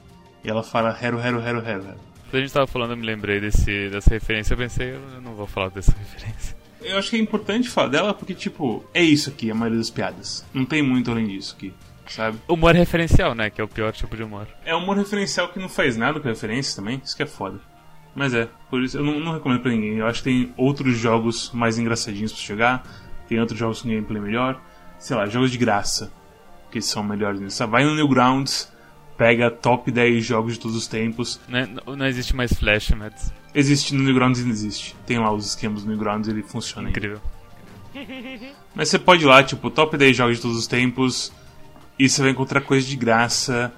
e 0.45 0.49
ela 0.49 0.63
fala 0.63 0.97
Hero, 0.97 1.19
Hero, 1.19 1.41
Hero, 1.41 1.59
Hero. 1.59 1.83
Quando 1.83 2.35
a 2.35 2.41
gente 2.41 2.53
tava 2.53 2.69
falando, 2.69 2.93
eu 2.93 2.97
me 2.97 3.05
lembrei 3.05 3.41
desse, 3.41 3.91
dessa 3.91 4.11
referência, 4.11 4.55
eu 4.55 4.59
pensei, 4.59 4.95
eu 4.95 5.21
não 5.21 5.35
vou 5.35 5.49
falar 5.49 5.71
dessa 5.71 5.91
referência. 5.99 6.60
Eu 6.83 6.99
acho 6.99 7.11
que 7.11 7.17
é 7.17 7.19
importante 7.19 7.69
falar 7.69 7.89
dela 7.89 8.15
porque, 8.15 8.35
tipo, 8.35 8.85
é 8.95 9.03
isso 9.03 9.31
aqui, 9.31 9.51
a 9.51 9.55
maioria 9.55 9.79
das 9.79 9.91
piadas. 9.91 10.45
Não 10.53 10.65
tem 10.65 10.83
muito 10.83 11.11
além 11.11 11.27
disso 11.27 11.55
aqui, 11.57 11.75
sabe? 12.09 12.39
Humor 12.49 12.75
referencial, 12.75 13.35
né? 13.35 13.51
Que 13.51 13.61
é 13.61 13.65
o 13.65 13.69
pior 13.69 13.93
tipo 13.93 14.17
de 14.17 14.23
humor. 14.23 14.49
É 14.65 14.75
humor 14.75 14.97
referencial 14.97 15.49
que 15.49 15.59
não 15.59 15.69
faz 15.69 15.97
nada 15.97 16.19
com 16.21 16.29
referência 16.29 16.77
também, 16.77 17.01
isso 17.05 17.17
que 17.17 17.23
é 17.23 17.27
foda. 17.27 17.61
Mas 18.15 18.35
é, 18.35 18.49
por 18.69 18.83
isso 18.83 18.99
eu 18.99 19.05
não, 19.05 19.21
não 19.21 19.33
recomendo 19.33 19.61
pra 19.61 19.71
ninguém. 19.71 19.99
Eu 19.99 20.07
acho 20.07 20.23
que 20.23 20.31
tem 20.31 20.55
outros 20.57 20.97
jogos 20.97 21.51
mais 21.53 21.79
engraçadinhos 21.79 22.33
pra 22.33 22.43
jogar, 22.43 22.87
tem 23.29 23.39
outros 23.39 23.59
jogos 23.59 23.83
com 23.83 23.89
gameplay 23.89 24.21
melhor. 24.21 24.61
Sei 24.99 25.17
lá, 25.17 25.27
jogos 25.27 25.51
de 25.51 25.59
graça, 25.59 26.13
que 26.71 26.81
são 26.83 27.03
melhores 27.03 27.41
nisso. 27.41 27.67
Vai 27.67 27.85
no 27.85 27.95
Newgrounds, 27.95 28.71
pega 29.21 29.51
top 29.51 29.91
10 29.91 30.25
jogos 30.25 30.55
de 30.55 30.61
todos 30.61 30.75
os 30.75 30.87
tempos. 30.87 31.39
Não, 31.47 31.95
não 31.95 32.07
existe 32.07 32.35
mais 32.35 32.55
Flash, 32.55 32.89
Mads. 32.93 33.31
Existe 33.55 33.95
no 33.95 34.03
Newgrounds 34.03 34.41
ainda 34.41 34.51
existe. 34.51 34.97
Tem 35.05 35.19
lá 35.19 35.31
os 35.31 35.49
esquemas 35.49 35.83
do 35.83 35.91
Newgrounds 35.91 36.27
ele 36.27 36.43
funciona 36.43 36.89
Incrível. 36.89 37.21
Ainda. 37.95 38.55
Mas 38.75 38.89
você 38.89 38.99
pode 38.99 39.25
ir 39.25 39.27
lá, 39.27 39.45
tipo, 39.45 39.71
top 39.71 39.99
10 39.99 40.17
jogos 40.17 40.37
de 40.37 40.43
todos 40.43 40.57
os 40.57 40.67
tempos, 40.67 41.31
e 41.99 42.09
você 42.09 42.23
vai 42.23 42.31
encontrar 42.31 42.63
coisa 42.63 42.87
de 42.87 42.97
graça 42.97 43.71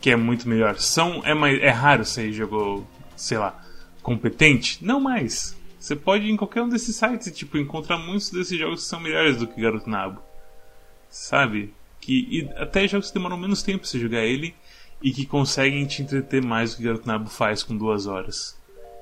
que 0.00 0.10
é 0.10 0.16
muito 0.16 0.48
melhor. 0.48 0.76
São, 0.80 1.22
é, 1.24 1.32
mais, 1.32 1.62
é 1.62 1.70
raro 1.70 2.04
você 2.04 2.32
jogo, 2.32 2.84
sei 3.14 3.38
lá, 3.38 3.56
competente? 4.02 4.84
Não 4.84 4.98
mais. 4.98 5.56
Você 5.78 5.94
pode 5.94 6.24
ir 6.24 6.32
em 6.32 6.36
qualquer 6.36 6.62
um 6.62 6.68
desses 6.68 6.96
sites 6.96 7.28
e 7.28 7.30
tipo, 7.30 7.56
encontrar 7.56 7.98
muitos 7.98 8.30
desses 8.30 8.58
jogos 8.58 8.82
que 8.82 8.88
são 8.88 8.98
melhores 8.98 9.36
do 9.36 9.46
que 9.46 9.60
Garoto 9.60 9.88
Nabo. 9.88 10.20
Sabe? 11.08 11.72
Que, 12.00 12.26
e 12.28 12.50
até 12.56 12.88
jogos 12.88 13.08
que 13.08 13.14
demoram 13.14 13.36
menos 13.36 13.62
tempo 13.62 13.80
pra 13.80 13.88
você 13.88 14.00
jogar 14.00 14.24
ele 14.24 14.56
e 15.02 15.12
que 15.12 15.24
conseguem 15.26 15.86
te 15.86 16.02
entreter 16.02 16.42
mais 16.42 16.72
do 16.72 16.78
que 16.78 16.82
Garoto 16.84 17.06
Nabo 17.06 17.28
faz 17.30 17.62
com 17.62 17.76
duas 17.76 18.06
horas. 18.06 18.58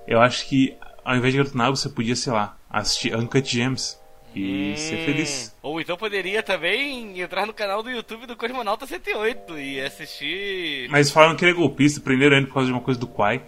Eu 0.07 0.21
acho 0.21 0.47
que 0.49 0.77
ao 1.05 1.17
invés 1.17 1.33
de 1.33 1.39
Garoto 1.39 1.57
Nabo 1.57 1.77
você 1.77 1.89
podia, 1.89 2.17
sei 2.17 2.33
lá, 2.33 2.57
assistir 2.71 3.17
Uncut 3.17 3.49
Gems 3.49 3.99
e 4.35 4.73
Hum. 4.73 4.77
ser 4.77 5.05
feliz. 5.07 5.57
Ou 5.63 5.81
então 5.81 5.97
poderia 5.97 6.43
também 6.43 7.19
entrar 7.21 7.47
no 7.47 7.55
canal 7.55 7.83
do 7.83 7.91
YouTube 7.91 8.27
do 8.27 8.37
Cosmonauta 8.37 8.87
108 8.87 9.59
e 9.59 9.81
assistir. 9.81 10.89
Mas 10.91 11.11
falaram 11.11 11.35
que 11.37 11.45
ele 11.45 11.53
é 11.53 11.55
golpista, 11.55 12.01
prenderam 12.01 12.37
ele 12.37 12.47
por 12.47 12.55
causa 12.55 12.67
de 12.67 12.73
uma 12.73 12.83
coisa 12.83 13.01
do 13.01 13.07
Quai. 13.07 13.43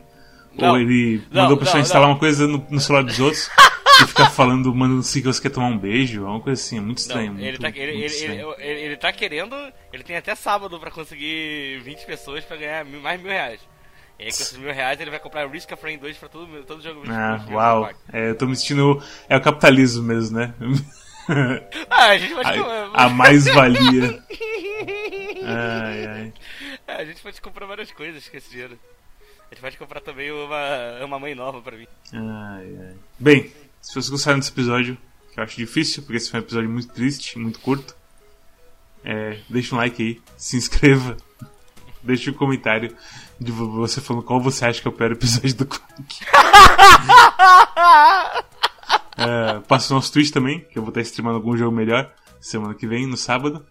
Não. 0.56 0.70
Ou 0.70 0.78
ele 0.80 1.22
Não, 1.30 1.42
mandou 1.42 1.56
a 1.56 1.58
pessoa 1.60 1.76
não, 1.76 1.82
instalar 1.82 2.08
uma 2.08 2.18
coisa 2.18 2.46
no, 2.46 2.66
no 2.70 2.80
celular 2.80 3.04
dos 3.04 3.20
outros 3.20 3.48
e 4.04 4.06
ficar 4.06 4.30
falando, 4.30 4.74
mandando 4.74 5.02
que 5.02 5.20
você 5.22 5.40
quer 5.42 5.50
tomar 5.50 5.68
um 5.68 5.78
beijo, 5.78 6.24
uma 6.24 6.40
coisa 6.40 6.60
assim, 6.60 6.78
é 6.78 6.80
muito 6.80 6.98
Não, 6.98 7.02
estranho. 7.02 7.32
ele, 7.38 7.42
muito, 7.42 7.60
tá, 7.60 7.68
ele, 7.68 7.78
muito 7.92 7.96
ele, 7.96 8.06
estranho. 8.06 8.54
ele, 8.58 8.80
ele- 8.80 8.96
tá 8.96 9.12
querendo. 9.12 9.54
Ele 9.92 10.02
tem 10.02 10.16
até 10.16 10.34
sábado 10.34 10.78
pra 10.78 10.90
conseguir 10.90 11.80
20 11.82 12.04
pessoas 12.06 12.44
pra 12.44 12.56
ganhar 12.56 12.84
mil- 12.84 13.00
mais 13.00 13.20
mil 13.20 13.30
reais. 13.30 13.60
E 14.18 14.24
aí 14.24 14.28
com 14.30 14.36
esses 14.42 14.56
mil 14.58 14.72
reais 14.72 15.00
ele 15.00 15.10
vai 15.10 15.20
comprar 15.20 15.48
Risk 15.48 15.70
of 15.72 15.82
Rain 15.82 15.96
2 15.98 16.16
pra 16.16 16.28
todo, 16.28 16.64
todo 16.64 16.82
jogo. 16.82 17.02
Ah, 17.08 17.44
uau. 17.50 17.90
É, 18.12 18.30
eu 18.30 18.34
tô 18.36 18.46
me 18.46 18.56
sentindo. 18.56 19.00
É 19.28 19.36
o 19.36 19.40
capitalismo 19.40 20.02
mesmo, 20.02 20.38
né? 20.38 20.52
Ah, 21.90 22.06
a 22.06 22.16
gente 22.18 22.34
pode. 22.34 22.48
a, 22.58 23.04
a 23.04 23.08
mais-valia. 23.10 24.22
Ai, 25.44 26.06
ai. 26.06 26.32
É, 26.86 26.92
a 26.94 27.04
gente 27.04 27.20
pode 27.22 27.40
comprar 27.40 27.66
várias 27.66 27.90
coisas 27.92 28.26
com 28.28 28.36
esse 28.36 28.50
dinheiro. 28.50 28.78
A 29.50 29.54
gente 29.54 29.60
pode 29.62 29.76
comprar 29.76 30.00
também 30.00 30.30
uma, 30.30 31.04
uma 31.04 31.18
mãe 31.18 31.34
nova 31.34 31.60
pra 31.60 31.76
mim. 31.76 31.86
Ai, 32.12 32.76
ai. 32.80 32.94
Bem, 33.18 33.52
se 33.80 33.92
vocês 33.94 34.08
gostaram 34.08 34.38
desse 34.38 34.50
episódio, 34.50 34.96
que 35.32 35.40
eu 35.40 35.44
acho 35.44 35.56
difícil, 35.56 36.02
porque 36.02 36.16
esse 36.16 36.30
foi 36.30 36.40
um 36.40 36.42
episódio 36.42 36.68
muito 36.70 36.88
triste, 36.92 37.38
muito 37.38 37.58
curto, 37.60 37.94
é, 39.04 39.40
deixa 39.48 39.74
um 39.74 39.78
like 39.78 40.02
aí, 40.02 40.20
se 40.36 40.56
inscreva, 40.56 41.16
deixa 42.02 42.30
um 42.30 42.34
comentário 42.34 42.94
de 43.40 43.52
vo- 43.52 43.70
você 43.70 44.00
falando 44.00 44.24
qual 44.24 44.40
você 44.40 44.64
acha 44.64 44.80
que 44.82 44.88
é 44.88 44.90
o 44.90 44.94
pior 44.94 45.12
episódio 45.12 45.54
do 45.54 45.66
Quack. 45.66 46.24
é, 49.16 49.60
passa 49.66 49.92
o 49.92 49.96
nosso 49.96 50.12
Twitch 50.12 50.30
também, 50.30 50.60
que 50.60 50.78
eu 50.78 50.82
vou 50.82 50.90
estar 50.90 51.00
streamando 51.02 51.36
algum 51.36 51.56
jogo 51.56 51.74
melhor 51.74 52.12
semana 52.40 52.74
que 52.74 52.86
vem, 52.86 53.06
no 53.06 53.16
sábado. 53.16 53.64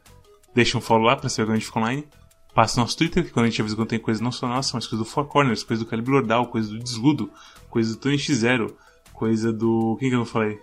Deixa 0.54 0.78
um 0.78 0.82
follow 0.82 1.06
lá 1.06 1.16
pra 1.16 1.30
saber 1.30 1.46
quando 1.48 1.56
a 1.56 1.60
gente 1.60 1.68
fica 1.68 1.80
online. 1.80 2.08
Passa 2.54 2.80
o 2.80 2.84
nosso 2.84 2.98
Twitter, 2.98 3.24
que 3.24 3.30
quando 3.30 3.46
a 3.46 3.50
gente 3.50 3.62
avisa 3.62 3.76
quando 3.76 3.90
tem 3.90 4.00
coisa 4.00 4.24
não 4.24 4.32
só 4.32 4.48
nossa, 4.48 4.72
mas 4.76 4.88
coisa 4.88 5.04
do 5.04 5.10
Four 5.10 5.26
Corners, 5.26 5.64
coisa 5.64 5.84
do 5.84 5.90
Calibre 5.90 6.12
Lordal, 6.12 6.48
coisa 6.48 6.70
do 6.70 6.80
Desludo, 6.80 7.32
coisa 7.70 7.94
do 7.94 8.00
Tony 8.00 8.16
X0, 8.18 8.74
coisa 9.18 9.52
do. 9.52 9.98
Quem 10.00 10.10
que 10.10 10.16
eu 10.16 10.20
não 10.20 10.26
falei? 10.26 10.60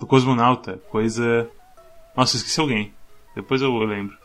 Do 0.00 0.06
Cosmonauta, 0.06 0.78
coisa. 0.90 1.48
Nossa, 2.16 2.34
eu 2.36 2.38
esqueci 2.38 2.58
alguém. 2.60 2.92
Depois 3.34 3.60
eu, 3.60 3.76
lembro. 3.78 4.16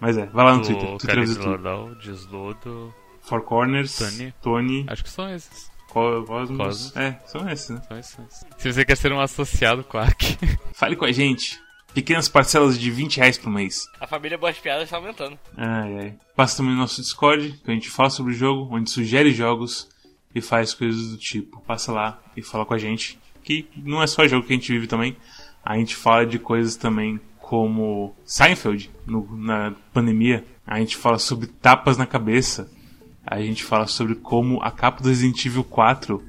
Mas 0.00 0.18
é, 0.18 0.26
vai 0.26 0.44
lá 0.44 0.56
no 0.56 0.62
Twitter. 0.62 0.88
O 0.94 0.98
Twitter 0.98 1.26
tudo. 1.26 1.46
Lordal, 1.46 1.94
Deslodo. 1.96 2.94
Four 3.20 3.42
Corners, 3.42 3.96
Tony. 3.96 4.34
Tony, 4.42 4.84
Acho 4.88 5.04
que 5.04 5.10
são 5.10 5.32
esses. 5.32 5.70
Co- 5.88 6.24
Cosmos. 6.24 6.56
Cosmos. 6.56 6.96
É, 6.96 7.20
são 7.26 7.48
esses, 7.48 7.70
né? 7.70 7.82
São 7.86 7.98
esses. 7.98 8.16
Se 8.58 8.72
você 8.72 8.84
quer 8.84 8.96
ser 8.96 9.12
um 9.12 9.20
associado 9.20 9.84
Quack. 9.84 10.38
Fale 10.74 10.96
com 10.96 11.04
a 11.04 11.12
gente. 11.12 11.60
Pequenas 11.92 12.28
parcelas 12.28 12.78
de 12.78 12.90
20 12.90 13.16
reais 13.18 13.36
por 13.36 13.50
mês. 13.50 13.84
A 14.00 14.06
família 14.06 14.38
Boas 14.38 14.56
Piadas 14.58 14.88
tá 14.88 14.96
aumentando. 14.96 15.38
Ai, 15.56 15.98
ai. 15.98 16.14
Passa 16.36 16.58
também 16.58 16.72
no 16.72 16.80
nosso 16.80 17.00
Discord, 17.02 17.52
que 17.64 17.70
a 17.70 17.74
gente 17.74 17.90
fala 17.90 18.08
sobre 18.10 18.32
o 18.32 18.36
jogo, 18.36 18.68
onde 18.74 18.88
sugere 18.90 19.32
jogos 19.32 19.88
e 20.34 20.40
faz 20.40 20.72
coisas 20.74 21.10
do 21.10 21.16
tipo. 21.16 21.60
Passa 21.66 21.92
lá 21.92 22.20
e 22.36 22.42
fala 22.42 22.64
com 22.66 22.74
a 22.74 22.78
gente. 22.78 23.18
Que 23.42 23.66
não 23.76 24.02
é 24.02 24.06
só 24.06 24.26
jogo 24.28 24.46
que 24.46 24.52
a 24.52 24.56
gente 24.56 24.72
vive 24.72 24.86
também. 24.86 25.16
A 25.64 25.76
gente 25.76 25.94
fala 25.96 26.26
de 26.26 26.38
coisas 26.38 26.76
também 26.76 27.18
como 27.38 28.14
Seinfeld, 28.24 28.90
no- 29.06 29.36
na 29.36 29.74
pandemia. 29.92 30.44
A 30.66 30.78
gente 30.78 30.96
fala 30.96 31.18
sobre 31.18 31.46
tapas 31.48 31.96
na 31.96 32.06
cabeça. 32.06 32.70
A 33.26 33.40
gente 33.40 33.64
fala 33.64 33.86
sobre 33.86 34.14
como 34.14 34.62
a 34.62 34.70
capa 34.70 35.02
do 35.02 35.08
Resident 35.08 35.44
Evil 35.44 35.64
4 35.64 36.22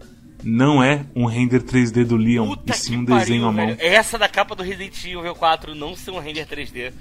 não 0.43 0.83
é 0.83 1.05
um 1.15 1.25
render 1.25 1.61
3D 1.61 2.03
do 2.03 2.17
Leon, 2.17 2.47
Puta 2.47 2.73
e 2.73 2.75
sim 2.75 2.97
um 2.97 3.05
desenho 3.05 3.43
pariu, 3.43 3.47
à 3.47 3.51
mão. 3.51 3.67
velho. 3.75 3.77
Essa 3.79 4.17
da 4.17 4.27
capa 4.27 4.55
do 4.55 4.63
Resident 4.63 4.97
Evil 5.05 5.35
4 5.35 5.75
não 5.75 5.95
ser 5.95 6.09
um 6.11 6.19
render 6.19 6.45
3D. 6.47 6.91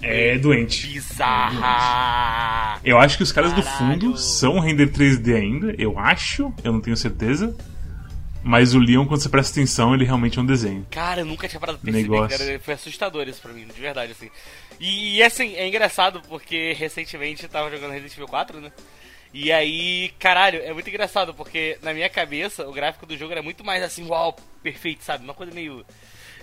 É 0.00 0.38
doente. 0.38 0.86
Bizarra! 0.86 2.80
Eu 2.84 2.98
acho 2.98 3.16
que 3.16 3.22
os 3.22 3.32
caras 3.32 3.52
do 3.52 3.62
Caralho. 3.62 3.78
fundo 3.78 4.16
são 4.16 4.58
render 4.60 4.88
3D 4.88 5.34
ainda, 5.34 5.74
eu 5.78 5.98
acho, 5.98 6.52
eu 6.62 6.72
não 6.72 6.80
tenho 6.80 6.96
certeza. 6.96 7.56
Mas 8.42 8.72
o 8.72 8.78
Leon, 8.78 9.04
quando 9.04 9.20
você 9.20 9.28
presta 9.28 9.52
atenção, 9.52 9.94
ele 9.94 10.04
realmente 10.04 10.38
é 10.38 10.42
um 10.42 10.46
desenho. 10.46 10.86
Cara, 10.90 11.20
eu 11.20 11.26
nunca 11.26 11.48
tinha 11.48 11.58
parado 11.60 11.78
pra 11.78 11.92
perceber. 11.92 12.10
Negócio. 12.10 12.38
Cara, 12.38 12.60
foi 12.60 12.74
assustador 12.74 13.28
isso 13.28 13.42
pra 13.42 13.52
mim, 13.52 13.66
de 13.66 13.80
verdade, 13.80 14.12
assim. 14.12 14.30
E, 14.80 15.16
e, 15.16 15.22
assim, 15.22 15.54
é 15.54 15.66
engraçado 15.66 16.22
porque 16.28 16.72
recentemente 16.72 17.42
eu 17.42 17.48
tava 17.48 17.70
jogando 17.70 17.90
Resident 17.90 18.12
Evil 18.12 18.28
4, 18.28 18.60
né? 18.60 18.72
E 19.34 19.52
aí, 19.52 20.10
caralho, 20.18 20.60
é 20.62 20.72
muito 20.72 20.88
engraçado 20.88 21.34
porque 21.34 21.76
na 21.82 21.92
minha 21.92 22.08
cabeça 22.08 22.66
o 22.66 22.72
gráfico 22.72 23.04
do 23.04 23.16
jogo 23.16 23.32
era 23.32 23.42
muito 23.42 23.62
mais 23.62 23.82
assim, 23.82 24.06
uau, 24.06 24.34
perfeito, 24.62 25.04
sabe? 25.04 25.24
Uma 25.24 25.34
coisa 25.34 25.52
meio. 25.52 25.84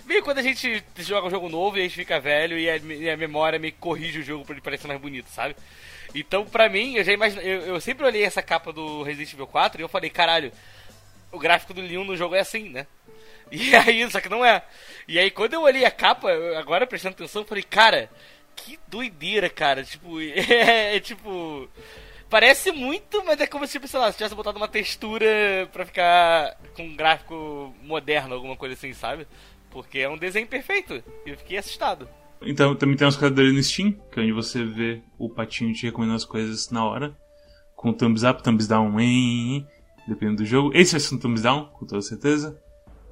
Meio 0.06 0.22
quando 0.22 0.38
a 0.38 0.42
gente 0.42 0.84
joga 0.98 1.26
um 1.26 1.30
jogo 1.30 1.48
novo 1.48 1.76
e 1.76 1.80
a 1.80 1.82
gente 1.82 1.96
fica 1.96 2.20
velho 2.20 2.56
e 2.56 2.70
a, 2.70 2.76
e 2.76 3.10
a 3.10 3.16
memória 3.16 3.58
que 3.58 3.72
corrige 3.72 4.20
o 4.20 4.22
jogo 4.22 4.44
pra 4.44 4.54
ele 4.54 4.62
parecer 4.62 4.86
mais 4.86 5.00
bonito, 5.00 5.28
sabe? 5.30 5.56
Então, 6.14 6.46
pra 6.46 6.68
mim, 6.68 6.94
eu 6.94 7.04
já. 7.04 7.12
Eu, 7.12 7.62
eu 7.62 7.80
sempre 7.80 8.06
olhei 8.06 8.22
essa 8.22 8.40
capa 8.40 8.72
do 8.72 9.02
Resident 9.02 9.32
Evil 9.32 9.48
4 9.48 9.80
e 9.80 9.82
eu 9.82 9.88
falei, 9.88 10.08
caralho, 10.08 10.52
o 11.32 11.38
gráfico 11.38 11.74
do 11.74 11.80
Leon 11.80 12.04
no 12.04 12.16
jogo 12.16 12.36
é 12.36 12.40
assim, 12.40 12.68
né? 12.68 12.86
E 13.48 13.76
aí, 13.76 14.10
só 14.10 14.20
que 14.20 14.28
não 14.28 14.44
é. 14.44 14.60
E 15.06 15.20
aí, 15.20 15.30
quando 15.30 15.54
eu 15.54 15.62
olhei 15.62 15.84
a 15.84 15.90
capa, 15.90 16.28
agora 16.58 16.84
prestando 16.84 17.14
atenção, 17.14 17.42
eu 17.42 17.46
falei, 17.46 17.62
cara, 17.62 18.10
que 18.56 18.76
doideira, 18.88 19.48
cara. 19.48 19.84
Tipo, 19.84 20.20
é, 20.22 20.96
é 20.96 21.00
tipo. 21.00 21.68
Parece 22.28 22.72
muito, 22.72 23.24
mas 23.24 23.40
é 23.40 23.46
como 23.46 23.64
se, 23.64 23.74
tipo, 23.74 23.86
sei 23.86 24.00
lá, 24.00 24.10
se 24.10 24.18
tivesse 24.18 24.34
botado 24.34 24.56
uma 24.56 24.66
textura 24.66 25.26
pra 25.72 25.86
ficar 25.86 26.56
com 26.74 26.82
um 26.82 26.96
gráfico 26.96 27.72
moderno, 27.82 28.34
alguma 28.34 28.56
coisa 28.56 28.74
assim, 28.74 28.92
sabe? 28.92 29.28
Porque 29.76 29.98
é 29.98 30.08
um 30.08 30.16
desenho 30.16 30.46
perfeito. 30.46 31.04
E 31.26 31.28
eu 31.28 31.36
fiquei 31.36 31.58
assustado. 31.58 32.08
Então, 32.40 32.74
também 32.74 32.96
tem 32.96 33.06
uns 33.06 33.14
cadernos 33.14 33.52
no 33.54 33.62
Steam, 33.62 33.92
que 34.10 34.18
é 34.18 34.22
onde 34.22 34.32
você 34.32 34.64
vê 34.64 35.02
o 35.18 35.28
patinho 35.28 35.74
te 35.74 35.84
recomendando 35.84 36.16
as 36.16 36.24
coisas 36.24 36.70
na 36.70 36.82
hora. 36.82 37.14
Com 37.74 37.92
thumbs 37.92 38.22
up, 38.22 38.42
thumbs 38.42 38.66
down, 38.66 38.98
hein, 38.98 39.66
dependendo 40.08 40.38
do 40.38 40.46
jogo. 40.46 40.70
Esse 40.72 40.92
vai 40.92 41.00
ser 41.00 41.14
um 41.14 41.18
thumbs 41.18 41.42
down, 41.42 41.66
com 41.66 41.84
toda 41.84 42.00
certeza. 42.00 42.58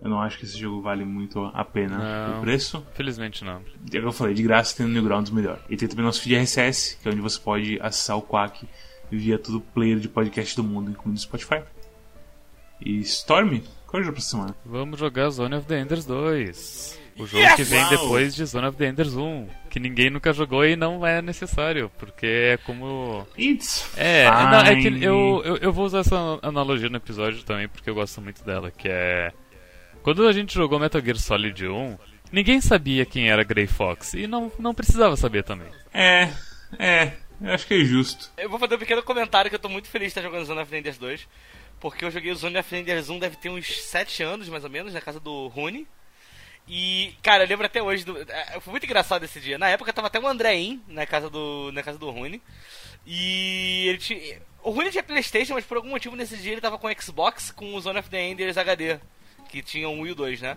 Eu 0.00 0.08
não 0.08 0.22
acho 0.22 0.38
que 0.38 0.46
esse 0.46 0.58
jogo 0.58 0.80
vale 0.80 1.04
muito 1.04 1.44
a 1.52 1.64
pena 1.66 2.28
Não. 2.28 2.38
o 2.38 2.40
preço. 2.40 2.82
Felizmente 2.94 3.44
não. 3.44 3.56
É 3.92 3.98
o 3.98 4.00
que 4.00 4.06
eu 4.06 4.12
falei, 4.12 4.32
de 4.32 4.42
graça 4.42 4.74
tem 4.74 4.86
no 4.86 4.92
Newgrounds 4.92 5.30
melhor. 5.30 5.62
E 5.68 5.76
tem 5.76 5.86
também 5.86 6.02
nosso 6.02 6.22
feed 6.22 6.34
RSS, 6.36 6.96
que 6.96 7.06
é 7.06 7.12
onde 7.12 7.20
você 7.20 7.38
pode 7.38 7.78
acessar 7.82 8.16
o 8.16 8.22
Quack 8.22 8.66
via 9.10 9.38
todo 9.38 9.60
player 9.60 9.98
de 9.98 10.08
podcast 10.08 10.56
do 10.56 10.64
mundo, 10.64 10.90
incluindo 10.90 11.18
o 11.18 11.22
Spotify. 11.22 11.62
E 12.80 12.98
Storm, 13.00 13.60
qual 13.86 14.00
é 14.00 14.02
o 14.02 14.04
jogo 14.04 14.16
pra 14.16 14.24
semana? 14.24 14.56
Vamos 14.64 14.98
jogar 14.98 15.30
Zone 15.30 15.54
of 15.54 15.66
the 15.66 15.80
Enders 15.80 16.04
2. 16.04 17.00
O 17.18 17.26
jogo 17.26 17.44
Yes! 17.44 17.54
que 17.54 17.62
vem 17.62 17.88
depois 17.88 18.34
de 18.34 18.44
Zone 18.44 18.66
of 18.66 18.76
the 18.76 18.88
Enders 18.88 19.14
1. 19.14 19.48
Que 19.70 19.78
ninguém 19.78 20.10
nunca 20.10 20.32
jogou 20.32 20.64
e 20.64 20.74
não 20.74 21.06
é 21.06 21.22
necessário. 21.22 21.90
Porque 21.98 22.26
é 22.26 22.56
como. 22.58 23.26
It's 23.38 23.88
É, 23.96 24.24
não, 24.28 24.60
é 24.60 24.76
que 24.76 24.88
eu, 24.88 25.42
eu, 25.44 25.56
eu 25.58 25.72
vou 25.72 25.84
usar 25.84 26.00
essa 26.00 26.16
analogia 26.42 26.88
no 26.88 26.96
episódio 26.96 27.42
também 27.44 27.68
porque 27.68 27.88
eu 27.88 27.94
gosto 27.94 28.20
muito 28.20 28.44
dela. 28.44 28.70
Que 28.70 28.88
é. 28.88 29.32
Quando 30.02 30.26
a 30.26 30.32
gente 30.32 30.54
jogou 30.54 30.78
Metal 30.78 31.00
Gear 31.00 31.16
Solid 31.16 31.66
1, 31.66 31.98
ninguém 32.32 32.60
sabia 32.60 33.06
quem 33.06 33.30
era 33.30 33.44
Grey 33.44 33.66
Fox. 33.66 34.14
E 34.14 34.26
não, 34.26 34.50
não 34.58 34.74
precisava 34.74 35.16
saber 35.16 35.44
também. 35.44 35.68
É, 35.92 36.28
é, 36.78 37.12
eu 37.40 37.52
acho 37.52 37.66
que 37.66 37.74
é 37.74 37.84
justo. 37.84 38.30
Eu 38.36 38.50
vou 38.50 38.58
fazer 38.58 38.74
um 38.74 38.78
pequeno 38.78 39.02
comentário 39.02 39.48
que 39.48 39.54
eu 39.54 39.60
tô 39.60 39.68
muito 39.68 39.88
feliz 39.88 40.06
de 40.06 40.18
estar 40.18 40.22
jogando 40.22 40.44
Zone 40.44 40.60
of 40.60 40.76
Enders 40.76 40.98
2. 40.98 41.26
Porque 41.84 42.02
eu 42.02 42.10
joguei 42.10 42.32
o 42.32 42.34
Zone 42.34 42.56
of 42.56 42.74
Enders 42.74 43.10
1 43.10 43.18
deve 43.18 43.36
ter 43.36 43.50
uns 43.50 43.66
7 43.66 44.22
anos, 44.22 44.48
mais 44.48 44.64
ou 44.64 44.70
menos, 44.70 44.94
na 44.94 45.02
casa 45.02 45.20
do 45.20 45.48
Rune. 45.48 45.86
E, 46.66 47.12
cara, 47.22 47.44
eu 47.44 47.46
lembro 47.46 47.66
até 47.66 47.82
hoje 47.82 48.06
do. 48.06 48.18
é, 48.22 48.58
Foi 48.58 48.70
muito 48.70 48.86
engraçado 48.86 49.22
esse 49.22 49.38
dia. 49.38 49.58
Na 49.58 49.68
época 49.68 49.92
tava 49.92 50.06
até 50.06 50.18
o 50.18 50.26
Andréin 50.26 50.82
na 50.88 51.04
casa 51.04 51.28
do. 51.28 51.70
na 51.74 51.82
casa 51.82 51.98
do 51.98 52.08
Rune. 52.08 52.40
E 53.04 53.84
ele 53.86 53.98
tinha. 53.98 54.40
O 54.62 54.70
Rune 54.70 54.90
tinha 54.90 55.02
Playstation, 55.02 55.52
mas 55.52 55.66
por 55.66 55.76
algum 55.76 55.90
motivo 55.90 56.16
nesse 56.16 56.38
dia 56.38 56.52
ele 56.52 56.60
tava 56.62 56.78
com 56.78 56.88
Xbox 56.98 57.50
com 57.50 57.74
o 57.74 57.80
Zone 57.82 57.98
of 57.98 58.08
the 58.08 58.30
Enders 58.30 58.56
HD. 58.56 58.98
Que 59.50 59.60
tinha 59.60 59.86
1 59.86 60.06
e 60.06 60.10
o 60.10 60.14
2, 60.14 60.40
né? 60.40 60.56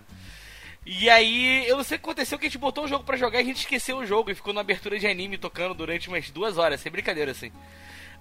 E 0.86 1.10
aí, 1.10 1.68
eu 1.68 1.76
não 1.76 1.84
sei 1.84 1.98
o 1.98 2.00
que 2.00 2.06
aconteceu, 2.06 2.40
que 2.40 2.46
a 2.46 2.50
gente 2.50 2.58
botou 2.58 2.86
o 2.86 2.88
jogo 2.88 3.04
pra 3.04 3.18
jogar 3.18 3.40
e 3.40 3.42
a 3.42 3.46
gente 3.46 3.58
esqueceu 3.58 3.98
o 3.98 4.06
jogo 4.06 4.32
e 4.32 4.36
ficou 4.36 4.54
na 4.54 4.62
abertura 4.62 4.98
de 4.98 5.06
anime 5.06 5.38
tocando 5.38 5.74
durante 5.74 6.08
umas 6.08 6.30
duas 6.30 6.58
horas, 6.58 6.80
sem 6.80 6.90
brincadeira, 6.90 7.32
assim. 7.32 7.52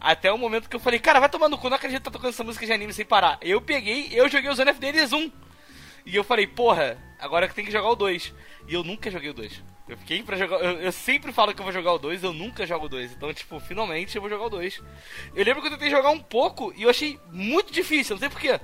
Até 0.01 0.33
o 0.33 0.39
momento 0.39 0.69
que 0.69 0.77
eu 0.77 0.81
falei, 0.81 0.99
cara, 0.99 1.21
vai 1.21 1.29
tomar 1.29 1.49
no 1.49 1.59
cu, 1.59 1.69
não 1.69 1.77
acredito 1.77 2.01
que 2.01 2.05
tá 2.05 2.11
tocando 2.11 2.31
essa 2.31 2.45
música 2.45 2.67
de 2.67 2.73
anime 2.73 2.93
sem 2.93 3.05
parar. 3.05 3.39
Eu 3.41 3.61
peguei, 3.61 4.09
eu 4.13 4.29
joguei 4.29 4.51
o 4.51 4.55
Zone 4.55 4.71
of 4.71 4.81
the 4.81 4.89
Enders 4.89 5.13
1. 5.13 5.33
E 6.05 6.15
eu 6.15 6.23
falei, 6.23 6.47
porra, 6.47 6.99
agora 7.19 7.49
que 7.49 7.55
tem 7.55 7.65
que 7.65 7.73
jogar 7.73 7.91
o 7.91 7.97
2. 7.97 8.33
E 8.69 8.75
eu 8.75 8.85
nunca 8.85 9.11
joguei 9.11 9.31
o 9.31 9.35
2. 9.35 9.63
Eu 9.89 9.97
fiquei 9.97 10.23
pra 10.23 10.37
jogar. 10.37 10.57
Eu, 10.57 10.81
eu 10.81 10.93
sempre 10.93 11.33
falo 11.33 11.55
que 11.55 11.61
eu 11.61 11.65
vou 11.65 11.73
jogar 11.73 11.93
o 11.93 11.99
2, 11.99 12.23
eu 12.23 12.33
nunca 12.33 12.67
jogo 12.67 12.87
o 12.87 12.89
2. 12.89 13.13
Então, 13.13 13.33
tipo, 13.33 13.59
finalmente 13.61 14.15
eu 14.15 14.23
vou 14.23 14.31
jogar 14.31 14.47
o 14.47 14.51
2. 14.51 14.83
Eu 15.35 15.45
lembro 15.45 15.63
que 15.63 15.69
eu 15.69 15.73
tentei 15.73 15.91
jogar 15.91 16.11
um 16.11 16.19
pouco 16.19 16.73
e 16.77 16.83
eu 16.83 16.91
achei 16.91 17.19
muito 17.33 17.73
difícil, 17.73 18.15
não 18.15 18.21
sei 18.21 18.29
porquê. 18.29 18.61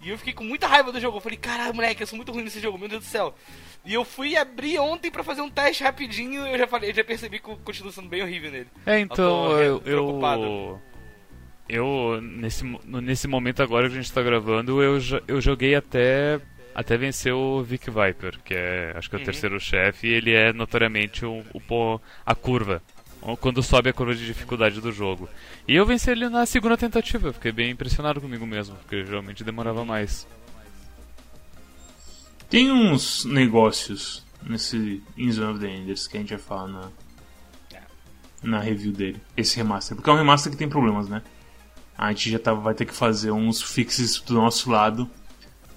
E 0.00 0.10
eu 0.10 0.18
fiquei 0.18 0.32
com 0.34 0.44
muita 0.44 0.66
raiva 0.66 0.92
do 0.92 1.00
jogo. 1.00 1.16
Eu 1.16 1.20
falei, 1.22 1.38
caralho, 1.38 1.74
moleque, 1.74 2.02
eu 2.02 2.06
sou 2.06 2.16
muito 2.16 2.30
ruim 2.32 2.44
nesse 2.44 2.60
jogo, 2.60 2.78
meu 2.78 2.88
Deus 2.88 3.02
do 3.04 3.08
céu. 3.08 3.34
E 3.84 3.94
eu 3.94 4.04
fui 4.04 4.36
abrir 4.36 4.78
ontem 4.78 5.10
pra 5.10 5.24
fazer 5.24 5.40
um 5.40 5.48
teste 5.50 5.82
rapidinho 5.82 6.46
e 6.46 6.52
eu 6.52 6.58
já 6.58 6.66
falei, 6.66 6.90
eu 6.90 6.94
já 6.94 7.02
percebi 7.04 7.38
que 7.38 7.48
eu 7.48 7.56
continuo 7.64 7.90
sendo 7.90 8.08
bem 8.08 8.22
horrível 8.22 8.50
nele. 8.50 8.68
É, 8.84 8.98
então, 9.00 9.52
Eu 9.52 9.80
tô 9.80 9.88
eu. 9.88 10.04
preocupado. 10.04 10.80
Eu, 11.68 12.20
nesse, 12.22 12.62
nesse 12.84 13.26
momento 13.26 13.62
agora 13.62 13.88
que 13.88 13.94
a 13.96 14.00
gente 14.00 14.12
tá 14.12 14.22
gravando, 14.22 14.82
eu, 14.82 14.98
eu 15.26 15.40
joguei 15.40 15.74
até. 15.74 16.40
Até 16.74 16.94
vencer 16.98 17.32
o 17.32 17.62
Vic 17.62 17.86
Viper, 17.90 18.38
que 18.44 18.52
é 18.52 18.92
acho 18.94 19.08
que 19.08 19.16
é 19.16 19.18
o 19.18 19.20
Uhum. 19.20 19.24
terceiro 19.24 19.58
chefe, 19.58 20.08
e 20.08 20.12
ele 20.12 20.34
é 20.34 20.52
notoriamente 20.52 21.24
o, 21.24 21.42
o, 21.54 22.00
a 22.24 22.34
curva. 22.34 22.82
Quando 23.34 23.62
sobe 23.62 23.90
a 23.90 23.92
curva 23.92 24.14
de 24.14 24.24
dificuldade 24.24 24.80
do 24.80 24.92
jogo. 24.92 25.28
E 25.66 25.74
eu 25.74 25.84
venci 25.84 26.10
ele 26.10 26.28
na 26.28 26.46
segunda 26.46 26.76
tentativa, 26.76 27.32
fiquei 27.32 27.50
bem 27.50 27.70
impressionado 27.70 28.20
comigo 28.20 28.46
mesmo, 28.46 28.76
porque 28.76 29.04
geralmente 29.04 29.42
demorava 29.42 29.84
mais. 29.84 30.26
Tem 32.48 32.70
uns 32.70 33.24
negócios 33.24 34.24
nesse 34.42 35.02
In 35.16 35.32
Zone 35.32 35.52
of 35.52 35.60
the 35.60 35.68
Enders 35.68 36.06
que 36.06 36.16
a 36.16 36.20
gente 36.20 36.30
vai 36.30 36.38
falar 36.38 36.68
na, 36.68 36.90
na 38.42 38.60
review 38.60 38.92
dele. 38.92 39.20
Esse 39.36 39.56
remaster. 39.56 39.96
Porque 39.96 40.08
é 40.08 40.12
um 40.12 40.16
remaster 40.16 40.52
que 40.52 40.58
tem 40.58 40.68
problemas, 40.68 41.08
né? 41.08 41.22
A 41.98 42.10
gente 42.12 42.30
já 42.30 42.38
tá, 42.38 42.54
vai 42.54 42.74
ter 42.74 42.84
que 42.84 42.94
fazer 42.94 43.32
uns 43.32 43.60
fixes 43.62 44.20
do 44.20 44.34
nosso 44.34 44.70
lado 44.70 45.10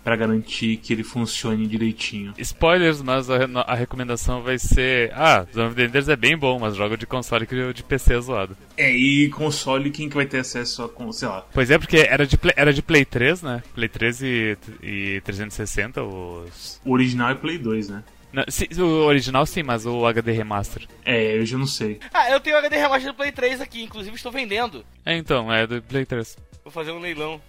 pra 0.10 0.16
garantir 0.16 0.78
que 0.78 0.92
ele 0.92 1.04
funcione 1.04 1.68
direitinho. 1.68 2.34
Spoilers, 2.40 3.00
mas 3.00 3.30
a, 3.30 3.38
a 3.68 3.76
recomendação 3.76 4.42
vai 4.42 4.58
ser: 4.58 5.12
Ah, 5.14 5.46
Zone 5.54 5.68
of 5.68 5.76
the 5.76 5.84
Enders 5.84 6.10
é 6.10 6.16
bem 6.16 6.36
bom, 6.36 6.58
mas 6.58 6.76
joga 6.76 6.98
de 6.98 7.06
console 7.06 7.46
que 7.46 7.74
de 7.74 7.84
PC 7.84 8.16
é 8.16 8.20
zoado. 8.20 8.58
É, 8.76 8.92
e 8.92 9.30
console, 9.30 9.92
quem 9.92 10.10
que 10.10 10.16
vai 10.16 10.26
ter 10.26 10.40
acesso 10.40 10.84
a, 10.84 11.14
sei 11.14 11.28
lá, 11.28 11.46
Pois 11.54 11.70
é, 11.70 11.78
porque 11.78 11.98
era 11.98 12.26
de 12.26 12.38
Play, 12.40 12.54
era 12.58 12.74
de 12.74 12.82
Play 12.82 13.06
3, 13.06 13.44
né? 13.44 13.64
Play 13.76 13.88
3 13.88 14.22
e, 14.24 14.58
e 14.82 15.22
360, 15.22 16.02
os. 16.02 16.82
o 16.84 16.92
original 16.92 17.30
é 17.30 17.36
Play 17.36 17.60
2, 17.60 17.90
né? 17.90 18.04
Não, 18.34 18.44
sim, 18.48 18.66
o 18.80 19.06
original 19.06 19.46
sim, 19.46 19.62
mas 19.62 19.86
o 19.86 20.08
HD 20.08 20.32
Remaster. 20.32 20.88
É, 21.06 21.38
eu 21.38 21.46
já 21.46 21.58
não 21.58 21.68
sei. 21.68 22.00
Ah, 22.12 22.32
eu 22.32 22.40
tenho 22.40 22.56
o 22.56 22.60
HD 22.60 22.78
Remaster 22.78 23.12
do 23.12 23.16
Play 23.16 23.32
3 23.32 23.62
aqui, 23.62 23.84
inclusive 23.84 24.16
estou 24.16 24.32
vendendo. 24.32 24.84
É, 25.06 25.16
então, 25.16 25.54
é 25.54 25.68
do 25.68 25.82
Play 25.84 26.06
3. 26.06 26.36
Vou 26.64 26.72
fazer 26.72 26.92
um 26.92 27.00
leilão. 27.00 27.40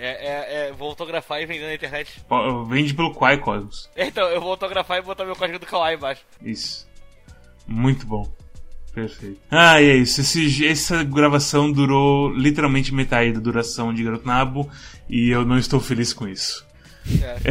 É, 0.00 0.06
é, 0.08 0.68
é, 0.68 0.72
vou 0.72 0.88
autografar 0.88 1.42
e 1.42 1.46
vender 1.46 1.66
na 1.66 1.74
internet. 1.74 2.22
Vende 2.68 2.94
pelo 2.94 3.12
Quai 3.14 3.36
Cosmos. 3.38 3.90
Então, 3.96 4.26
eu 4.28 4.40
vou 4.40 4.50
autografar 4.52 4.98
e 4.98 5.02
botar 5.02 5.24
meu 5.26 5.36
código 5.36 5.58
do 5.58 5.66
Kawaii 5.66 5.96
embaixo. 5.96 6.22
Isso. 6.42 6.88
Muito 7.66 8.06
bom. 8.06 8.26
Perfeito. 8.94 9.38
Ah, 9.50 9.80
e 9.80 9.88
é 9.90 9.94
isso. 9.96 10.20
Esse- 10.22 10.66
essa 10.66 11.04
gravação 11.04 11.70
durou 11.70 12.28
literalmente 12.34 12.92
metade 12.94 13.32
da 13.32 13.40
duração 13.40 13.92
de 13.94 14.02
Garoto 14.02 14.26
Nabo 14.26 14.68
e 15.08 15.30
eu 15.30 15.44
não 15.44 15.58
estou 15.58 15.78
feliz 15.80 16.12
com 16.12 16.26
isso. 16.26 16.66
É. 17.22 17.50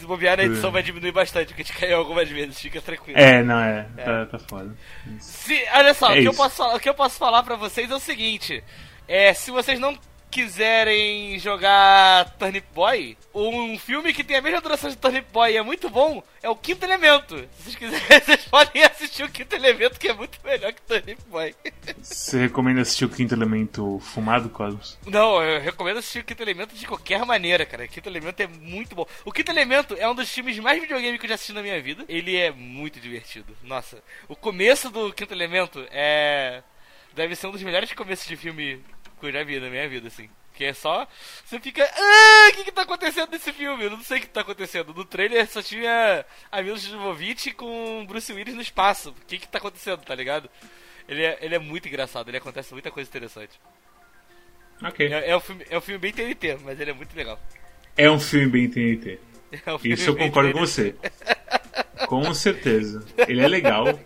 Se 0.00 0.06
bobear, 0.06 0.40
a 0.40 0.44
edição 0.44 0.72
vai 0.72 0.82
diminuir 0.82 1.12
bastante, 1.12 1.48
porque 1.48 1.62
a 1.62 1.64
gente 1.64 1.76
caiu 1.78 1.98
algumas 1.98 2.28
vezes, 2.28 2.58
fica 2.58 2.80
tranquilo. 2.80 3.18
É, 3.18 3.42
não 3.42 3.58
é. 3.60 3.82
Tá, 3.96 4.26
tá 4.26 4.38
foda. 4.38 4.74
Se, 5.18 5.62
olha 5.74 5.94
só, 5.94 6.08
É 6.14 6.18
o, 6.18 6.22
que 6.22 6.28
eu 6.28 6.32
isso. 6.32 6.42
posso 6.42 6.56
falar, 6.56 6.74
o 6.74 6.80
que 6.80 6.88
eu 6.88 6.94
posso 6.94 7.18
falar 7.18 7.42
pra 7.42 7.56
vocês 7.56 7.90
é 7.90 7.94
o 7.94 8.00
seguinte: 8.00 8.64
é, 9.06 9.32
se 9.34 9.50
vocês 9.50 9.78
não 9.78 9.96
quiserem 10.30 11.38
jogar 11.38 12.30
Turnip 12.38 12.66
Boy, 12.72 13.18
um 13.34 13.78
filme 13.78 14.14
que 14.14 14.22
tem 14.22 14.36
a 14.36 14.42
mesma 14.42 14.60
duração 14.60 14.88
de 14.88 14.96
Turnip 14.96 15.26
Boy 15.32 15.52
e 15.52 15.56
é 15.56 15.62
muito 15.62 15.90
bom 15.90 16.22
é 16.42 16.48
o 16.48 16.56
Quinto 16.56 16.84
Elemento. 16.84 17.36
Se 17.36 17.62
vocês 17.62 17.76
quiserem, 17.76 18.20
vocês 18.24 18.44
podem 18.46 18.82
assistir 18.82 19.24
o 19.24 19.28
Quinto 19.28 19.54
Elemento, 19.54 19.98
que 19.98 20.08
é 20.08 20.14
muito 20.14 20.38
melhor 20.42 20.72
que 20.72 20.80
Turnip 20.82 21.20
Boy. 21.28 21.54
Você 22.00 22.38
recomenda 22.38 22.80
assistir 22.80 23.04
o 23.04 23.08
Quinto 23.08 23.34
Elemento 23.34 23.98
fumado, 24.00 24.48
Cosmos? 24.48 24.98
Não, 25.06 25.42
eu 25.42 25.60
recomendo 25.60 25.98
assistir 25.98 26.20
o 26.20 26.24
Quinto 26.24 26.42
Elemento 26.42 26.74
de 26.74 26.86
qualquer 26.86 27.24
maneira, 27.26 27.66
cara. 27.66 27.84
O 27.84 27.88
Quinto 27.88 28.08
Elemento 28.08 28.40
é 28.40 28.46
muito 28.46 28.94
bom. 28.94 29.06
O 29.24 29.32
Quinto 29.32 29.50
Elemento 29.50 29.94
é 29.98 30.08
um 30.08 30.14
dos 30.14 30.30
filmes 30.30 30.58
mais 30.58 30.80
videogame 30.80 31.18
que 31.18 31.26
eu 31.26 31.28
já 31.28 31.34
assisti 31.34 31.52
na 31.52 31.62
minha 31.62 31.80
vida. 31.82 32.04
Ele 32.08 32.36
é 32.36 32.50
muito 32.50 33.00
divertido. 33.00 33.56
Nossa, 33.62 34.02
o 34.28 34.36
começo 34.36 34.90
do 34.90 35.12
Quinto 35.12 35.34
Elemento 35.34 35.84
é. 35.90 36.62
Deve 37.12 37.34
ser 37.34 37.48
um 37.48 37.50
dos 37.50 37.62
melhores 37.62 37.92
começos 37.92 38.26
de 38.26 38.36
filme 38.36 38.80
que 39.20 39.26
eu 39.26 39.32
já 39.32 39.44
vi 39.44 39.60
na 39.60 39.68
minha 39.70 39.88
vida, 39.88 40.08
assim. 40.08 40.28
Que 40.54 40.64
é 40.64 40.72
só. 40.72 41.06
Você 41.44 41.60
fica. 41.60 41.82
Ah, 41.84 42.48
o 42.50 42.56
que 42.56 42.64
que 42.64 42.72
tá 42.72 42.82
acontecendo 42.82 43.30
nesse 43.30 43.52
filme? 43.52 43.84
Eu 43.84 43.90
não 43.90 44.02
sei 44.02 44.18
o 44.18 44.20
que 44.20 44.26
tá 44.26 44.40
acontecendo. 44.40 44.92
No 44.92 45.04
trailer 45.04 45.46
só 45.48 45.62
tinha 45.62 46.24
a 46.50 46.62
Mila 46.62 46.76
Jovovich 46.76 47.52
com 47.52 48.04
Bruce 48.06 48.32
Willis 48.32 48.54
no 48.54 48.60
espaço. 48.60 49.10
O 49.10 49.26
que 49.26 49.38
que 49.38 49.48
tá 49.48 49.58
acontecendo, 49.58 50.00
tá 50.02 50.14
ligado? 50.14 50.50
Ele 51.08 51.22
é, 51.24 51.38
ele 51.40 51.54
é 51.54 51.58
muito 51.58 51.88
engraçado, 51.88 52.28
ele 52.28 52.36
acontece 52.36 52.72
muita 52.72 52.90
coisa 52.90 53.08
interessante. 53.08 53.58
Ok. 54.82 55.12
É, 55.12 55.30
é 55.30 55.36
um 55.36 55.40
filme, 55.40 55.64
é 55.70 55.78
um 55.78 55.80
filme 55.80 55.98
bem 55.98 56.12
TNT, 56.12 56.58
mas 56.64 56.78
ele 56.80 56.90
é 56.90 56.94
muito 56.94 57.14
legal. 57.16 57.38
É 57.96 58.10
um 58.10 58.18
filme 58.20 58.46
bem 58.48 58.68
TNT. 58.70 59.18
É 59.66 59.74
um 59.74 59.78
filme 59.78 59.94
Isso 59.96 60.10
eu 60.10 60.16
concordo 60.16 60.52
com 60.52 60.64
TNT. 60.64 60.94
você. 60.94 60.94
Com 62.06 62.32
certeza. 62.34 63.04
Ele 63.26 63.40
é 63.40 63.48
legal, 63.48 63.98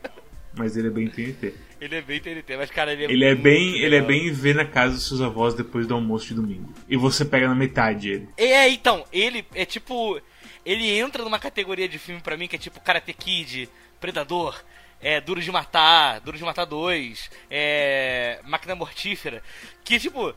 mas 0.57 0.75
ele 0.77 0.89
é 0.89 0.91
bem 0.91 1.09
TNT. 1.09 1.53
Ele 1.85 1.97
é 1.97 2.01
bem 2.01 2.19
TNT, 2.19 2.57
mas 2.57 2.71
cara, 2.71 2.95
ele 2.95 3.05
é 3.05 3.11
Ele 3.11 3.25
é 3.27 3.35
bem, 3.35 3.77
ele 3.77 3.97
é 3.97 4.01
bem 4.01 4.33
ver 4.33 4.55
na 4.55 4.65
casa 4.65 4.95
dos 4.95 5.07
seus 5.07 5.21
avós 5.21 5.53
depois 5.53 5.87
do 5.87 5.93
almoço 5.93 6.29
de 6.29 6.35
domingo. 6.35 6.73
E 6.89 6.97
você 6.97 7.27
pega 7.27 7.47
na 7.47 7.55
metade 7.55 8.09
ele. 8.09 8.29
É, 8.39 8.67
então, 8.71 9.05
ele 9.13 9.47
é 9.55 9.67
tipo. 9.67 10.19
Ele 10.65 10.91
entra 10.99 11.23
numa 11.23 11.39
categoria 11.39 11.87
de 11.87 11.99
filme 11.99 12.23
pra 12.23 12.39
mim 12.39 12.49
que 12.49 12.57
é 12.57 12.59
tipo 12.59 12.81
Karate 12.81 13.13
Kid, 13.13 13.69
Predador, 14.01 14.65
é, 14.99 15.21
Duro 15.21 15.43
de 15.43 15.53
Matar, 15.53 16.21
Duro 16.21 16.39
de 16.39 16.43
Matar 16.43 16.65
2, 16.65 17.31
é, 17.51 18.41
Máquina 18.45 18.75
Mortífera. 18.75 19.43
Que 19.85 20.01
tipo. 20.01 20.35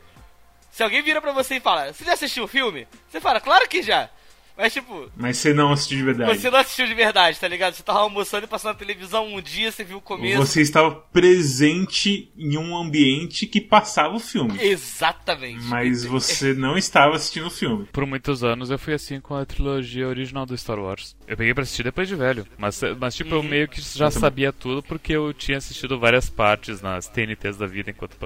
Se 0.69 0.83
alguém 0.83 1.01
vira 1.01 1.21
pra 1.21 1.31
você 1.31 1.55
e 1.55 1.59
fala, 1.61 1.93
você 1.93 2.03
já 2.03 2.11
assistiu 2.11 2.43
o 2.43 2.47
filme? 2.47 2.85
Você 3.09 3.21
fala, 3.21 3.39
claro 3.39 3.69
que 3.69 3.81
já. 3.81 4.09
Mas 4.57 4.73
tipo, 4.73 5.09
Mas 5.15 5.37
você 5.37 5.53
não 5.53 5.71
assistiu 5.71 5.97
de 5.99 6.03
verdade. 6.03 6.39
você 6.39 6.49
não 6.49 6.57
assistiu 6.59 6.87
de 6.87 6.93
verdade, 6.95 7.39
tá 7.39 7.47
ligado? 7.47 7.75
Você 7.75 7.83
tava 7.83 7.99
almoçando 7.99 8.45
e 8.45 8.47
passando 8.47 8.73
na 8.73 8.79
televisão 8.79 9.27
um 9.35 9.39
dia, 9.41 9.71
você 9.71 9.83
viu 9.83 9.97
o 9.97 10.01
começo. 10.01 10.37
Você 10.37 10.61
estava 10.61 10.89
presente 10.91 12.31
em 12.37 12.57
um 12.57 12.75
ambiente 12.75 13.45
que 13.45 13.61
passava 13.61 14.15
o 14.15 14.19
filme. 14.19 14.57
Exatamente. 14.61 15.63
Mas 15.65 16.03
você 16.05 16.53
não 16.53 16.77
estava 16.77 17.15
assistindo 17.15 17.47
o 17.47 17.51
filme. 17.51 17.85
Por 17.91 18.05
muitos 18.05 18.43
anos 18.43 18.69
eu 18.71 18.79
fui 18.79 18.93
assim 18.93 19.19
com 19.19 19.35
a 19.35 19.45
trilogia 19.45 20.07
original 20.07 20.45
do 20.45 20.57
Star 20.57 20.79
Wars. 20.79 21.15
Eu 21.27 21.37
peguei 21.37 21.53
pra 21.53 21.63
assistir 21.63 21.83
depois 21.83 22.07
de 22.07 22.15
velho, 22.15 22.45
mas, 22.57 22.81
mas 22.99 23.15
tipo, 23.15 23.35
eu 23.35 23.43
meio 23.43 23.67
que 23.67 23.79
já 23.81 24.05
Eu 24.05 24.09
também. 24.09 24.21
sabia 24.21 24.51
tudo 24.53 24.81
porque 24.81 25.13
eu 25.13 25.33
tinha 25.33 25.57
assistido 25.57 25.99
várias 25.99 26.29
partes 26.29 26.81
nas 26.81 27.07
TNTs 27.07 27.57
da 27.57 27.67
vida 27.67 27.91
enquanto 27.91 28.17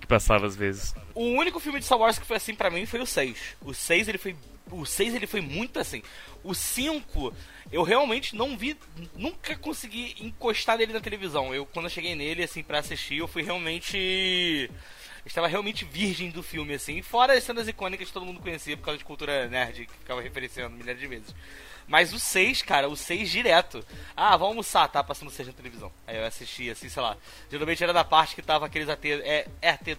que 0.00 0.06
passava 0.06 0.46
às 0.46 0.56
vezes. 0.56 0.94
O 1.14 1.24
único 1.24 1.60
filme 1.60 1.78
de 1.78 1.84
Star 1.84 1.98
Wars 1.98 2.18
que 2.18 2.26
foi 2.26 2.36
assim 2.36 2.54
pra 2.54 2.70
mim 2.70 2.84
foi 2.86 3.00
o 3.00 3.06
6. 3.06 3.36
O 3.64 3.72
6 3.74 4.08
ele 4.08 4.18
foi. 4.18 4.34
O 4.70 4.84
6 4.84 5.14
ele 5.14 5.26
foi 5.26 5.40
muito 5.40 5.78
assim. 5.78 6.02
O 6.42 6.54
5, 6.54 7.34
eu 7.70 7.82
realmente 7.82 8.34
não 8.36 8.56
vi. 8.56 8.76
Nunca 9.14 9.56
consegui 9.56 10.16
encostar 10.20 10.78
nele 10.78 10.92
na 10.92 11.00
televisão. 11.00 11.54
Eu, 11.54 11.66
quando 11.66 11.86
eu 11.86 11.90
cheguei 11.90 12.14
nele, 12.14 12.42
assim, 12.42 12.62
pra 12.62 12.78
assistir, 12.78 13.18
eu 13.18 13.28
fui 13.28 13.42
realmente. 13.42 14.70
Estava 15.26 15.46
realmente 15.46 15.84
virgem 15.84 16.30
do 16.30 16.42
filme, 16.42 16.74
assim. 16.74 17.02
Fora 17.02 17.34
as 17.34 17.44
cenas 17.44 17.68
icônicas 17.68 18.08
que 18.08 18.14
todo 18.14 18.24
mundo 18.24 18.40
conhecia 18.40 18.76
por 18.76 18.84
causa 18.84 18.98
de 18.98 19.04
cultura 19.04 19.46
nerd, 19.48 19.86
que 19.86 19.92
ficava 19.92 20.22
referenciando 20.22 20.76
milhares 20.76 21.00
de 21.00 21.06
vezes. 21.06 21.34
Mas 21.88 22.12
o 22.12 22.18
6, 22.18 22.62
cara, 22.62 22.88
o 22.88 22.94
6 22.94 23.30
direto. 23.30 23.84
Ah, 24.14 24.32
vamos 24.32 24.48
almoçar, 24.48 24.86
tá 24.88 25.02
passando 25.02 25.28
o 25.28 25.32
6 25.32 25.48
na 25.48 25.54
televisão. 25.54 25.90
Aí 26.06 26.16
eu 26.16 26.24
assisti, 26.24 26.70
assim, 26.70 26.88
sei 26.88 27.02
lá. 27.02 27.16
Geralmente 27.50 27.82
era 27.82 27.92
da 27.92 28.04
parte 28.04 28.34
que 28.34 28.42
tava 28.42 28.66
aqueles 28.66 28.88
AT. 28.88 29.10
É, 29.10 29.48
é 29.62 29.70
AT. 29.70 29.96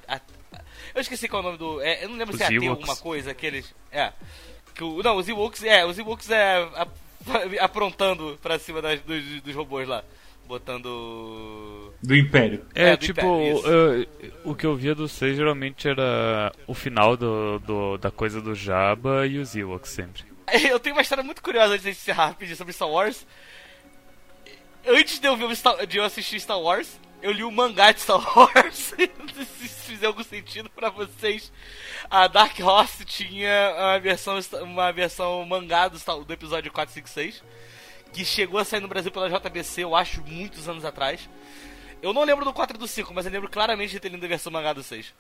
Eu 0.94 1.02
esqueci 1.02 1.28
qual 1.28 1.42
é 1.42 1.46
o 1.46 1.48
nome 1.48 1.58
do. 1.58 1.82
É, 1.82 2.04
eu 2.04 2.10
não 2.10 2.18
lembro 2.18 2.34
Os 2.34 2.38
se 2.38 2.44
é 2.44 2.58
AT 2.58 2.68
alguma 2.68 2.96
coisa, 2.96 3.32
aqueles. 3.32 3.74
É. 3.92 4.14
Que 4.80 4.84
o, 4.86 5.04
não, 5.04 5.18
os 5.18 5.28
Ewoks, 5.28 5.62
é, 5.66 5.86
os 5.86 6.00
Ewoks 6.00 6.30
é. 6.32 6.64
a- 6.74 6.88
aprontando 7.60 8.40
pra 8.42 8.58
cima 8.58 8.82
das- 8.82 9.02
dos, 9.02 9.42
dos 9.42 9.54
robôs 9.54 9.86
lá. 9.86 10.02
Botando. 10.48 11.94
Do 12.02 12.16
Império. 12.16 12.66
É, 12.74 12.92
É, 12.92 12.98
do 12.98 13.06
tipo, 13.06 13.20
Império, 13.20 13.68
eu- 13.68 14.08
o 14.46 14.56
que 14.56 14.66
eu 14.66 14.76
via 14.78 14.96
do 14.96 15.08
6 15.10 15.36
geralmente 15.36 15.86
era 15.88 16.52
o 16.66 16.74
final 16.74 17.18
do, 17.18 17.60
do- 17.60 17.98
da 17.98 18.10
coisa 18.10 18.42
do 18.42 18.56
Jabba 18.56 19.28
e 19.28 19.38
os 19.38 19.54
Ewoks 19.54 19.92
sempre. 19.92 20.24
Eu 20.72 20.80
tenho 20.80 20.96
uma 20.96 21.02
história 21.02 21.24
muito 21.24 21.44
curiosa 21.44 21.74
antes 21.74 21.84
de 21.84 21.90
encerrar 21.92 22.28
rapidinho 22.28 22.56
sobre 22.58 22.72
Star 22.74 22.90
Wars. 22.90 23.28
Antes 24.88 25.20
de 25.20 25.28
eu, 25.28 25.36
ver 25.36 25.44
o 25.44 25.52
Star- 25.56 25.86
de 25.86 25.98
eu 25.98 26.04
assistir 26.06 26.40
Star 26.40 26.60
Wars, 26.60 27.00
eu 27.22 27.32
li 27.32 27.44
o 27.44 27.52
mangá 27.52 27.92
de 27.92 28.02
Star 28.02 28.20
Wars. 28.38 28.94
Se 29.58 29.70
fizer 29.92 30.08
algum 30.08 30.24
sentido 30.24 30.70
pra 30.70 30.90
vocês. 30.90 31.52
A 32.10 32.28
Dark 32.28 32.58
Horse 32.60 33.06
tinha 33.06 33.74
uma 33.78 34.00
versão, 34.00 34.40
uma 34.64 34.92
versão 34.92 35.46
mangá 35.46 35.88
do, 35.88 35.98
do 36.24 36.34
episódio 36.34 36.72
456. 36.72 37.44
Que 38.14 38.26
chegou 38.26 38.60
a 38.60 38.66
sair 38.66 38.80
no 38.80 38.88
Brasil 38.88 39.12
pela 39.12 39.30
JBC, 39.30 39.84
eu 39.84 39.96
acho, 39.96 40.24
muitos 40.26 40.68
anos 40.68 40.84
atrás. 40.84 41.30
Eu 42.02 42.14
não 42.14 42.24
lembro 42.24 42.46
do 42.46 42.54
4 42.54 42.76
e 42.76 42.80
do 42.80 42.88
5, 42.88 43.14
mas 43.14 43.26
eu 43.26 43.32
lembro 43.32 43.50
claramente 43.50 43.92
de 43.92 44.00
ter 44.00 44.10
lido 44.10 44.26
a 44.26 44.30
versão 44.30 44.52
mangá 44.52 44.74
do 44.74 44.82
6. 44.82 45.14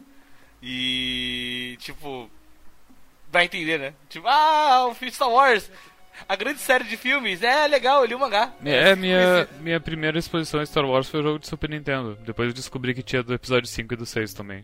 E. 0.63 1.77
Tipo. 1.79 2.29
Vai 3.31 3.45
entender, 3.45 3.77
né? 3.77 3.93
Tipo, 4.09 4.27
ah, 4.27 4.87
o 4.87 5.11
Star 5.11 5.29
Wars. 5.29 5.69
A 6.27 6.35
grande 6.35 6.59
série 6.59 6.83
de 6.83 6.97
filmes. 6.97 7.41
É 7.43 7.67
legal, 7.67 8.01
eu 8.01 8.07
li 8.07 8.15
o 8.15 8.19
mangá. 8.19 8.53
É, 8.63 8.95
minha, 8.95 9.47
minha 9.59 9.79
primeira 9.79 10.17
exposição 10.17 10.61
em 10.61 10.65
Star 10.65 10.85
Wars 10.85 11.09
foi 11.09 11.19
o 11.19 11.23
jogo 11.23 11.39
de 11.39 11.47
Super 11.47 11.69
Nintendo. 11.69 12.17
Depois 12.25 12.49
eu 12.49 12.53
descobri 12.53 12.93
que 12.93 13.03
tinha 13.03 13.23
do 13.23 13.33
episódio 13.33 13.67
5 13.67 13.93
e 13.93 13.97
do 13.97 14.05
6 14.05 14.33
também. 14.33 14.63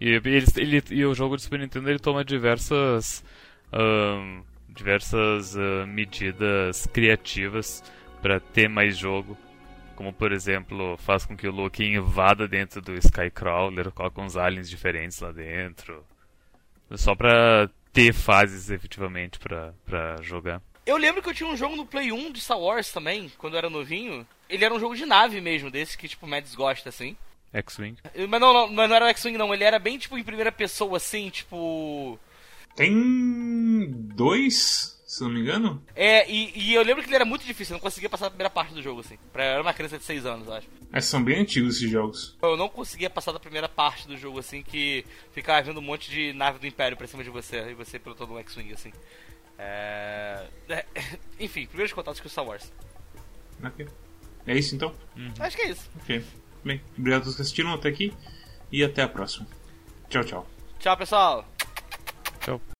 E, 0.00 0.10
eles, 0.10 0.56
ele, 0.56 0.82
e 0.90 1.04
o 1.04 1.14
jogo 1.14 1.36
de 1.36 1.42
Super 1.42 1.58
Nintendo 1.58 1.88
ele 1.88 1.98
toma 1.98 2.24
diversas 2.24 3.24
ahn, 3.72 4.42
diversas 4.68 5.56
ah, 5.56 5.86
medidas 5.86 6.86
criativas 6.86 7.82
para 8.20 8.40
ter 8.40 8.68
mais 8.68 8.96
jogo. 8.96 9.36
Como, 9.94 10.12
por 10.12 10.30
exemplo, 10.30 10.96
faz 10.98 11.24
com 11.24 11.34
que 11.34 11.48
o 11.48 11.52
Loki 11.52 11.84
invada 11.84 12.46
dentro 12.46 12.82
do 12.82 12.92
Skycrawler, 12.94 13.90
coloca 13.90 14.20
uns 14.20 14.36
aliens 14.36 14.68
diferentes 14.68 15.18
lá 15.20 15.32
dentro. 15.32 16.04
Só 16.92 17.14
pra 17.14 17.70
ter 17.92 18.12
fases 18.12 18.68
efetivamente 18.68 19.38
pra, 19.38 19.72
pra 19.86 20.16
jogar. 20.20 20.60
Eu 20.86 20.96
lembro 20.96 21.20
que 21.20 21.28
eu 21.28 21.34
tinha 21.34 21.48
um 21.48 21.56
jogo 21.56 21.74
no 21.76 21.84
Play 21.84 22.12
1 22.12 22.30
de 22.30 22.40
Star 22.40 22.58
Wars 22.60 22.92
também, 22.92 23.30
quando 23.36 23.54
eu 23.54 23.58
era 23.58 23.68
novinho. 23.68 24.24
Ele 24.48 24.64
era 24.64 24.72
um 24.72 24.78
jogo 24.80 24.94
de 24.94 25.04
nave 25.04 25.40
mesmo, 25.40 25.68
desse 25.70 25.98
que 25.98 26.06
tipo 26.08 26.24
o 26.24 26.28
Mads 26.28 26.54
gosta, 26.54 26.88
assim. 26.88 27.16
X-Wing. 27.52 27.96
Eu- 28.14 28.28
Mas 28.28 28.40
não, 28.40 28.52
não, 28.52 28.68
mas 28.72 28.88
não 28.88 28.96
era 28.96 29.06
o 29.06 29.08
X-Wing 29.08 29.36
não, 29.36 29.52
ele 29.52 29.64
era 29.64 29.78
bem 29.80 29.98
tipo 29.98 30.16
em 30.16 30.22
primeira 30.22 30.52
pessoa, 30.52 30.96
assim, 30.98 31.28
tipo. 31.30 32.18
Tem 32.76 33.86
dois, 34.14 35.02
se 35.06 35.22
não 35.22 35.30
me 35.30 35.40
engano. 35.40 35.82
É, 35.94 36.30
e, 36.30 36.52
e 36.54 36.74
eu 36.74 36.82
lembro 36.82 37.02
que 37.02 37.08
ele 37.08 37.16
era 37.16 37.24
muito 37.24 37.44
difícil, 37.46 37.72
eu 37.74 37.78
não 37.78 37.82
conseguia 37.82 38.08
passar 38.10 38.26
a 38.26 38.30
primeira 38.30 38.50
parte 38.50 38.74
do 38.74 38.82
jogo, 38.82 39.00
assim. 39.00 39.18
Pra, 39.32 39.44
eu 39.44 39.50
era 39.54 39.62
uma 39.62 39.72
criança 39.74 39.98
de 39.98 40.04
6 40.04 40.26
anos, 40.26 40.46
eu 40.46 40.52
acho. 40.54 40.68
Mas 40.90 41.06
são 41.06 41.22
bem 41.24 41.40
antigos 41.40 41.76
esses 41.76 41.90
jogos. 41.90 42.36
Eu 42.42 42.56
não 42.56 42.68
conseguia 42.68 43.08
passar 43.10 43.32
da 43.32 43.40
primeira 43.40 43.68
parte 43.68 44.06
do 44.06 44.16
jogo, 44.16 44.38
assim, 44.38 44.62
que 44.62 45.04
ficava 45.32 45.62
vindo 45.62 45.78
um 45.80 45.82
monte 45.82 46.10
de 46.10 46.32
nave 46.34 46.58
do 46.58 46.66
Império 46.66 46.96
pra 46.96 47.06
cima 47.06 47.24
de 47.24 47.30
você, 47.30 47.70
e 47.70 47.74
você 47.74 47.98
pilotando 47.98 48.34
um 48.34 48.38
X-Wing, 48.38 48.72
assim. 48.72 48.92
É... 49.58 50.46
é, 50.68 50.84
Enfim, 51.40 51.66
primeiros 51.66 51.92
contatos 51.92 52.20
com 52.20 52.28
Star 52.28 52.46
Wars. 52.46 52.72
Ok. 53.62 53.86
É 54.46 54.56
isso 54.56 54.74
então? 54.74 54.94
Acho 55.38 55.56
que 55.56 55.62
é 55.62 55.70
isso. 55.70 55.90
Ok. 56.02 56.24
Bem, 56.64 56.80
obrigado 56.98 57.20
a 57.20 57.24
todos 57.24 57.36
que 57.36 57.42
assistiram 57.42 57.72
até 57.74 57.88
aqui. 57.88 58.12
E 58.70 58.82
até 58.82 59.02
a 59.02 59.08
próxima. 59.08 59.46
Tchau, 60.08 60.24
tchau. 60.24 60.46
Tchau, 60.78 60.96
pessoal! 60.96 61.44
Tchau. 62.40 62.75